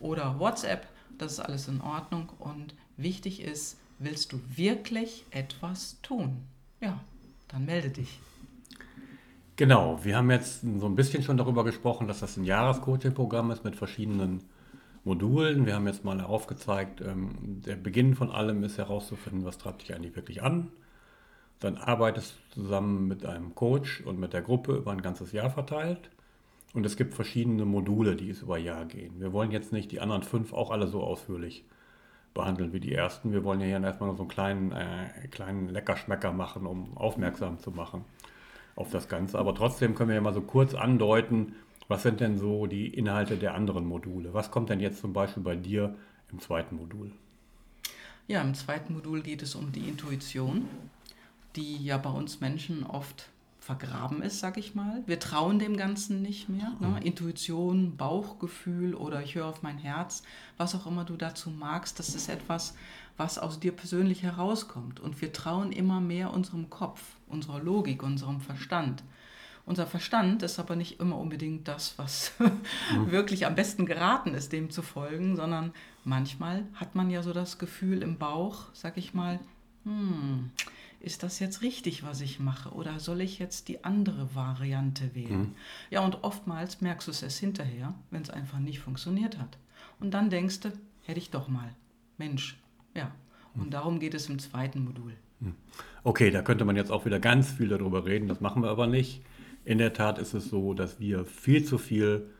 oder 0.00 0.38
WhatsApp. 0.38 0.86
Das 1.16 1.32
ist 1.32 1.40
alles 1.40 1.68
in 1.68 1.80
Ordnung. 1.80 2.28
Und 2.40 2.74
wichtig 2.96 3.40
ist, 3.40 3.78
willst 3.98 4.32
du 4.32 4.40
wirklich 4.54 5.24
etwas 5.30 5.96
tun? 6.02 6.42
Ja, 6.80 7.00
dann 7.48 7.64
melde 7.64 7.90
dich. 7.90 8.18
Genau, 9.54 10.04
wir 10.04 10.16
haben 10.16 10.30
jetzt 10.30 10.60
so 10.60 10.86
ein 10.86 10.96
bisschen 10.96 11.22
schon 11.22 11.38
darüber 11.38 11.64
gesprochen, 11.64 12.08
dass 12.08 12.20
das 12.20 12.36
ein 12.36 12.44
Jahrescoaching-Programm 12.44 13.52
ist 13.52 13.64
mit 13.64 13.76
verschiedenen 13.76 14.42
Modulen. 15.06 15.66
Wir 15.66 15.76
haben 15.76 15.86
jetzt 15.86 16.04
mal 16.04 16.20
aufgezeigt, 16.20 17.00
ähm, 17.00 17.62
der 17.64 17.76
Beginn 17.76 18.16
von 18.16 18.32
allem 18.32 18.64
ist 18.64 18.76
herauszufinden, 18.76 19.44
was 19.44 19.56
treibt 19.56 19.82
dich 19.82 19.94
eigentlich 19.94 20.16
wirklich 20.16 20.42
an. 20.42 20.72
Dann 21.60 21.76
arbeitest 21.76 22.34
du 22.50 22.62
zusammen 22.62 23.06
mit 23.06 23.24
einem 23.24 23.54
Coach 23.54 24.00
und 24.00 24.18
mit 24.18 24.32
der 24.32 24.42
Gruppe 24.42 24.74
über 24.74 24.90
ein 24.90 25.02
ganzes 25.02 25.30
Jahr 25.30 25.48
verteilt. 25.48 26.10
Und 26.74 26.84
es 26.84 26.96
gibt 26.96 27.14
verschiedene 27.14 27.64
Module, 27.64 28.16
die 28.16 28.30
es 28.30 28.42
über 28.42 28.58
Jahr 28.58 28.84
gehen. 28.84 29.20
Wir 29.20 29.32
wollen 29.32 29.52
jetzt 29.52 29.72
nicht 29.72 29.92
die 29.92 30.00
anderen 30.00 30.24
fünf 30.24 30.52
auch 30.52 30.72
alle 30.72 30.88
so 30.88 31.04
ausführlich 31.04 31.64
behandeln 32.34 32.72
wie 32.72 32.80
die 32.80 32.92
ersten. 32.92 33.32
Wir 33.32 33.44
wollen 33.44 33.60
ja 33.60 33.66
hier 33.66 33.80
erstmal 33.80 34.12
so 34.16 34.22
einen 34.22 34.28
kleinen, 34.28 34.72
äh, 34.72 35.28
kleinen 35.30 35.68
Leckerschmecker 35.68 36.32
machen, 36.32 36.66
um 36.66 36.96
aufmerksam 36.96 37.60
zu 37.60 37.70
machen 37.70 38.04
auf 38.74 38.90
das 38.90 39.08
Ganze. 39.08 39.38
Aber 39.38 39.54
trotzdem 39.54 39.94
können 39.94 40.08
wir 40.08 40.16
ja 40.16 40.20
mal 40.20 40.34
so 40.34 40.42
kurz 40.42 40.74
andeuten, 40.74 41.54
was 41.88 42.02
sind 42.02 42.20
denn 42.20 42.38
so 42.38 42.66
die 42.66 42.88
Inhalte 42.88 43.36
der 43.36 43.54
anderen 43.54 43.86
Module? 43.86 44.34
Was 44.34 44.50
kommt 44.50 44.70
denn 44.70 44.80
jetzt 44.80 45.00
zum 45.00 45.12
Beispiel 45.12 45.42
bei 45.42 45.56
dir 45.56 45.96
im 46.30 46.40
zweiten 46.40 46.76
Modul? 46.76 47.12
Ja, 48.28 48.42
im 48.42 48.54
zweiten 48.54 48.92
Modul 48.92 49.22
geht 49.22 49.42
es 49.42 49.54
um 49.54 49.70
die 49.70 49.88
Intuition, 49.88 50.68
die 51.54 51.76
ja 51.84 51.96
bei 51.96 52.10
uns 52.10 52.40
Menschen 52.40 52.84
oft 52.84 53.28
vergraben 53.66 54.22
ist, 54.22 54.38
sag 54.38 54.58
ich 54.58 54.76
mal. 54.76 55.02
Wir 55.06 55.18
trauen 55.18 55.58
dem 55.58 55.76
Ganzen 55.76 56.22
nicht 56.22 56.48
mehr. 56.48 56.72
Ne? 56.80 56.88
Mhm. 56.88 56.96
Intuition, 56.98 57.96
Bauchgefühl 57.96 58.94
oder 58.94 59.22
ich 59.22 59.34
höre 59.34 59.46
auf 59.46 59.62
mein 59.62 59.78
Herz, 59.78 60.22
was 60.56 60.74
auch 60.76 60.86
immer 60.86 61.04
du 61.04 61.16
dazu 61.16 61.50
magst, 61.50 61.98
das 61.98 62.14
ist 62.14 62.28
etwas, 62.28 62.74
was 63.16 63.38
aus 63.38 63.58
dir 63.58 63.72
persönlich 63.72 64.22
herauskommt. 64.22 65.00
Und 65.00 65.20
wir 65.20 65.32
trauen 65.32 65.72
immer 65.72 66.00
mehr 66.00 66.32
unserem 66.32 66.70
Kopf, 66.70 67.02
unserer 67.26 67.60
Logik, 67.60 68.04
unserem 68.04 68.40
Verstand. 68.40 69.02
Unser 69.66 69.88
Verstand 69.88 70.44
ist 70.44 70.60
aber 70.60 70.76
nicht 70.76 71.00
immer 71.00 71.18
unbedingt 71.18 71.66
das, 71.66 71.98
was 71.98 72.32
mhm. 72.38 73.10
wirklich 73.10 73.46
am 73.46 73.56
besten 73.56 73.84
geraten 73.84 74.32
ist, 74.32 74.52
dem 74.52 74.70
zu 74.70 74.80
folgen, 74.80 75.34
sondern 75.34 75.72
manchmal 76.04 76.62
hat 76.74 76.94
man 76.94 77.10
ja 77.10 77.22
so 77.24 77.32
das 77.32 77.58
Gefühl 77.58 78.02
im 78.02 78.16
Bauch, 78.16 78.66
sag 78.72 78.96
ich 78.96 79.12
mal, 79.12 79.40
hm, 79.82 80.52
ist 81.00 81.24
das 81.24 81.40
jetzt 81.40 81.62
richtig, 81.62 82.04
was 82.04 82.20
ich 82.20 82.38
mache 82.38 82.70
oder 82.70 83.00
soll 83.00 83.20
ich 83.20 83.40
jetzt 83.40 83.66
die 83.66 83.84
andere 83.84 84.34
Variante 84.36 85.14
wählen? 85.16 85.40
Mhm. 85.40 85.54
Ja, 85.90 86.00
und 86.00 86.22
oftmals 86.22 86.80
merkst 86.80 87.08
du 87.08 87.10
es 87.10 87.22
erst 87.22 87.38
hinterher, 87.38 87.92
wenn 88.12 88.22
es 88.22 88.30
einfach 88.30 88.60
nicht 88.60 88.78
funktioniert 88.78 89.36
hat. 89.36 89.58
Und 89.98 90.14
dann 90.14 90.30
denkst 90.30 90.60
du, 90.60 90.72
hätte 91.02 91.18
ich 91.18 91.30
doch 91.30 91.48
mal. 91.48 91.74
Mensch, 92.18 92.56
ja. 92.94 93.10
Und 93.54 93.66
mhm. 93.66 93.70
darum 93.70 93.98
geht 93.98 94.14
es 94.14 94.28
im 94.28 94.38
zweiten 94.38 94.84
Modul. 94.84 95.12
Mhm. 95.40 95.54
Okay, 96.04 96.30
da 96.30 96.42
könnte 96.42 96.64
man 96.64 96.76
jetzt 96.76 96.92
auch 96.92 97.04
wieder 97.04 97.18
ganz 97.18 97.50
viel 97.50 97.68
darüber 97.68 98.06
reden, 98.06 98.28
das 98.28 98.40
machen 98.40 98.62
wir 98.62 98.70
aber 98.70 98.86
nicht. 98.86 99.22
In 99.66 99.78
der 99.78 99.92
Tat 99.92 100.18
ist 100.20 100.32
es 100.32 100.48
so, 100.48 100.74
dass 100.74 101.00
wir 101.00 101.24
viel 101.24 101.64
zu 101.64 101.76
viel, 101.76 102.30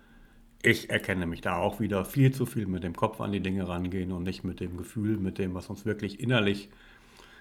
ich 0.63 0.91
erkenne 0.91 1.27
mich 1.27 1.41
da 1.41 1.57
auch 1.57 1.81
wieder, 1.81 2.05
viel 2.05 2.33
zu 2.33 2.47
viel 2.47 2.67
mit 2.67 2.85
dem 2.85 2.95
Kopf 2.95 3.21
an 3.21 3.33
die 3.33 3.41
Dinge 3.41 3.67
rangehen 3.67 4.13
und 4.13 4.23
nicht 4.23 4.45
mit 4.45 4.61
dem 4.61 4.77
Gefühl, 4.77 5.17
mit 5.17 5.39
dem, 5.39 5.53
was 5.53 5.69
uns 5.69 5.85
wirklich 5.85 6.21
innerlich 6.21 6.69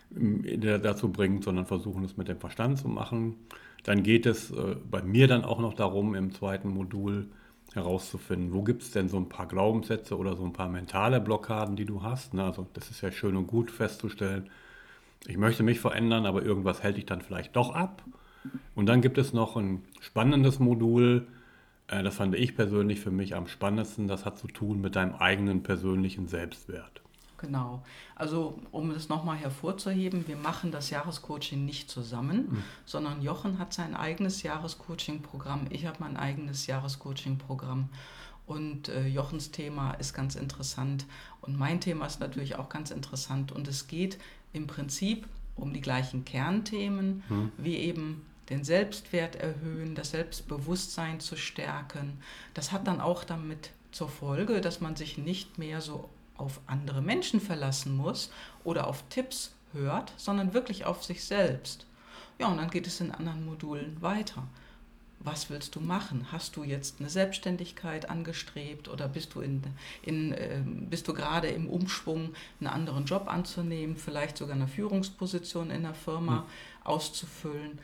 dazu 0.09 1.11
bringt, 1.11 1.43
sondern 1.43 1.67
versuchen 1.67 2.03
es 2.03 2.17
mit 2.17 2.27
dem 2.27 2.39
Verstand 2.39 2.79
zu 2.79 2.87
machen. 2.87 3.35
Dann 3.83 4.01
geht 4.01 4.25
es 4.25 4.49
äh, 4.49 4.75
bei 4.89 5.03
mir 5.03 5.27
dann 5.27 5.43
auch 5.43 5.59
noch 5.59 5.75
darum, 5.75 6.15
im 6.15 6.31
zweiten 6.31 6.69
Modul 6.69 7.27
herauszufinden, 7.73 8.53
wo 8.53 8.63
gibt 8.63 8.81
es 8.81 8.89
denn 8.89 9.07
so 9.07 9.17
ein 9.17 9.29
paar 9.29 9.47
Glaubenssätze 9.47 10.17
oder 10.17 10.35
so 10.35 10.45
ein 10.45 10.53
paar 10.53 10.69
mentale 10.69 11.21
Blockaden, 11.21 11.75
die 11.75 11.85
du 11.85 12.01
hast. 12.01 12.33
Ne? 12.33 12.43
Also 12.43 12.65
das 12.73 12.89
ist 12.89 13.01
ja 13.01 13.11
schön 13.11 13.35
und 13.35 13.45
gut 13.45 13.69
festzustellen, 13.69 14.49
ich 15.27 15.37
möchte 15.37 15.61
mich 15.61 15.79
verändern, 15.79 16.25
aber 16.25 16.41
irgendwas 16.41 16.81
hält 16.81 16.97
dich 16.97 17.05
dann 17.05 17.21
vielleicht 17.21 17.55
doch 17.55 17.75
ab. 17.75 18.03
Und 18.75 18.85
dann 18.87 19.01
gibt 19.01 19.17
es 19.17 19.33
noch 19.33 19.55
ein 19.55 19.83
spannendes 20.01 20.59
Modul, 20.59 21.27
äh, 21.87 22.03
das 22.03 22.15
fand 22.15 22.35
ich 22.35 22.55
persönlich 22.55 22.99
für 22.99 23.11
mich 23.11 23.35
am 23.35 23.47
spannendsten, 23.47 24.07
das 24.07 24.25
hat 24.25 24.37
zu 24.37 24.47
tun 24.47 24.81
mit 24.81 24.95
deinem 24.95 25.15
eigenen 25.15 25.63
persönlichen 25.63 26.27
Selbstwert. 26.27 27.01
Genau. 27.37 27.83
Also 28.15 28.59
um 28.71 28.93
das 28.93 29.09
nochmal 29.09 29.37
hervorzuheben, 29.37 30.27
wir 30.27 30.37
machen 30.37 30.71
das 30.71 30.89
Jahrescoaching 30.89 31.65
nicht 31.65 31.89
zusammen, 31.89 32.47
mhm. 32.49 32.63
sondern 32.85 33.21
Jochen 33.21 33.59
hat 33.59 33.73
sein 33.73 33.95
eigenes 33.95 34.41
Jahrescoaching-Programm, 34.43 35.67
ich 35.69 35.85
habe 35.85 35.97
mein 35.99 36.17
eigenes 36.17 36.67
Jahrescoaching-Programm. 36.67 37.89
Und 38.47 38.89
äh, 38.89 39.07
Jochens 39.07 39.49
Thema 39.49 39.93
ist 39.93 40.13
ganz 40.13 40.35
interessant 40.35 41.07
und 41.41 41.57
mein 41.57 41.81
Thema 41.81 42.05
ist 42.05 42.19
natürlich 42.19 42.57
auch 42.57 42.69
ganz 42.69 42.91
interessant. 42.91 43.51
Und 43.51 43.67
es 43.67 43.87
geht 43.87 44.19
im 44.53 44.67
Prinzip 44.67 45.27
um 45.55 45.73
die 45.73 45.81
gleichen 45.81 46.25
Kernthemen, 46.25 47.23
mhm. 47.27 47.51
wie 47.57 47.77
eben 47.77 48.21
den 48.49 48.63
Selbstwert 48.63 49.35
erhöhen, 49.35 49.95
das 49.95 50.11
Selbstbewusstsein 50.11 51.19
zu 51.19 51.35
stärken. 51.35 52.19
Das 52.53 52.71
hat 52.71 52.87
dann 52.87 53.01
auch 53.01 53.23
damit 53.23 53.71
zur 53.91 54.09
Folge, 54.09 54.61
dass 54.61 54.81
man 54.81 54.95
sich 54.95 55.17
nicht 55.17 55.57
mehr 55.57 55.81
so 55.81 56.09
auf 56.37 56.59
andere 56.67 57.01
Menschen 57.01 57.39
verlassen 57.39 57.95
muss 57.95 58.29
oder 58.63 58.87
auf 58.87 59.03
Tipps 59.09 59.53
hört, 59.73 60.13
sondern 60.17 60.53
wirklich 60.53 60.85
auf 60.85 61.03
sich 61.03 61.23
selbst. 61.23 61.85
Ja, 62.39 62.47
und 62.47 62.57
dann 62.57 62.69
geht 62.69 62.87
es 62.87 62.99
in 62.99 63.11
anderen 63.11 63.45
Modulen 63.45 64.01
weiter. 64.01 64.43
Was 65.19 65.49
willst 65.49 65.75
du 65.75 65.79
machen? 65.79 66.27
Hast 66.31 66.55
du 66.55 66.63
jetzt 66.63 66.99
eine 66.99 67.09
Selbstständigkeit 67.09 68.09
angestrebt 68.09 68.89
oder 68.89 69.07
bist 69.07 69.33
du, 69.33 69.41
in, 69.41 69.63
in, 70.03 70.33
äh, 70.33 70.61
bist 70.63 71.07
du 71.07 71.13
gerade 71.13 71.47
im 71.47 71.67
Umschwung, 71.67 72.35
einen 72.59 72.67
anderen 72.67 73.05
Job 73.05 73.27
anzunehmen, 73.27 73.95
vielleicht 73.95 74.37
sogar 74.37 74.55
eine 74.55 74.67
Führungsposition 74.67 75.71
in 75.71 75.83
der 75.83 75.95
Firma 75.95 76.41
mhm. 76.41 76.45
auszufüllen? 76.83 77.79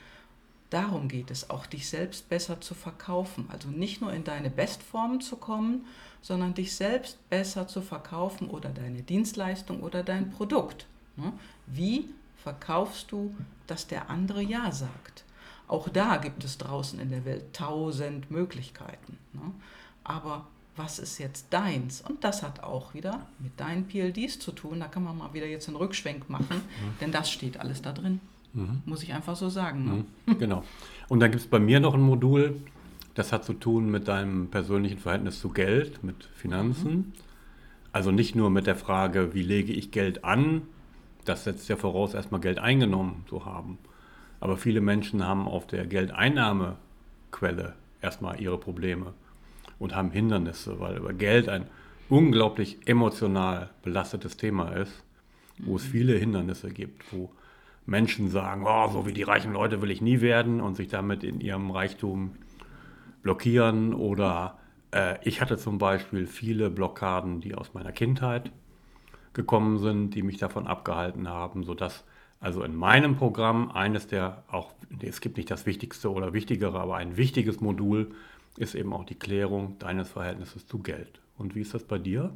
Darum 0.71 1.09
geht 1.09 1.31
es, 1.31 1.49
auch 1.49 1.65
dich 1.65 1.89
selbst 1.89 2.29
besser 2.29 2.61
zu 2.61 2.73
verkaufen. 2.73 3.45
Also 3.49 3.67
nicht 3.67 4.01
nur 4.01 4.13
in 4.13 4.23
deine 4.23 4.49
Bestform 4.49 5.19
zu 5.19 5.35
kommen, 5.35 5.85
sondern 6.21 6.53
dich 6.53 6.75
selbst 6.75 7.29
besser 7.29 7.67
zu 7.67 7.81
verkaufen 7.81 8.49
oder 8.49 8.69
deine 8.69 9.01
Dienstleistung 9.01 9.81
oder 9.83 10.01
dein 10.01 10.31
Produkt. 10.31 10.87
Ne? 11.17 11.33
Wie 11.67 12.09
verkaufst 12.41 13.11
du, 13.11 13.35
dass 13.67 13.87
der 13.87 14.09
andere 14.09 14.41
Ja 14.41 14.71
sagt? 14.71 15.25
Auch 15.67 15.89
da 15.89 16.17
gibt 16.17 16.43
es 16.45 16.57
draußen 16.57 16.99
in 16.99 17.09
der 17.09 17.25
Welt 17.25 17.53
tausend 17.53 18.31
Möglichkeiten. 18.31 19.17
Ne? 19.33 19.51
Aber 20.05 20.47
was 20.77 20.99
ist 20.99 21.17
jetzt 21.17 21.47
deins? 21.49 21.99
Und 21.99 22.23
das 22.23 22.43
hat 22.43 22.63
auch 22.63 22.93
wieder 22.93 23.27
mit 23.39 23.59
deinen 23.59 23.87
PLDs 23.87 24.39
zu 24.39 24.53
tun. 24.53 24.79
Da 24.79 24.87
kann 24.87 25.03
man 25.03 25.17
mal 25.17 25.33
wieder 25.33 25.47
jetzt 25.47 25.67
einen 25.67 25.75
Rückschwenk 25.75 26.29
machen, 26.29 26.57
mhm. 26.57 26.97
denn 27.01 27.11
das 27.11 27.29
steht 27.29 27.59
alles 27.59 27.81
da 27.81 27.91
drin. 27.91 28.21
Mhm. 28.53 28.81
Muss 28.85 29.03
ich 29.03 29.13
einfach 29.13 29.35
so 29.35 29.49
sagen. 29.49 29.85
Ne? 29.85 30.05
Mhm. 30.25 30.39
Genau. 30.39 30.63
Und 31.07 31.19
dann 31.19 31.31
gibt 31.31 31.43
es 31.43 31.49
bei 31.49 31.59
mir 31.59 31.79
noch 31.79 31.93
ein 31.93 32.01
Modul, 32.01 32.55
das 33.15 33.33
hat 33.33 33.43
zu 33.43 33.53
tun 33.53 33.91
mit 33.91 34.07
deinem 34.07 34.47
persönlichen 34.47 34.97
Verhältnis 34.97 35.39
zu 35.39 35.49
Geld, 35.49 36.03
mit 36.03 36.23
Finanzen. 36.35 36.91
Mhm. 36.91 37.13
Also 37.91 38.11
nicht 38.11 38.35
nur 38.35 38.49
mit 38.49 38.67
der 38.67 38.75
Frage, 38.75 39.33
wie 39.33 39.43
lege 39.43 39.73
ich 39.73 39.91
Geld 39.91 40.23
an, 40.23 40.61
das 41.25 41.43
setzt 41.43 41.67
ja 41.69 41.75
voraus, 41.75 42.13
erstmal 42.13 42.41
Geld 42.41 42.59
eingenommen 42.59 43.25
zu 43.27 43.45
haben. 43.45 43.77
Aber 44.39 44.57
viele 44.57 44.81
Menschen 44.81 45.25
haben 45.25 45.47
auf 45.47 45.67
der 45.67 45.85
Geldeinnahmequelle 45.85 47.75
erstmal 48.01 48.41
ihre 48.41 48.57
Probleme 48.57 49.13
und 49.77 49.95
haben 49.95 50.11
Hindernisse, 50.11 50.79
weil 50.79 50.97
über 50.97 51.13
Geld 51.13 51.47
ein 51.47 51.67
unglaublich 52.09 52.79
emotional 52.85 53.69
belastetes 53.83 54.37
Thema 54.37 54.69
ist, 54.69 55.03
wo 55.59 55.75
es 55.75 55.85
mhm. 55.85 55.89
viele 55.89 56.17
Hindernisse 56.17 56.69
gibt, 56.71 57.11
wo 57.13 57.29
Menschen 57.91 58.29
sagen, 58.29 58.63
oh, 58.65 58.89
so 58.89 59.05
wie 59.05 59.13
die 59.13 59.21
reichen 59.21 59.53
Leute 59.53 59.81
will 59.81 59.91
ich 59.91 60.01
nie 60.01 60.21
werden 60.21 60.61
und 60.61 60.75
sich 60.75 60.87
damit 60.87 61.23
in 61.23 61.41
ihrem 61.41 61.69
Reichtum 61.69 62.31
blockieren. 63.21 63.93
Oder 63.93 64.57
äh, 64.91 65.17
ich 65.23 65.41
hatte 65.41 65.57
zum 65.57 65.77
Beispiel 65.77 66.25
viele 66.25 66.71
Blockaden, 66.71 67.41
die 67.41 67.53
aus 67.53 67.75
meiner 67.75 67.91
Kindheit 67.91 68.51
gekommen 69.33 69.77
sind, 69.77 70.15
die 70.15 70.23
mich 70.23 70.37
davon 70.37 70.65
abgehalten 70.67 71.27
haben, 71.27 71.63
sodass 71.63 72.03
also 72.39 72.63
in 72.63 72.75
meinem 72.75 73.17
Programm 73.17 73.69
eines 73.69 74.07
der 74.07 74.43
auch, 74.47 74.73
es 75.01 75.21
gibt 75.21 75.37
nicht 75.37 75.51
das 75.51 75.67
wichtigste 75.67 76.11
oder 76.11 76.33
wichtigere, 76.33 76.79
aber 76.79 76.95
ein 76.95 77.15
wichtiges 77.15 77.61
Modul 77.61 78.15
ist 78.57 78.73
eben 78.73 78.93
auch 78.93 79.05
die 79.05 79.15
Klärung 79.15 79.77
deines 79.79 80.09
Verhältnisses 80.09 80.65
zu 80.65 80.79
Geld. 80.79 81.21
Und 81.37 81.55
wie 81.55 81.61
ist 81.61 81.73
das 81.73 81.83
bei 81.83 81.99
dir? 81.99 82.31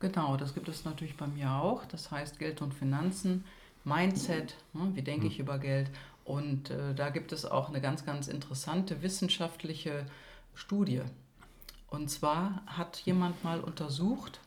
Genau, 0.00 0.36
das 0.36 0.54
gibt 0.54 0.68
es 0.68 0.84
natürlich 0.84 1.16
bei 1.16 1.26
mir 1.26 1.50
auch. 1.50 1.84
Das 1.84 2.10
heißt 2.10 2.38
Geld 2.38 2.60
und 2.62 2.74
Finanzen, 2.74 3.44
Mindset, 3.84 4.56
ne, 4.72 4.90
wie 4.94 5.02
denke 5.02 5.26
ich 5.26 5.38
hm. 5.38 5.44
über 5.44 5.58
Geld. 5.58 5.90
Und 6.24 6.70
äh, 6.70 6.94
da 6.94 7.10
gibt 7.10 7.32
es 7.32 7.44
auch 7.44 7.68
eine 7.68 7.80
ganz, 7.80 8.04
ganz 8.04 8.28
interessante 8.28 9.02
wissenschaftliche 9.02 10.06
Studie. 10.54 11.02
Und 11.88 12.08
zwar 12.08 12.62
hat 12.66 12.98
jemand 13.00 13.42
mal 13.42 13.60
untersucht, 13.60 14.40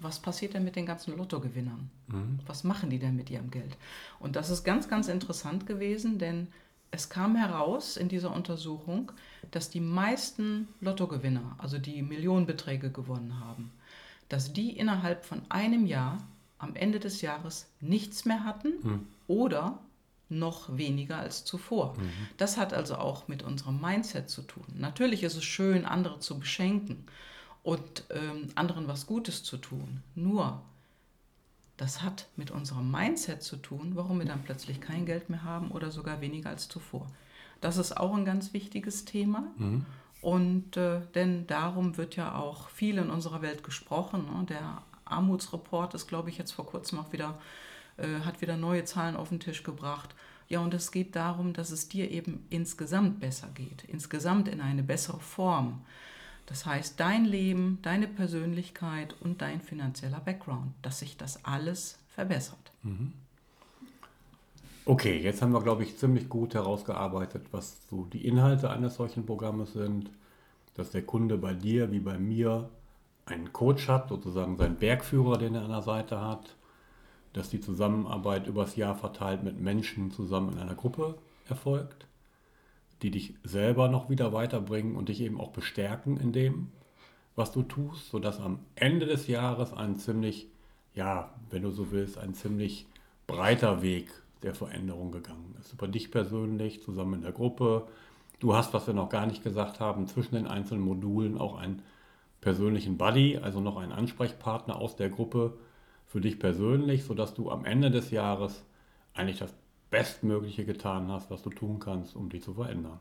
was 0.00 0.18
passiert 0.18 0.54
denn 0.54 0.64
mit 0.64 0.76
den 0.76 0.86
ganzen 0.86 1.16
Lottogewinnern? 1.16 1.90
Mhm. 2.08 2.40
Was 2.46 2.64
machen 2.64 2.90
die 2.90 2.98
denn 2.98 3.16
mit 3.16 3.30
ihrem 3.30 3.50
Geld? 3.50 3.76
Und 4.18 4.34
das 4.34 4.50
ist 4.50 4.64
ganz, 4.64 4.88
ganz 4.88 5.08
interessant 5.08 5.66
gewesen, 5.66 6.18
denn 6.18 6.48
es 6.90 7.10
kam 7.10 7.36
heraus 7.36 7.96
in 7.96 8.08
dieser 8.08 8.34
Untersuchung, 8.34 9.12
dass 9.50 9.70
die 9.70 9.80
meisten 9.80 10.68
Lottogewinner, 10.80 11.54
also 11.58 11.78
die 11.78 12.02
Millionenbeträge 12.02 12.90
gewonnen 12.90 13.38
haben, 13.40 13.70
dass 14.28 14.52
die 14.52 14.76
innerhalb 14.76 15.24
von 15.24 15.42
einem 15.50 15.86
Jahr 15.86 16.18
am 16.58 16.74
Ende 16.74 17.00
des 17.00 17.20
Jahres 17.20 17.66
nichts 17.80 18.24
mehr 18.24 18.44
hatten 18.44 18.72
mhm. 18.82 19.06
oder 19.26 19.80
noch 20.28 20.76
weniger 20.76 21.18
als 21.18 21.44
zuvor. 21.44 21.94
Mhm. 21.96 22.10
Das 22.36 22.56
hat 22.56 22.74
also 22.74 22.96
auch 22.96 23.28
mit 23.28 23.42
unserem 23.42 23.80
Mindset 23.80 24.28
zu 24.28 24.42
tun. 24.42 24.64
Natürlich 24.76 25.22
ist 25.22 25.36
es 25.36 25.44
schön, 25.44 25.84
andere 25.84 26.20
zu 26.20 26.38
beschenken 26.38 27.04
und 27.62 28.04
ähm, 28.10 28.48
anderen 28.54 28.88
was 28.88 29.06
Gutes 29.06 29.42
zu 29.42 29.56
tun. 29.56 30.02
Nur, 30.14 30.60
das 31.76 32.02
hat 32.02 32.26
mit 32.36 32.50
unserem 32.50 32.90
Mindset 32.90 33.42
zu 33.42 33.56
tun, 33.56 33.92
warum 33.94 34.18
wir 34.18 34.26
dann 34.26 34.42
plötzlich 34.42 34.80
kein 34.80 35.06
Geld 35.06 35.30
mehr 35.30 35.44
haben 35.44 35.70
oder 35.70 35.90
sogar 35.90 36.20
weniger 36.20 36.50
als 36.50 36.68
zuvor. 36.68 37.06
Das 37.60 37.76
ist 37.76 37.96
auch 37.96 38.14
ein 38.14 38.24
ganz 38.24 38.52
wichtiges 38.52 39.04
Thema. 39.04 39.44
Mhm. 39.56 39.86
Und 40.20 40.76
äh, 40.76 41.00
denn 41.14 41.46
darum 41.46 41.96
wird 41.96 42.16
ja 42.16 42.34
auch 42.34 42.68
viel 42.70 42.98
in 42.98 43.08
unserer 43.08 43.40
Welt 43.40 43.62
gesprochen. 43.62 44.26
Ne? 44.26 44.46
Der 44.46 44.82
Armutsreport 45.10 45.94
ist, 45.94 46.06
glaube 46.06 46.30
ich, 46.30 46.38
jetzt 46.38 46.52
vor 46.52 46.66
kurzem 46.66 46.98
auch 46.98 47.12
wieder, 47.12 47.38
äh, 47.96 48.20
hat 48.24 48.40
wieder 48.40 48.56
neue 48.56 48.84
Zahlen 48.84 49.16
auf 49.16 49.28
den 49.30 49.40
Tisch 49.40 49.62
gebracht. 49.62 50.14
Ja, 50.48 50.60
und 50.60 50.72
es 50.72 50.92
geht 50.92 51.14
darum, 51.14 51.52
dass 51.52 51.70
es 51.70 51.88
dir 51.88 52.10
eben 52.10 52.46
insgesamt 52.48 53.20
besser 53.20 53.48
geht, 53.54 53.84
insgesamt 53.86 54.48
in 54.48 54.60
eine 54.60 54.82
bessere 54.82 55.20
Form. 55.20 55.82
Das 56.46 56.64
heißt, 56.64 56.98
dein 56.98 57.26
Leben, 57.26 57.78
deine 57.82 58.08
Persönlichkeit 58.08 59.14
und 59.20 59.42
dein 59.42 59.60
finanzieller 59.60 60.20
Background, 60.20 60.72
dass 60.80 61.00
sich 61.00 61.18
das 61.18 61.44
alles 61.44 61.98
verbessert. 62.08 62.72
Mhm. 62.82 63.12
Okay, 64.86 65.20
jetzt 65.20 65.42
haben 65.42 65.52
wir, 65.52 65.60
glaube 65.60 65.82
ich, 65.82 65.98
ziemlich 65.98 66.30
gut 66.30 66.54
herausgearbeitet, 66.54 67.48
was 67.50 67.76
so 67.90 68.06
die 68.06 68.26
Inhalte 68.26 68.70
eines 68.70 68.94
solchen 68.94 69.26
Programmes 69.26 69.74
sind, 69.74 70.10
dass 70.72 70.90
der 70.90 71.02
Kunde 71.02 71.36
bei 71.36 71.52
dir 71.52 71.92
wie 71.92 71.98
bei 71.98 72.18
mir 72.18 72.70
einen 73.28 73.52
Coach 73.52 73.88
hat, 73.88 74.08
sozusagen 74.08 74.56
seinen 74.56 74.76
Bergführer, 74.76 75.38
den 75.38 75.54
er 75.54 75.62
an 75.62 75.70
der 75.70 75.82
Seite 75.82 76.20
hat, 76.20 76.56
dass 77.32 77.50
die 77.50 77.60
Zusammenarbeit 77.60 78.46
übers 78.46 78.76
Jahr 78.76 78.94
verteilt 78.94 79.42
mit 79.42 79.60
Menschen 79.60 80.10
zusammen 80.10 80.52
in 80.52 80.58
einer 80.58 80.74
Gruppe 80.74 81.18
erfolgt 81.48 82.08
die 83.02 83.10
dich 83.10 83.34
selber 83.44 83.88
noch 83.88 84.10
wieder 84.10 84.32
weiterbringen 84.32 84.96
und 84.96 85.08
dich 85.08 85.20
eben 85.20 85.40
auch 85.40 85.50
bestärken 85.50 86.16
in 86.16 86.32
dem, 86.32 86.68
was 87.36 87.52
du 87.52 87.62
tust, 87.62 88.10
sodass 88.10 88.40
am 88.40 88.58
Ende 88.74 89.06
des 89.06 89.28
Jahres 89.28 89.72
ein 89.72 89.96
ziemlich, 89.96 90.48
ja, 90.94 91.32
wenn 91.50 91.62
du 91.62 91.70
so 91.70 91.92
willst, 91.92 92.18
ein 92.18 92.34
ziemlich 92.34 92.86
breiter 93.26 93.82
Weg 93.82 94.10
der 94.42 94.54
Veränderung 94.54 95.12
gegangen 95.12 95.54
ist. 95.60 95.72
Über 95.72 95.86
dich 95.86 96.10
persönlich, 96.10 96.82
zusammen 96.82 97.14
in 97.14 97.22
der 97.22 97.32
Gruppe. 97.32 97.86
Du 98.40 98.54
hast, 98.54 98.74
was 98.74 98.86
wir 98.86 98.94
noch 98.94 99.08
gar 99.08 99.26
nicht 99.26 99.44
gesagt 99.44 99.78
haben, 99.78 100.06
zwischen 100.08 100.34
den 100.34 100.46
einzelnen 100.46 100.82
Modulen 100.82 101.38
auch 101.38 101.56
einen 101.56 101.82
persönlichen 102.48 102.96
Buddy, 102.96 103.36
also 103.36 103.60
noch 103.60 103.76
einen 103.76 103.92
Ansprechpartner 103.92 104.76
aus 104.76 104.96
der 104.96 105.10
Gruppe 105.10 105.58
für 106.06 106.22
dich 106.22 106.38
persönlich, 106.38 107.04
sodass 107.04 107.34
du 107.34 107.50
am 107.50 107.66
Ende 107.66 107.90
des 107.90 108.10
Jahres 108.10 108.62
eigentlich 109.12 109.38
das 109.38 109.52
Bestmögliche 109.90 110.64
getan 110.64 111.12
hast, 111.12 111.30
was 111.30 111.42
du 111.42 111.50
tun 111.50 111.78
kannst, 111.78 112.16
um 112.16 112.30
die 112.30 112.40
zu 112.40 112.54
verändern. 112.54 113.00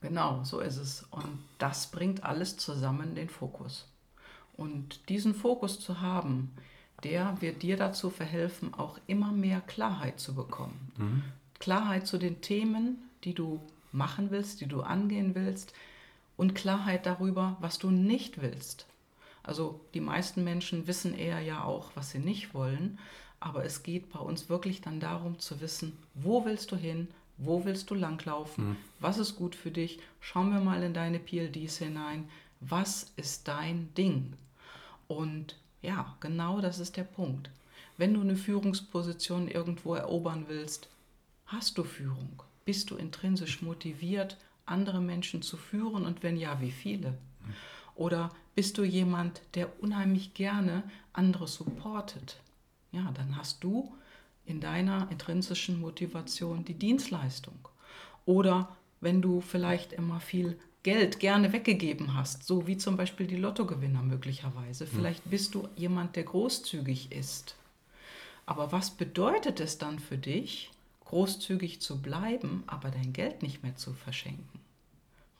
Genau, 0.00 0.42
so 0.42 0.58
ist 0.58 0.78
es. 0.78 1.06
Und 1.12 1.44
das 1.58 1.92
bringt 1.92 2.24
alles 2.24 2.56
zusammen 2.56 3.14
den 3.14 3.28
Fokus. 3.28 3.86
Und 4.56 5.08
diesen 5.08 5.32
Fokus 5.32 5.78
zu 5.78 6.00
haben, 6.00 6.50
der 7.04 7.40
wird 7.40 7.62
dir 7.62 7.76
dazu 7.76 8.10
verhelfen, 8.10 8.74
auch 8.74 8.98
immer 9.06 9.30
mehr 9.30 9.60
Klarheit 9.60 10.18
zu 10.18 10.34
bekommen. 10.34 10.90
Mhm. 10.96 11.22
Klarheit 11.60 12.08
zu 12.08 12.18
den 12.18 12.40
Themen, 12.40 12.98
die 13.22 13.34
du 13.34 13.60
machen 13.92 14.32
willst, 14.32 14.60
die 14.60 14.66
du 14.66 14.82
angehen 14.82 15.36
willst 15.36 15.72
und 16.38 16.54
Klarheit 16.54 17.04
darüber, 17.04 17.58
was 17.60 17.78
du 17.78 17.90
nicht 17.90 18.40
willst. 18.40 18.86
Also 19.42 19.80
die 19.92 20.00
meisten 20.00 20.44
Menschen 20.44 20.86
wissen 20.86 21.12
eher 21.12 21.40
ja 21.40 21.64
auch, 21.64 21.90
was 21.94 22.12
sie 22.12 22.20
nicht 22.20 22.54
wollen, 22.54 22.98
aber 23.40 23.64
es 23.64 23.82
geht 23.82 24.10
bei 24.10 24.20
uns 24.20 24.48
wirklich 24.48 24.80
dann 24.80 25.00
darum 25.00 25.38
zu 25.38 25.60
wissen, 25.60 25.98
wo 26.14 26.44
willst 26.44 26.72
du 26.72 26.76
hin, 26.76 27.08
wo 27.36 27.64
willst 27.64 27.90
du 27.90 27.94
langlaufen, 27.94 28.70
mhm. 28.70 28.76
was 29.00 29.18
ist 29.18 29.36
gut 29.36 29.54
für 29.54 29.70
dich. 29.70 30.00
Schauen 30.20 30.52
wir 30.52 30.60
mal 30.60 30.82
in 30.82 30.94
deine 30.94 31.18
PLDs 31.18 31.78
hinein. 31.78 32.28
Was 32.60 33.12
ist 33.16 33.46
dein 33.46 33.92
Ding? 33.94 34.32
Und 35.06 35.56
ja, 35.82 36.16
genau 36.20 36.60
das 36.60 36.78
ist 36.78 36.96
der 36.96 37.04
Punkt. 37.04 37.50
Wenn 37.96 38.14
du 38.14 38.20
eine 38.20 38.36
Führungsposition 38.36 39.48
irgendwo 39.48 39.94
erobern 39.94 40.46
willst, 40.48 40.88
hast 41.46 41.78
du 41.78 41.84
Führung? 41.84 42.42
Bist 42.64 42.90
du 42.90 42.96
intrinsisch 42.96 43.62
motiviert, 43.62 44.36
andere 44.70 45.00
Menschen 45.00 45.42
zu 45.42 45.56
führen 45.56 46.04
und 46.04 46.22
wenn 46.22 46.36
ja, 46.36 46.60
wie 46.60 46.70
viele? 46.70 47.16
Oder 47.94 48.30
bist 48.54 48.78
du 48.78 48.84
jemand, 48.84 49.40
der 49.54 49.82
unheimlich 49.82 50.34
gerne 50.34 50.84
andere 51.12 51.48
supportet? 51.48 52.40
ja, 52.92 53.10
dann 53.12 53.36
hast 53.36 53.62
du 53.64 53.94
in 54.44 54.60
deiner 54.60 55.08
intrinsischen 55.10 55.80
Motivation 55.80 56.64
die 56.64 56.74
Dienstleistung. 56.74 57.68
Oder 58.24 58.76
wenn 59.00 59.22
du 59.22 59.40
vielleicht 59.40 59.92
immer 59.92 60.20
viel 60.20 60.58
Geld 60.82 61.20
gerne 61.20 61.52
weggegeben 61.52 62.14
hast, 62.14 62.44
so 62.44 62.66
wie 62.66 62.78
zum 62.78 62.96
Beispiel 62.96 63.26
die 63.26 63.36
Lottogewinner 63.36 64.02
möglicherweise. 64.02 64.84
Hm. 64.84 64.90
Vielleicht 64.92 65.28
bist 65.28 65.54
du 65.54 65.68
jemand, 65.76 66.16
der 66.16 66.24
großzügig 66.24 67.12
ist. 67.12 67.56
Aber 68.46 68.72
was 68.72 68.90
bedeutet 68.90 69.60
es 69.60 69.76
dann 69.76 69.98
für 69.98 70.16
dich, 70.16 70.70
großzügig 71.08 71.80
zu 71.80 72.00
bleiben, 72.00 72.64
aber 72.66 72.90
dein 72.90 73.12
Geld 73.12 73.42
nicht 73.42 73.62
mehr 73.62 73.76
zu 73.76 73.92
verschenken? 73.92 74.60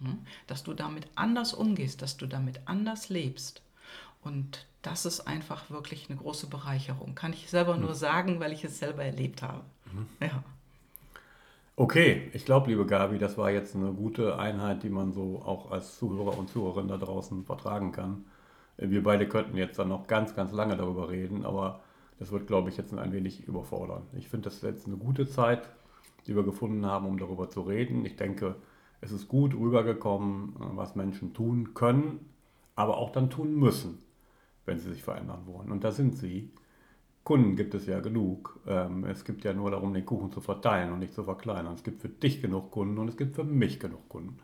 Hm? 0.01 0.19
Dass 0.47 0.65
du 0.65 0.75
damit 0.75 1.07
anders 1.15 1.53
umgehst, 1.53 2.03
dass 2.03 2.17
du 2.17 2.27
damit 2.27 2.61
anders 2.67 3.09
lebst. 3.09 3.63
Und 4.23 4.67
das 4.83 5.07
ist 5.07 5.21
einfach 5.21 5.71
wirklich 5.71 6.09
eine 6.09 6.19
große 6.19 6.47
Bereicherung. 6.47 7.15
Kann 7.15 7.33
ich 7.33 7.51
selber 7.51 7.77
nur 7.77 7.91
mhm. 7.91 7.95
sagen, 7.95 8.41
weil 8.41 8.53
ich 8.53 8.65
es 8.65 8.79
selber 8.79 9.05
erlebt 9.05 9.43
habe. 9.43 9.63
Mhm. 9.93 10.07
Ja. 10.21 10.43
Okay, 11.77 12.31
ich 12.33 12.45
glaube, 12.45 12.71
liebe 12.71 12.87
Gabi, 12.87 13.19
das 13.19 13.39
war 13.39 13.51
jetzt 13.51 13.77
eine 13.77 13.93
gute 13.93 14.39
Einheit, 14.39 14.83
die 14.83 14.91
man 14.91 15.13
so 15.13 15.43
auch 15.45 15.71
als 15.71 15.99
Zuhörer 15.99 16.37
und 16.37 16.49
Zuhörerin 16.49 16.89
da 16.89 16.97
draußen 16.97 17.45
vertragen 17.45 17.93
kann. 17.93 18.25
Wir 18.79 19.03
beide 19.03 19.29
könnten 19.29 19.57
jetzt 19.57 19.79
dann 19.79 19.89
noch 19.89 20.07
ganz, 20.07 20.35
ganz 20.35 20.53
lange 20.53 20.77
darüber 20.77 21.11
reden, 21.11 21.45
aber 21.45 21.81
das 22.19 22.33
wird, 22.33 22.47
glaube 22.47 22.69
ich, 22.69 22.77
jetzt 22.77 22.93
ein 22.93 23.13
wenig 23.13 23.47
überfordern. 23.47 24.03
Ich 24.13 24.29
finde, 24.29 24.45
das 24.45 24.57
ist 24.57 24.63
jetzt 24.63 24.87
eine 24.87 24.97
gute 24.97 25.29
Zeit, 25.29 25.69
die 26.27 26.35
wir 26.35 26.43
gefunden 26.43 26.85
haben, 26.85 27.07
um 27.07 27.19
darüber 27.19 27.49
zu 27.49 27.63
reden. 27.63 28.05
Ich 28.05 28.17
denke, 28.17 28.57
es 29.01 29.13
ist 29.13 29.29
gut 29.29 29.55
rübergekommen, 29.55 30.55
was 30.59 30.97
Menschen 30.97 31.33
tun 31.33 31.75
können, 31.75 32.21
aber 32.75 32.99
auch 32.99 33.11
dann 33.11 33.31
tun 33.31 33.55
müssen, 33.55 33.99
wenn 34.67 34.79
sie 34.79 34.91
sich 34.91 35.03
verändern 35.03 35.43
wollen. 35.47 35.71
Und 35.71 35.85
da 35.85 35.93
sind 35.93 36.17
sie. 36.17 36.51
Kunden 37.23 37.57
gibt 37.57 37.75
es 37.75 37.87
ja 37.87 38.01
genug. 38.01 38.59
Ähm, 38.67 39.05
es 39.05 39.25
gibt 39.25 39.45
ja 39.45 39.53
nur 39.53 39.71
darum, 39.71 39.93
den 39.93 40.07
Kuchen 40.07 40.33
zu 40.33 40.41
verteilen 40.41 40.93
und 40.93 40.99
nicht 41.01 41.13
zu 41.13 41.25
verkleinern. 41.25 41.75
Es 41.75 41.85
gibt 41.85 42.01
für 42.01 42.09
dich 42.09 42.41
genug 42.41 42.71
Kunden 42.71 42.97
und 42.99 43.09
es 43.09 43.19
gibt 43.19 43.35
für 43.35 43.45
mich 43.45 43.79
genug 43.79 44.09
Kunden. 44.09 44.39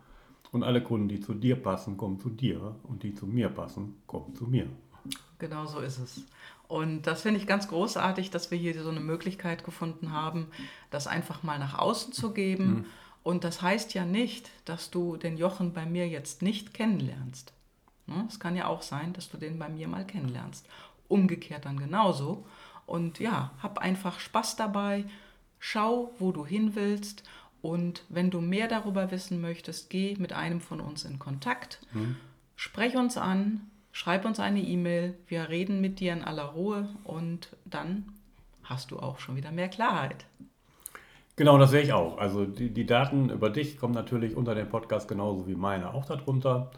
Und 0.53 0.63
alle 0.63 0.83
Kunden, 0.83 1.09
die 1.09 1.21
zu 1.21 1.33
dir 1.33 1.57
passen, 1.57 1.97
kommen 1.97 2.19
zu 2.19 2.29
dir 2.29 2.77
und 2.85 3.03
die 3.03 3.15
zu 3.15 3.27
mir 3.27 3.49
passen, 3.49 3.97
kommen 4.07 4.35
zu 4.35 4.45
mir. 4.45 4.67
Genau 5.39 5.67
so 5.67 5.81
ist 5.81 5.99
es. 5.99 6.23
Und 6.69 7.03
das 7.03 7.23
finde 7.23 7.39
ich 7.39 7.47
ganz 7.47 7.69
großartig, 7.69 8.31
dass 8.31 8.51
wir 8.51 8.59
hier 8.59 8.83
so 8.83 8.91
eine 8.91 9.01
Möglichkeit 9.01 9.65
gefunden 9.65 10.13
haben, 10.13 10.49
das 10.91 11.07
einfach 11.07 11.43
mal 11.43 11.59
nach 11.59 11.79
außen 11.79 12.13
zu 12.13 12.33
geben. 12.33 12.67
Mhm. 12.67 12.85
Und 13.23 13.45
das 13.45 13.63
heißt 13.63 13.95
ja 13.95 14.05
nicht, 14.05 14.51
dass 14.65 14.91
du 14.91 15.17
den 15.17 15.37
Jochen 15.37 15.73
bei 15.73 15.87
mir 15.87 16.09
jetzt 16.09 16.43
nicht 16.43 16.75
kennenlernst. 16.75 17.53
Ne? 18.07 18.27
Es 18.29 18.39
kann 18.39 18.57
ja 18.57 18.67
auch 18.67 18.83
sein, 18.83 19.13
dass 19.13 19.31
du 19.31 19.37
den 19.37 19.59
bei 19.59 19.69
mir 19.69 19.89
mal 19.89 20.07
kennenlernst. 20.07 20.67
Umgekehrt 21.09 21.65
dann 21.65 21.79
genauso. 21.79 22.47
Und 22.87 23.19
ja, 23.19 23.53
hab 23.63 23.79
einfach 23.79 24.21
Spaß 24.21 24.57
dabei, 24.57 25.05
schau, 25.59 26.13
wo 26.19 26.33
du 26.33 26.45
hin 26.45 26.75
willst. 26.75 27.23
Und 27.63 28.05
wenn 28.11 28.31
du 28.31 28.41
mehr 28.41 28.69
darüber 28.69 29.11
wissen 29.11 29.41
möchtest, 29.41 29.89
geh 29.89 30.17
mit 30.19 30.35
einem 30.35 30.61
von 30.61 30.81
uns 30.81 31.05
in 31.05 31.19
Kontakt. 31.19 31.79
Mhm. 31.93 32.17
Sprech 32.57 32.97
uns 32.97 33.17
an, 33.17 33.71
schreib 33.95 34.25
uns 34.27 34.41
eine 34.41 34.61
E-Mail. 34.61 35.15
Wir 35.29 35.49
reden 35.49 35.81
mit 35.81 36.01
dir 36.01 36.13
in 36.13 36.23
aller 36.23 36.45
Ruhe 36.45 36.89
und 37.05 37.57
dann 37.65 38.05
hast 38.65 38.91
du 38.91 38.99
auch 38.99 39.21
schon 39.21 39.37
wieder 39.37 39.53
mehr 39.53 39.69
Klarheit. 39.69 40.27
Genau, 41.37 41.57
das 41.59 41.71
sehe 41.71 41.83
ich 41.83 41.93
auch. 41.93 42.19
Also 42.19 42.45
die, 42.45 42.71
die 42.71 42.87
Daten 42.87 43.31
über 43.31 43.51
dich 43.51 43.79
kommen 43.79 43.95
natürlich 43.95 44.37
unter 44.37 44.55
dem 44.55 44.69
Podcast 44.69 45.09
genauso 45.09 45.47
wie 45.47 45.55
meine 45.55 45.95
auch 45.95 46.05
darunter. 46.05 46.71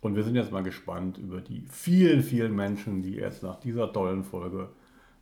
Und 0.00 0.16
wir 0.16 0.22
sind 0.22 0.34
jetzt 0.34 0.50
mal 0.50 0.62
gespannt 0.62 1.18
über 1.18 1.40
die 1.40 1.66
vielen, 1.70 2.22
vielen 2.22 2.56
Menschen, 2.56 3.02
die 3.02 3.14
jetzt 3.14 3.42
nach 3.42 3.56
dieser 3.60 3.92
tollen 3.92 4.24
Folge 4.24 4.70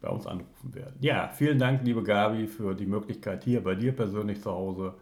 bei 0.01 0.09
uns 0.11 0.26
anrufen 0.26 0.74
werden. 0.74 0.97
Ja, 1.01 1.28
vielen 1.28 1.59
Dank, 1.59 1.82
liebe 1.85 2.03
Gabi, 2.03 2.47
für 2.47 2.74
die 2.74 2.87
Möglichkeit, 2.87 3.43
hier 3.43 3.62
bei 3.62 3.74
dir 3.74 3.93
persönlich 3.93 4.41
zu 4.41 4.53
Hause 4.53 4.95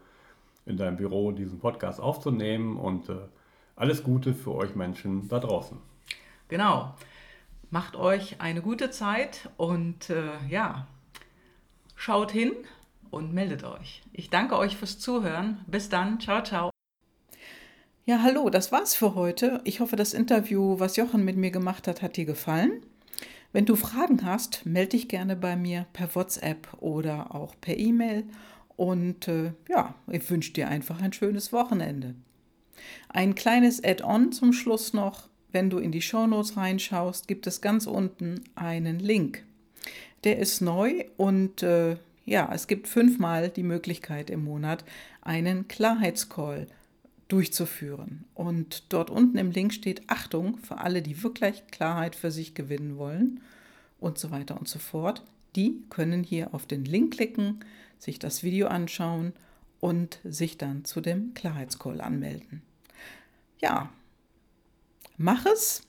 in 0.65 0.77
deinem 0.77 0.97
Büro 0.97 1.31
diesen 1.31 1.59
Podcast 1.59 1.99
aufzunehmen 1.99 2.77
und 2.77 3.09
äh, 3.09 3.17
alles 3.75 4.03
Gute 4.03 4.33
für 4.33 4.55
euch 4.55 4.75
Menschen 4.75 5.27
da 5.27 5.39
draußen. 5.39 5.92
Genau. 6.53 6.93
Macht 7.71 7.95
euch 7.95 8.39
eine 8.39 8.61
gute 8.61 8.91
Zeit 8.91 9.49
und 9.57 10.11
äh, 10.11 10.37
ja, 10.47 10.85
schaut 11.95 12.31
hin 12.31 12.51
und 13.09 13.33
meldet 13.33 13.63
euch. 13.63 14.03
Ich 14.11 14.29
danke 14.29 14.55
euch 14.59 14.77
fürs 14.77 14.99
Zuhören. 14.99 15.65
Bis 15.65 15.89
dann. 15.89 16.19
Ciao, 16.19 16.43
ciao. 16.43 16.69
Ja, 18.05 18.21
hallo, 18.21 18.51
das 18.51 18.71
war's 18.71 18.93
für 18.93 19.15
heute. 19.15 19.61
Ich 19.63 19.79
hoffe, 19.79 19.95
das 19.95 20.13
Interview, 20.13 20.77
was 20.77 20.95
Jochen 20.95 21.25
mit 21.25 21.37
mir 21.37 21.49
gemacht 21.49 21.87
hat, 21.87 22.03
hat 22.03 22.17
dir 22.17 22.25
gefallen. 22.25 22.85
Wenn 23.51 23.65
du 23.65 23.75
Fragen 23.75 24.23
hast, 24.23 24.63
melde 24.63 24.89
dich 24.89 25.07
gerne 25.07 25.35
bei 25.35 25.55
mir 25.55 25.87
per 25.91 26.13
WhatsApp 26.13 26.67
oder 26.81 27.33
auch 27.33 27.55
per 27.61 27.79
E-Mail. 27.79 28.25
Und 28.75 29.27
äh, 29.27 29.53
ja, 29.69 29.95
ich 30.05 30.29
wünsche 30.29 30.53
dir 30.53 30.67
einfach 30.67 31.01
ein 31.01 31.13
schönes 31.13 31.51
Wochenende. 31.51 32.13
Ein 33.09 33.33
kleines 33.33 33.83
Add-on 33.83 34.31
zum 34.31 34.53
Schluss 34.53 34.93
noch. 34.93 35.32
Wenn 35.53 35.69
du 35.69 35.77
in 35.77 35.91
die 35.91 36.01
Shownotes 36.01 36.57
reinschaust, 36.57 37.27
gibt 37.27 37.47
es 37.47 37.61
ganz 37.61 37.85
unten 37.85 38.41
einen 38.55 38.99
Link. 38.99 39.43
Der 40.23 40.39
ist 40.39 40.61
neu 40.61 41.05
und 41.15 41.61
äh, 41.61 41.95
ja, 42.25 42.49
es 42.51 42.67
gibt 42.67 42.87
fünfmal 42.87 43.49
die 43.49 43.63
Möglichkeit 43.63 44.31
im 44.31 44.43
Monat, 44.43 44.83
einen 45.21 45.67
Klarheitscall 45.67 46.67
durchzuführen. 47.27 48.25
Und 48.33 48.91
dort 48.91 49.11
unten 49.11 49.37
im 49.37 49.51
Link 49.51 49.73
steht 49.73 50.01
Achtung 50.07 50.57
für 50.57 50.79
alle, 50.79 51.03
die 51.03 51.21
wirklich 51.21 51.67
Klarheit 51.67 52.15
für 52.15 52.31
sich 52.31 52.55
gewinnen 52.55 52.97
wollen 52.97 53.41
und 53.99 54.17
so 54.17 54.31
weiter 54.31 54.59
und 54.59 54.67
so 54.67 54.79
fort. 54.79 55.23
Die 55.55 55.83
können 55.91 56.23
hier 56.23 56.55
auf 56.55 56.65
den 56.65 56.83
Link 56.83 57.13
klicken, 57.13 57.59
sich 57.99 58.17
das 58.17 58.41
Video 58.41 58.67
anschauen 58.67 59.33
und 59.79 60.19
sich 60.23 60.57
dann 60.57 60.83
zu 60.83 60.99
dem 60.99 61.35
Klarheitscall 61.35 62.01
anmelden. 62.01 62.63
Ja, 63.61 63.91
mach 65.17 65.45
es 65.45 65.83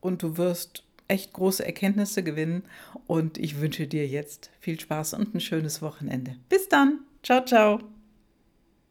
und 0.00 0.22
du 0.22 0.36
wirst 0.36 0.84
echt 1.08 1.32
große 1.32 1.64
Erkenntnisse 1.64 2.22
gewinnen 2.22 2.64
und 3.06 3.38
ich 3.38 3.60
wünsche 3.60 3.86
dir 3.86 4.06
jetzt 4.06 4.50
viel 4.60 4.78
Spaß 4.78 5.14
und 5.14 5.34
ein 5.34 5.40
schönes 5.40 5.82
Wochenende. 5.82 6.36
Bis 6.48 6.68
dann. 6.68 7.00
Ciao, 7.22 7.44
ciao. 7.44 7.95